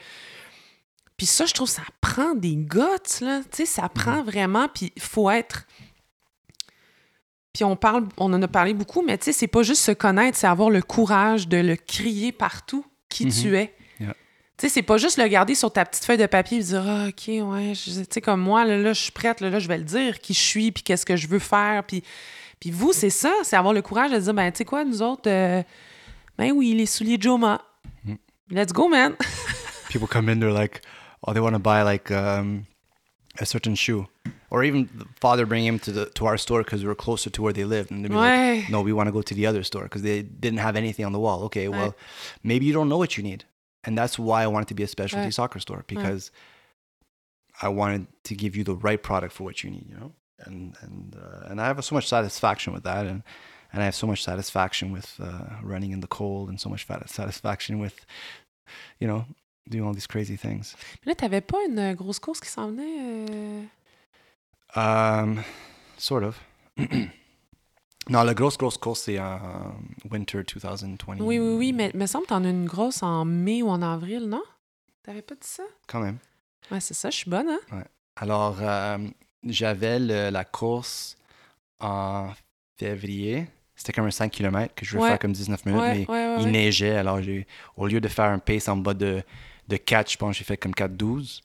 [1.17, 2.79] Puis ça, je trouve, ça prend des guts,
[3.21, 3.41] là.
[3.51, 4.67] Tu sais, ça prend vraiment.
[4.73, 5.65] Puis il faut être.
[7.53, 9.91] Puis on parle, on en a parlé beaucoup, mais tu sais, c'est pas juste se
[9.91, 13.31] connaître, c'est avoir le courage de le crier partout qui Mhm.
[13.31, 13.74] tu es.
[14.57, 16.83] Tu sais, c'est pas juste le garder sur ta petite feuille de papier et dire
[16.87, 19.67] ah, OK, ouais, tu sais comme moi là, là je suis prête là, là, je
[19.67, 22.03] vais le dire qui je suis puis qu'est-ce que je veux faire puis
[22.59, 25.01] puis vous c'est ça, c'est avoir le courage de dire ben tu sais quoi nous
[25.01, 25.61] autres euh,
[26.37, 27.61] ben oui, les souliers de Joma.
[28.05, 28.17] Mhm.
[28.51, 29.15] Let's go man.
[29.89, 30.81] people come in they're like
[31.27, 32.63] oh they want to buy like um,
[33.39, 34.05] a certain shoe
[34.51, 37.29] or even the father bring him to the to our store because we were closer
[37.29, 38.61] to where they lived and they'd be Ouais.
[38.61, 41.05] like no we want to go to the other store because they didn't have anything
[41.05, 41.93] on the wall okay well Ouais.
[42.43, 43.43] maybe you don't know what you need
[43.85, 45.31] and that's why i wanted to be a specialty Ouais.
[45.33, 46.31] soccer store because
[47.61, 50.11] i wanted to give you the right product for what you need you know
[50.45, 53.23] and and uh, and i have so much satisfaction with that and
[53.71, 56.85] and i have so much satisfaction with uh, running in the cold and so much
[57.07, 58.05] satisfaction with
[58.99, 59.25] you know
[59.69, 60.75] doing all these crazy things
[61.05, 63.63] Mais là t'avais pas une grosse course qui s'en venait euh?
[64.77, 65.43] Um,
[65.97, 66.37] sort of.
[68.09, 69.75] non, la grosse, grosse course, c'est en
[70.11, 71.17] Winter 2020.
[71.19, 73.81] Oui oui oui, mais me semble que t'en as une grosse en mai ou en
[73.81, 74.43] avril, non?
[75.03, 75.63] T'avais pas dit ça?
[75.87, 76.17] Quand même.
[76.71, 77.83] Ouais, c'est ça, je suis bonne hein?
[78.15, 78.97] Alors, euh,
[79.43, 81.17] j'avais la course
[81.79, 82.31] en
[82.77, 83.47] février.
[83.75, 85.09] C'était comme un 5 km que je voulais Ouais.
[85.09, 86.51] faire comme 19 minutes, Ouais, mais ouais, ouais, il ouais.
[86.51, 86.95] neigeait.
[86.95, 87.19] Alors,
[87.75, 89.21] au lieu de faire un pace en bas de,
[89.67, 91.41] de 4, je pense que j'ai fait comme 4-12.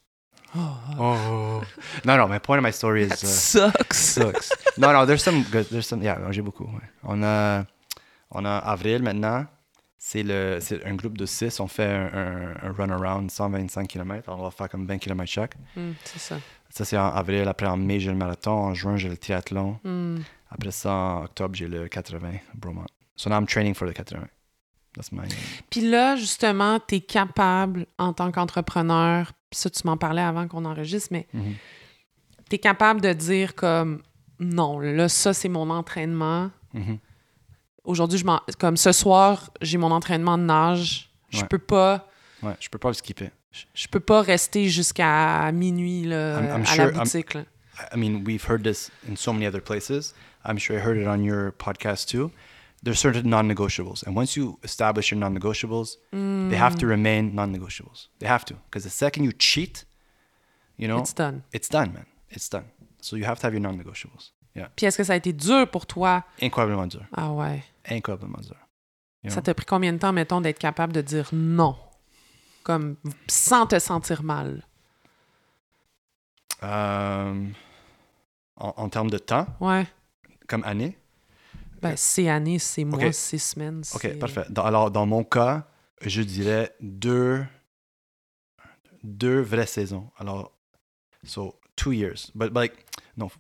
[0.57, 1.61] Oh.
[2.05, 3.13] non, non, my point of my story is...
[3.13, 3.99] Uh, sucks.
[3.99, 4.51] sucks.
[4.77, 5.67] no, no, there's some good.
[5.71, 6.03] There's some.
[6.03, 6.65] Yeah, j'ai beaucoup.
[6.65, 6.89] ouais.
[7.05, 7.67] On a,
[8.31, 9.47] on a avril maintenant.
[10.03, 11.61] C'est le, c'est un groupe de 6.
[11.61, 12.11] On fait un,
[12.63, 14.29] un, un run around 125 km.
[14.29, 15.55] On va faire comme 20 km chaque.
[15.77, 16.37] Hmm, c'est ça.
[16.71, 17.47] Ça c'est en avril.
[17.47, 18.53] Après en mai j'ai le marathon.
[18.53, 19.79] En juin j'ai le triathlon.
[19.85, 20.21] Hmm.
[20.51, 22.19] Après ça en octobre j'ai le 80
[22.55, 22.87] Bromont.
[23.15, 24.27] So now I'm training for the 80.
[25.13, 25.21] My.
[25.71, 30.49] Puis là, justement, tu es capable, en tant qu'entrepreneur, puis ça, tu m'en parlais avant
[30.49, 31.55] qu'on enregistre, mais Mhm.
[32.49, 34.03] tu es capable de dire comme
[34.41, 36.51] non, là, ça, c'est mon entraînement.
[36.75, 36.99] Mhm.
[37.85, 41.11] Aujourd'hui, je m'en- comme ce soir, j'ai mon entraînement de nage.
[41.31, 41.47] Je Ouais.
[41.49, 42.09] peux pas.
[42.43, 43.31] Ouais, je peux pas le skipper.
[43.53, 47.35] Je- Je peux pas rester jusqu'à minuit là, I'm- I'm à sure- la boutique.
[47.35, 47.45] là.
[47.95, 50.15] I mean, we've heard this in so many other places.
[50.45, 52.31] I'm sure I heard it on your podcast too.
[52.83, 58.09] There's certain non-negotiables, and once you establish your non-negotiables, they have to remain non-negotiables.
[58.19, 59.85] They have to, because the second you cheat,
[60.79, 61.43] you know, It's done.
[61.53, 62.07] it's done, man.
[62.31, 62.65] It's done.
[63.03, 64.33] So you have to have your non-negotiables.
[64.57, 66.25] Yeah, Puis est-ce que ça a été dur pour toi?
[66.41, 67.05] incroyablement dur.
[67.15, 67.63] Ah ouais.
[67.89, 68.57] Incroyablement dur.
[69.23, 69.43] You Ça know?
[69.43, 71.77] t'a pris combien de temps, mettons, d'être capable de dire non?
[72.63, 72.97] Comme
[73.29, 74.65] sans te sentir mal.
[76.63, 77.53] Um,
[78.57, 79.87] en, en termes de temps, Ouais.
[80.49, 80.97] comme année,
[81.83, 83.15] Ben, c'est années, c'est mois, Ok.
[83.15, 83.83] c'est semaines.
[83.95, 84.45] Ok, parfait.
[84.51, 85.67] Dans- alors, dans mon cas,
[86.03, 87.45] je dirais deux,
[89.03, 90.11] deux vraies saisons.
[90.19, 90.53] Alors,
[91.25, 92.85] so two years, but, but like
[93.17, 93.31] no,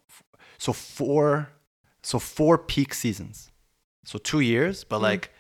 [0.59, 1.47] so four,
[2.03, 3.51] so four peak seasons.
[4.05, 5.03] So two years, but Mm.
[5.03, 5.31] like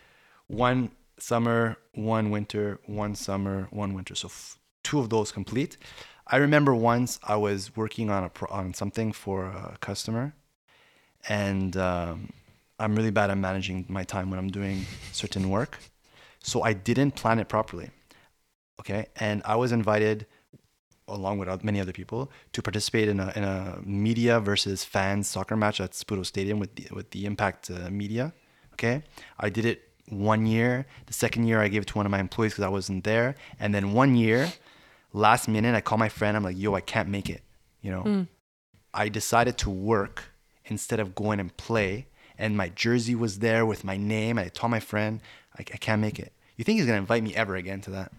[0.48, 4.14] one summer, one winter, one summer, one winter.
[4.14, 5.76] So f- two of those complete.
[6.26, 10.34] I remember once I was working on a pro- on something for a customer,
[11.28, 12.28] and um,
[12.80, 15.78] I'm really bad at managing my time when I'm doing certain work.
[16.50, 17.90] So I didn't plan it properly.
[18.80, 19.06] Okay.
[19.16, 20.26] And I was invited,
[21.06, 25.56] along with many other people, to participate in a, in a media versus fans soccer
[25.56, 28.32] match at Spudo Stadium with the, with the Impact uh, Media.
[28.72, 29.02] Okay.
[29.38, 30.86] I did it one year.
[31.06, 33.36] The second year, I gave it to one of my employees because I wasn't there.
[33.60, 34.50] And then one year,
[35.12, 36.36] last minute, I call my friend.
[36.36, 37.42] I'm like, yo, I can't make it.
[37.82, 38.28] You know, Mm.
[38.92, 40.24] I decided to work
[40.64, 42.06] instead of going and play.
[42.40, 44.38] And my jersey was there with my name.
[44.38, 45.20] And I told my friend,
[45.58, 46.32] I, I can't make it.
[46.56, 48.10] You think he's gonna invite me ever again to that?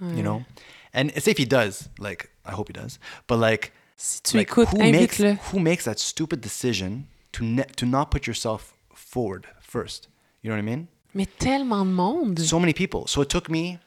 [0.00, 0.44] You know?
[0.92, 2.98] And say if he does, like I hope he does.
[3.26, 5.18] But like, Si like who makes
[5.50, 10.08] who makes that stupid decision to ne- to not put yourself forward first?
[10.40, 10.88] You know what I mean?
[11.14, 12.38] Mais tellement de monde.
[12.40, 13.06] so many people.
[13.08, 13.78] So it took me,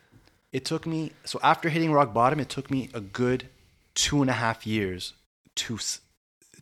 [0.52, 1.12] it took me.
[1.24, 3.48] So after hitting rock bottom, it took me a good
[3.94, 5.14] two and a half years
[5.56, 5.78] to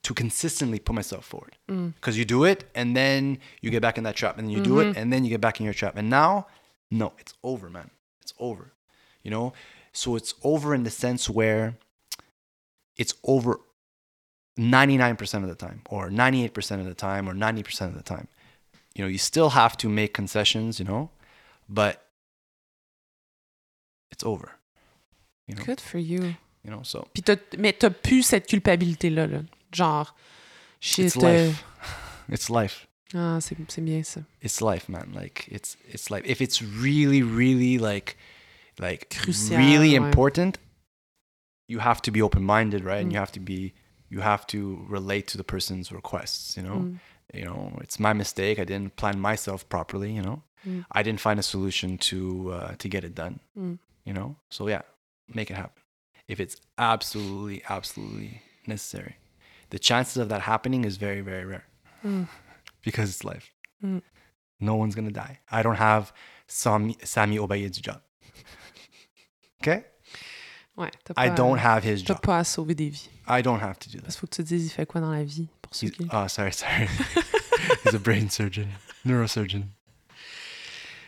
[0.04, 1.58] to consistently put myself forward.
[1.70, 1.94] Mm.
[1.96, 4.64] Because you do it, and then you get back in that trap, and then you
[4.64, 5.00] do it, mm-hmm.
[5.00, 5.98] and then you get back in your trap.
[5.98, 6.48] And now,
[6.90, 7.90] no, it's over, man.
[8.22, 8.72] It's over.
[9.24, 9.54] You know.
[9.92, 11.76] So it's over in the sense where
[12.96, 13.60] it's over
[14.58, 18.28] 99% of the time or 98% of the time or 90% of the time
[18.96, 21.10] you know you still have to make concessions you know
[21.68, 22.04] but
[24.12, 24.52] it's over
[25.48, 26.36] you know Good for you.
[26.64, 29.28] you know so Puis t'as, mais t'as plus cette culpabilité-là.
[29.28, 29.42] Là.
[29.74, 30.08] Genre,
[30.80, 31.06] shit.
[31.06, 31.64] it's life
[32.30, 34.22] it's life Ah, c'est, c'est bien ça.
[34.42, 38.18] it's life man like it's it's life if it's really really like
[38.80, 39.98] like Crucial, really ouais.
[40.08, 40.58] important
[41.68, 43.14] you have to be open-minded right and Mm.
[43.14, 43.74] you have to be
[44.10, 47.00] you have to relate to the person's requests you know Mm.
[47.34, 50.86] you know it's my mistake i didn't plan myself properly you know Mm.
[50.92, 53.78] i didn't find a solution to uh, to get it done Mm.
[54.06, 54.82] you know so yeah
[55.28, 55.82] make it happen
[56.28, 59.16] if it's absolutely absolutely necessary
[59.72, 61.64] the chances of that happening is very very rare
[62.04, 62.28] Mm.
[62.84, 63.52] because it's life
[63.84, 64.02] Mm.
[64.60, 66.12] no one's gonna die i don't have
[66.48, 68.02] Sami, Sami Obayed's job
[69.62, 69.84] okay
[70.78, 73.10] Ouais, t'as i don't have his job pas à sauver des vies.
[73.28, 74.86] i don't have to do Parce this qu'il faut que tu te dises, il fait
[74.86, 76.08] quoi dans la vie pour ceux qui.
[76.12, 76.88] oh sorry sorry
[77.84, 78.68] he's a brain surgeon
[79.06, 79.64] neurosurgeon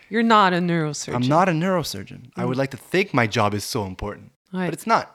[0.10, 1.16] You're not a neurosurgeon.
[1.16, 2.48] i'm not a neurosurgeon i Mm.
[2.48, 4.66] would like to think my job is so important Ouais.
[4.68, 5.08] but it's not.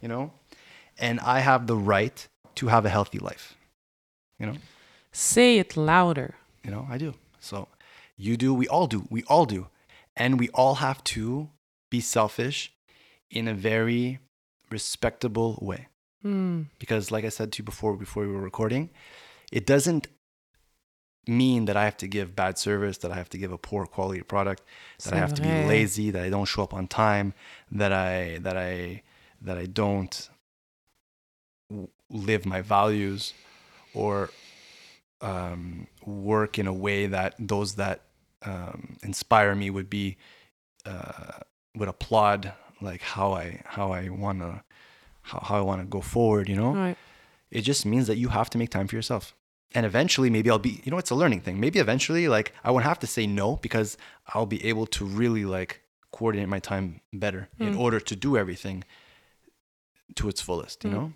[0.00, 0.30] You know?
[0.98, 2.26] And I have the right
[2.56, 3.56] to have a healthy life.
[4.38, 4.56] You know?
[5.12, 6.34] Say it louder.
[6.64, 7.14] You know, I do.
[7.40, 7.68] So
[8.16, 9.06] you do, we all do.
[9.10, 9.68] We all do.
[10.16, 11.50] And we all have to
[11.90, 12.72] be selfish
[13.30, 14.20] in a very
[14.70, 15.88] respectable way.
[16.22, 16.62] Hmm.
[16.78, 18.90] Because like I said to you before before we were recording,
[19.52, 20.06] it doesn't
[21.26, 23.86] mean that I have to give bad service, that I have to give a poor
[23.86, 24.62] quality product,
[25.02, 27.34] that I C'est have to be lazy, that I don't show up on time,
[27.70, 29.02] that I that I
[29.42, 30.30] that I don't
[32.10, 33.32] live my values
[33.94, 34.30] or
[35.20, 38.02] um, work in a way that those that
[38.42, 40.16] um, inspire me would be
[40.84, 41.38] uh,
[41.74, 44.62] would applaud like how I how I want to
[45.22, 46.74] how, how I want to go forward, you know?
[46.74, 46.96] Ouais.
[47.50, 49.34] It just means that you have to make time for yourself.
[49.74, 51.58] And eventually, maybe I'll be, you know, it's a learning thing.
[51.58, 53.96] Maybe eventually, like, I won't have to say no because
[54.34, 55.80] I'll be able to really, like,
[56.12, 57.78] coordinate my time better in Mm.
[57.78, 58.84] order to do everything
[60.16, 60.94] to its fullest, you Mm.
[60.94, 61.12] know?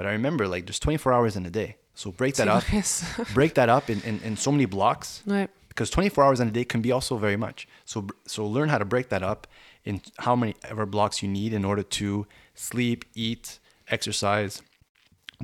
[0.00, 1.76] But I remember, like, there's 24 hours in a day.
[1.94, 2.64] So break that up,
[3.34, 5.46] break that up in, in, in so many blocks, Ouais.
[5.68, 7.68] because 24 hours in a day can be also very much.
[7.84, 9.46] So so learn how to break that up
[9.84, 13.58] in how many ever blocks you need in order to sleep, eat,
[13.88, 14.62] exercise,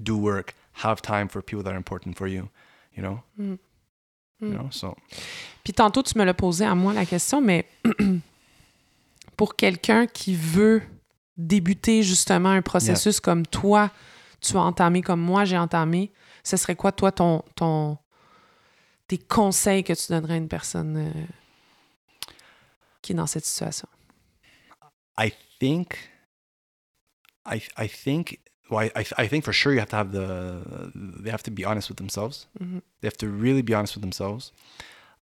[0.03, 0.55] do work,
[0.85, 2.49] have time for people that are important for you.
[2.95, 3.23] You know.
[3.39, 3.59] Mm.
[4.41, 4.55] You Mm.
[4.55, 4.69] know.
[4.71, 4.97] So
[5.65, 7.67] Puis tantôt, tu me l'as posé à moi la question, mais
[9.37, 10.83] pour quelqu'un qui veut
[11.37, 13.91] débuter justement un processus comme toi,
[14.41, 16.13] tu as entamé, comme moi j'ai entamé,
[16.45, 17.99] ce serait quoi, toi, ton, ton,
[19.09, 22.33] tes conseils que tu donnerais à une personne euh,
[23.03, 23.89] qui est dans cette situation?
[25.19, 25.99] I think.
[27.47, 28.41] I I think.
[28.69, 30.91] Well, I, I think for sure you have to have the.
[31.23, 32.49] They have to be honest with themselves.
[32.61, 32.83] Mhm.
[33.01, 34.53] They have to really be honest with themselves.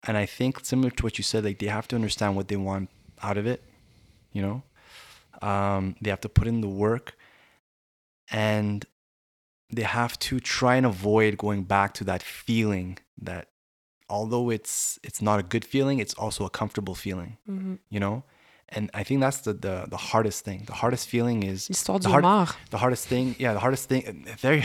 [0.03, 2.55] And I think similar to what you said, like they have to understand what they
[2.55, 2.89] want
[3.21, 3.61] out of it.
[4.31, 4.63] You know,
[5.41, 7.16] um, they have to put in the work,
[8.31, 8.85] and
[9.69, 13.49] they have to try and avoid going back to that feeling that,
[14.09, 17.37] although it's it's not a good feeling, it's also a comfortable feeling.
[17.49, 17.79] Mhm.
[17.89, 18.23] You know,
[18.69, 20.63] and I think that's the the, the hardest thing.
[20.65, 22.55] The hardest feeling is L'histoire du The hard- homard.
[22.69, 24.63] the hardest thing yeah the hardest thing there you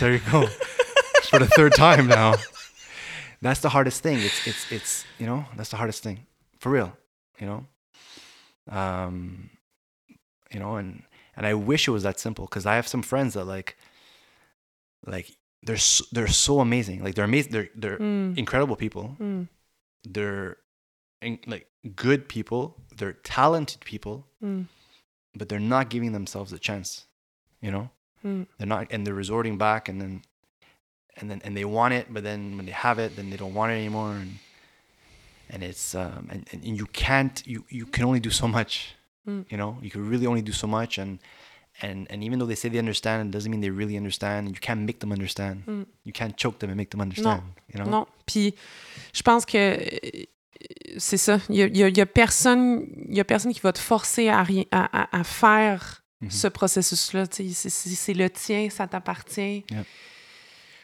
[0.00, 0.46] there you go
[1.30, 2.34] for the third time now
[3.42, 6.18] that's the hardest thing it's it's it's you know that's the hardest thing
[6.60, 6.90] for real
[7.40, 7.66] you know
[8.70, 9.50] um
[10.52, 11.02] you know and
[11.36, 13.76] and i wish it was that simple because i have some friends that like
[15.06, 17.02] like they're so, they're so amazing.
[17.02, 19.16] Like they're amazing they're they're Mm, incredible people.
[19.20, 19.48] Mm,
[20.04, 20.58] they're
[21.22, 21.66] in, like
[21.96, 22.76] good people.
[22.96, 24.26] They're talented people.
[24.42, 24.66] Mm,
[25.34, 27.06] but they're not giving themselves a chance
[27.60, 27.90] you know?
[28.24, 28.46] Mm.
[28.58, 30.22] they're not and they're resorting back and then
[31.16, 33.54] and then and they want it but then when they have it then they don't
[33.54, 34.12] want it anymore.
[34.12, 34.38] And
[35.50, 38.94] and it's um and, and you can't you you can only do so much
[39.26, 39.44] Mm.
[39.50, 41.18] you know you can really only do so much and
[41.82, 44.54] and and even though they say they understand it doesn't mean they really understand and
[44.54, 45.86] you can't make them understand Mm.
[46.04, 47.42] you can't choke them and make them understand
[47.72, 47.90] you know?
[47.90, 48.06] Non.
[48.26, 48.54] Puis,
[49.14, 49.78] je pense que
[50.98, 51.38] c'est ça.
[51.48, 53.78] Il y a, y a- y a personne, il y a personne qui va te
[53.80, 56.30] forcer à, rien, à, à- à faire Mhm.
[56.30, 57.24] ce processus-là.
[57.30, 59.64] C'est le tien, ça t'appartient.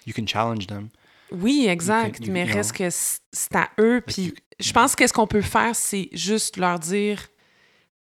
[0.06, 0.88] you can challenge them
[1.30, 2.18] Oui, exact.
[2.18, 4.02] You can- you- mais you reste que c- c'est à eux.
[4.04, 7.28] Puis, je pense que ce qu'on peut faire, c'est juste leur dire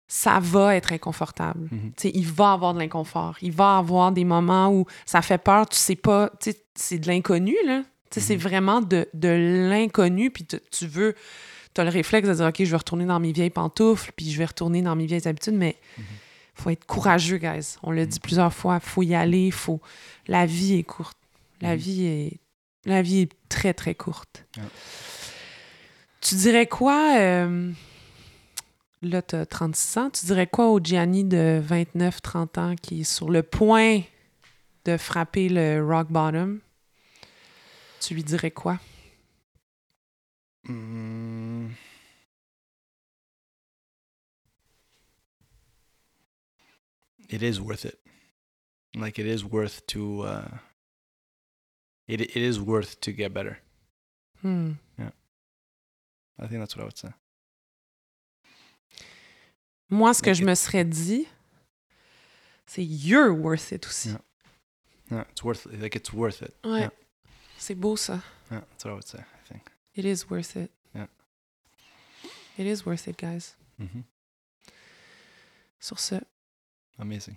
[0.08, 1.68] ça va être inconfortable.
[1.72, 1.92] Mhm.
[1.98, 3.38] Tu sais, il va avoir de l'inconfort.
[3.42, 7.00] Il va avoir des moments où ça fait peur, tu sais pas, tu sais, c'est
[7.00, 7.84] de l'inconnu, là.
[8.12, 8.40] C'est Mhm.
[8.42, 11.16] vraiment de, de l'inconnu, puis tu- veux,
[11.74, 14.32] tu as le réflexe de dire, OK, je vais retourner dans mes vieilles pantoufles, puis
[14.32, 16.04] je vais retourner dans mes vieilles habitudes, mais Mhm.
[16.54, 17.76] faut être courageux, guys.
[17.84, 19.82] On l'a dit plusieurs fois, faut y aller, faut...
[20.28, 21.18] La vie est courte.
[21.62, 21.76] La Mhm.
[21.76, 22.40] vie est...
[22.86, 24.46] La vie est très, très courte.
[26.22, 27.16] Tu dirais quoi...
[27.18, 27.72] euh,
[29.02, 30.10] Là, tu as 36 ans.
[30.10, 34.02] Tu dirais quoi au Gianni de 29-30 ans qui est sur le point
[34.86, 36.60] de frapper le rock bottom?
[38.00, 38.80] Tu lui dirais quoi?
[40.68, 41.70] Mm.
[47.30, 48.00] It is worth it.
[48.96, 50.22] Like it is worth to.
[50.22, 50.48] Uh,
[52.08, 53.58] it it is worth to get better.
[54.42, 54.74] Hmm.
[56.38, 57.10] I think that's what I would say.
[59.90, 61.28] Moi, ce que je me serais dit,
[62.66, 64.10] c'est you're worth it aussi.
[64.10, 64.18] Yeah.
[65.12, 66.54] Yeah, it's worth like it's worth it.
[66.64, 66.80] Ouais.
[66.82, 66.92] Yeah.
[67.58, 68.22] C'est beau, ça.
[68.52, 69.20] Yeah, that's what I would say.
[69.20, 69.62] I think.
[69.96, 70.72] It is worth it.
[70.96, 71.08] Yeah.
[72.58, 73.56] It is worth it, guys.
[73.78, 74.02] hmm
[75.80, 76.16] Sur ce,
[76.98, 77.36] Amazing.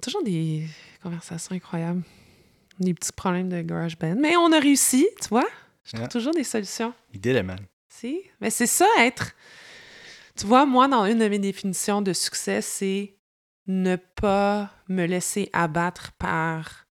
[0.00, 0.66] toujours des
[1.02, 2.02] conversations incroyables.
[2.80, 4.16] Des petits problèmes de GarageBand.
[4.18, 5.46] Mais on a réussi, tu vois?
[5.84, 6.08] Je trouve Yeah.
[6.08, 6.94] toujours des solutions.
[7.12, 7.58] You did it, man.
[7.88, 8.22] Si?
[8.40, 9.34] Mais c'est ça, être.
[10.36, 13.16] Tu vois, moi, dans une de mes définitions de succès, c'est
[13.66, 16.86] ne pas me laisser abattre par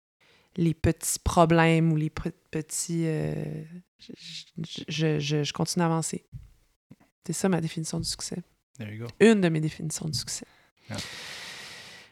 [0.57, 3.03] les petits problèmes ou les pe- petits.
[3.05, 3.33] euh,
[3.99, 6.25] je, je- je- je- je continue à avancer.
[7.25, 8.37] C'est ça ma définition du succès.
[8.77, 9.07] There you go.
[9.19, 10.45] Une de mes définitions du succès.
[10.89, 10.97] Yeah.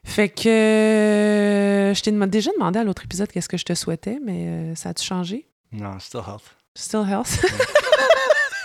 [0.04, 4.48] Fait que je t'ai déjà demandé à l'autre épisode qu'est-ce que je te souhaitais, mais
[4.48, 5.48] euh, ça a-tu changé?
[5.72, 6.56] No, still health.
[6.76, 7.40] Still health?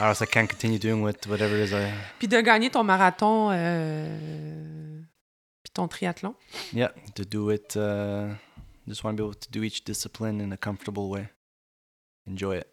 [0.00, 1.92] I can't continue doing what whatever it is I.
[2.18, 5.00] Puis de gagner ton marathon, euh,
[5.62, 6.34] puis ton triathlon.
[6.72, 7.76] Yeah, to do it.
[7.76, 8.34] Uh,
[8.88, 11.28] just want to be able to do each discipline in a comfortable way.
[12.28, 12.66] Enjoy it.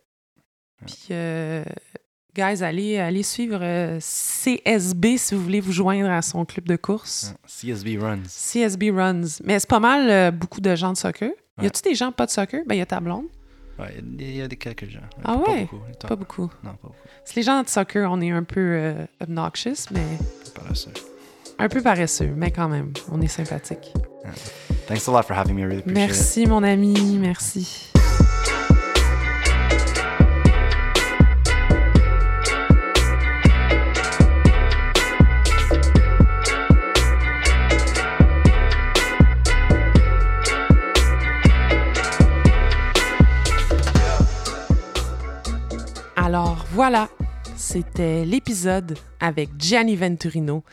[0.85, 1.63] Puis, euh,
[2.35, 6.75] guys, allez, allez suivre euh, CSB si vous voulez vous joindre à son club de
[6.75, 7.33] course.
[7.63, 7.75] Yeah.
[7.75, 8.23] CSB runs.
[8.27, 9.41] CSB Runs.
[9.43, 11.31] Mais c'est pas mal euh, beaucoup de gens de soccer.
[11.61, 12.63] Y a-tu des gens pas de soccer?
[12.65, 13.27] Ben, y a ta blonde.
[13.81, 14.99] Ouais, il y a des quelques gens.
[15.23, 15.61] Ah pas ouais?
[15.61, 15.81] beaucoup.
[15.89, 16.07] Attends.
[16.07, 16.51] Pas beaucoup.
[16.63, 16.95] Non, pas beaucoup.
[17.25, 20.01] C'est les gens de soccer, on est un peu euh, obnoxious, mais
[20.53, 20.89] Pas ça.
[21.59, 23.93] un peu paresseux, mais quand même, on est sympathique.
[24.87, 25.61] Thanks a lot for having me.
[25.61, 26.09] I really appreciate it.
[26.09, 27.17] Merci, mon ami.
[27.19, 27.90] Merci.
[46.91, 47.09] Voilà,
[47.55, 50.65] c'était l'épisode avec Gianni Venturino,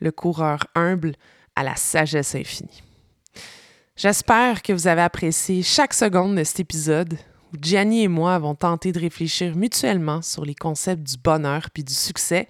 [0.00, 1.12] le coureur humble
[1.54, 2.82] à la sagesse infinie.
[3.94, 7.18] J'espère que vous avez apprécié chaque seconde de cet épisode
[7.52, 11.84] où Gianni et moi avons tenté de réfléchir mutuellement sur les concepts du bonheur puis
[11.84, 12.48] du succès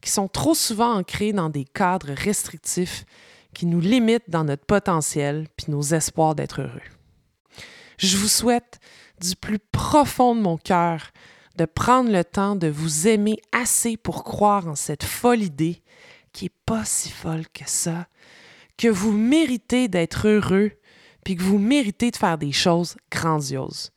[0.00, 3.06] qui sont trop souvent ancrés dans des cadres restrictifs
[3.54, 6.80] qui nous limitent dans notre potentiel puis nos espoirs d'être heureux.
[7.98, 8.78] Je vous souhaite
[9.20, 11.10] du plus profond de mon cœur
[11.56, 15.82] de prendre le temps de vous aimer assez pour croire en cette folle idée
[16.32, 18.06] qui n'est pas si folle que ça,
[18.76, 20.72] que vous méritez d'être heureux,
[21.24, 23.90] puis que vous méritez de faire des choses grandioses.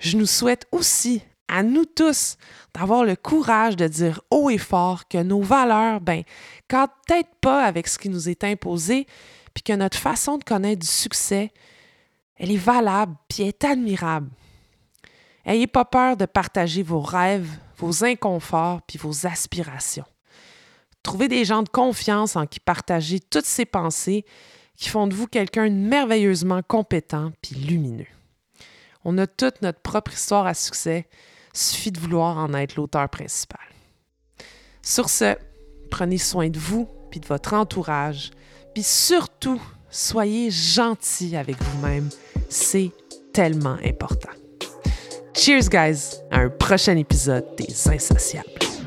[0.00, 2.36] Je nous souhaite aussi à nous tous
[2.74, 6.22] d'avoir le courage de dire haut et fort que nos valeurs, ben,
[6.68, 9.06] cadrent peut-être pas avec ce qui nous est imposé,
[9.54, 11.52] puis que notre façon de connaître du succès,
[12.36, 14.28] elle est valable, puis est admirable.
[15.48, 17.48] Ayez pas peur de partager vos rêves,
[17.78, 20.04] vos inconforts, puis vos aspirations.
[21.02, 24.26] Trouvez des gens de confiance en qui partager toutes ces pensées
[24.76, 28.06] qui font de vous quelqu'un merveilleusement compétent puis lumineux.
[29.06, 31.08] On a toute notre propre histoire à succès,
[31.54, 33.58] suffit de vouloir en être l'auteur principal.
[34.82, 35.34] Sur ce,
[35.90, 38.32] prenez soin de vous puis de votre entourage,
[38.74, 42.10] puis surtout, soyez gentil avec vous-même,
[42.50, 42.90] c'est
[43.32, 44.28] tellement important.
[45.34, 48.77] Cheers guys à un prochain épisode des Insociables.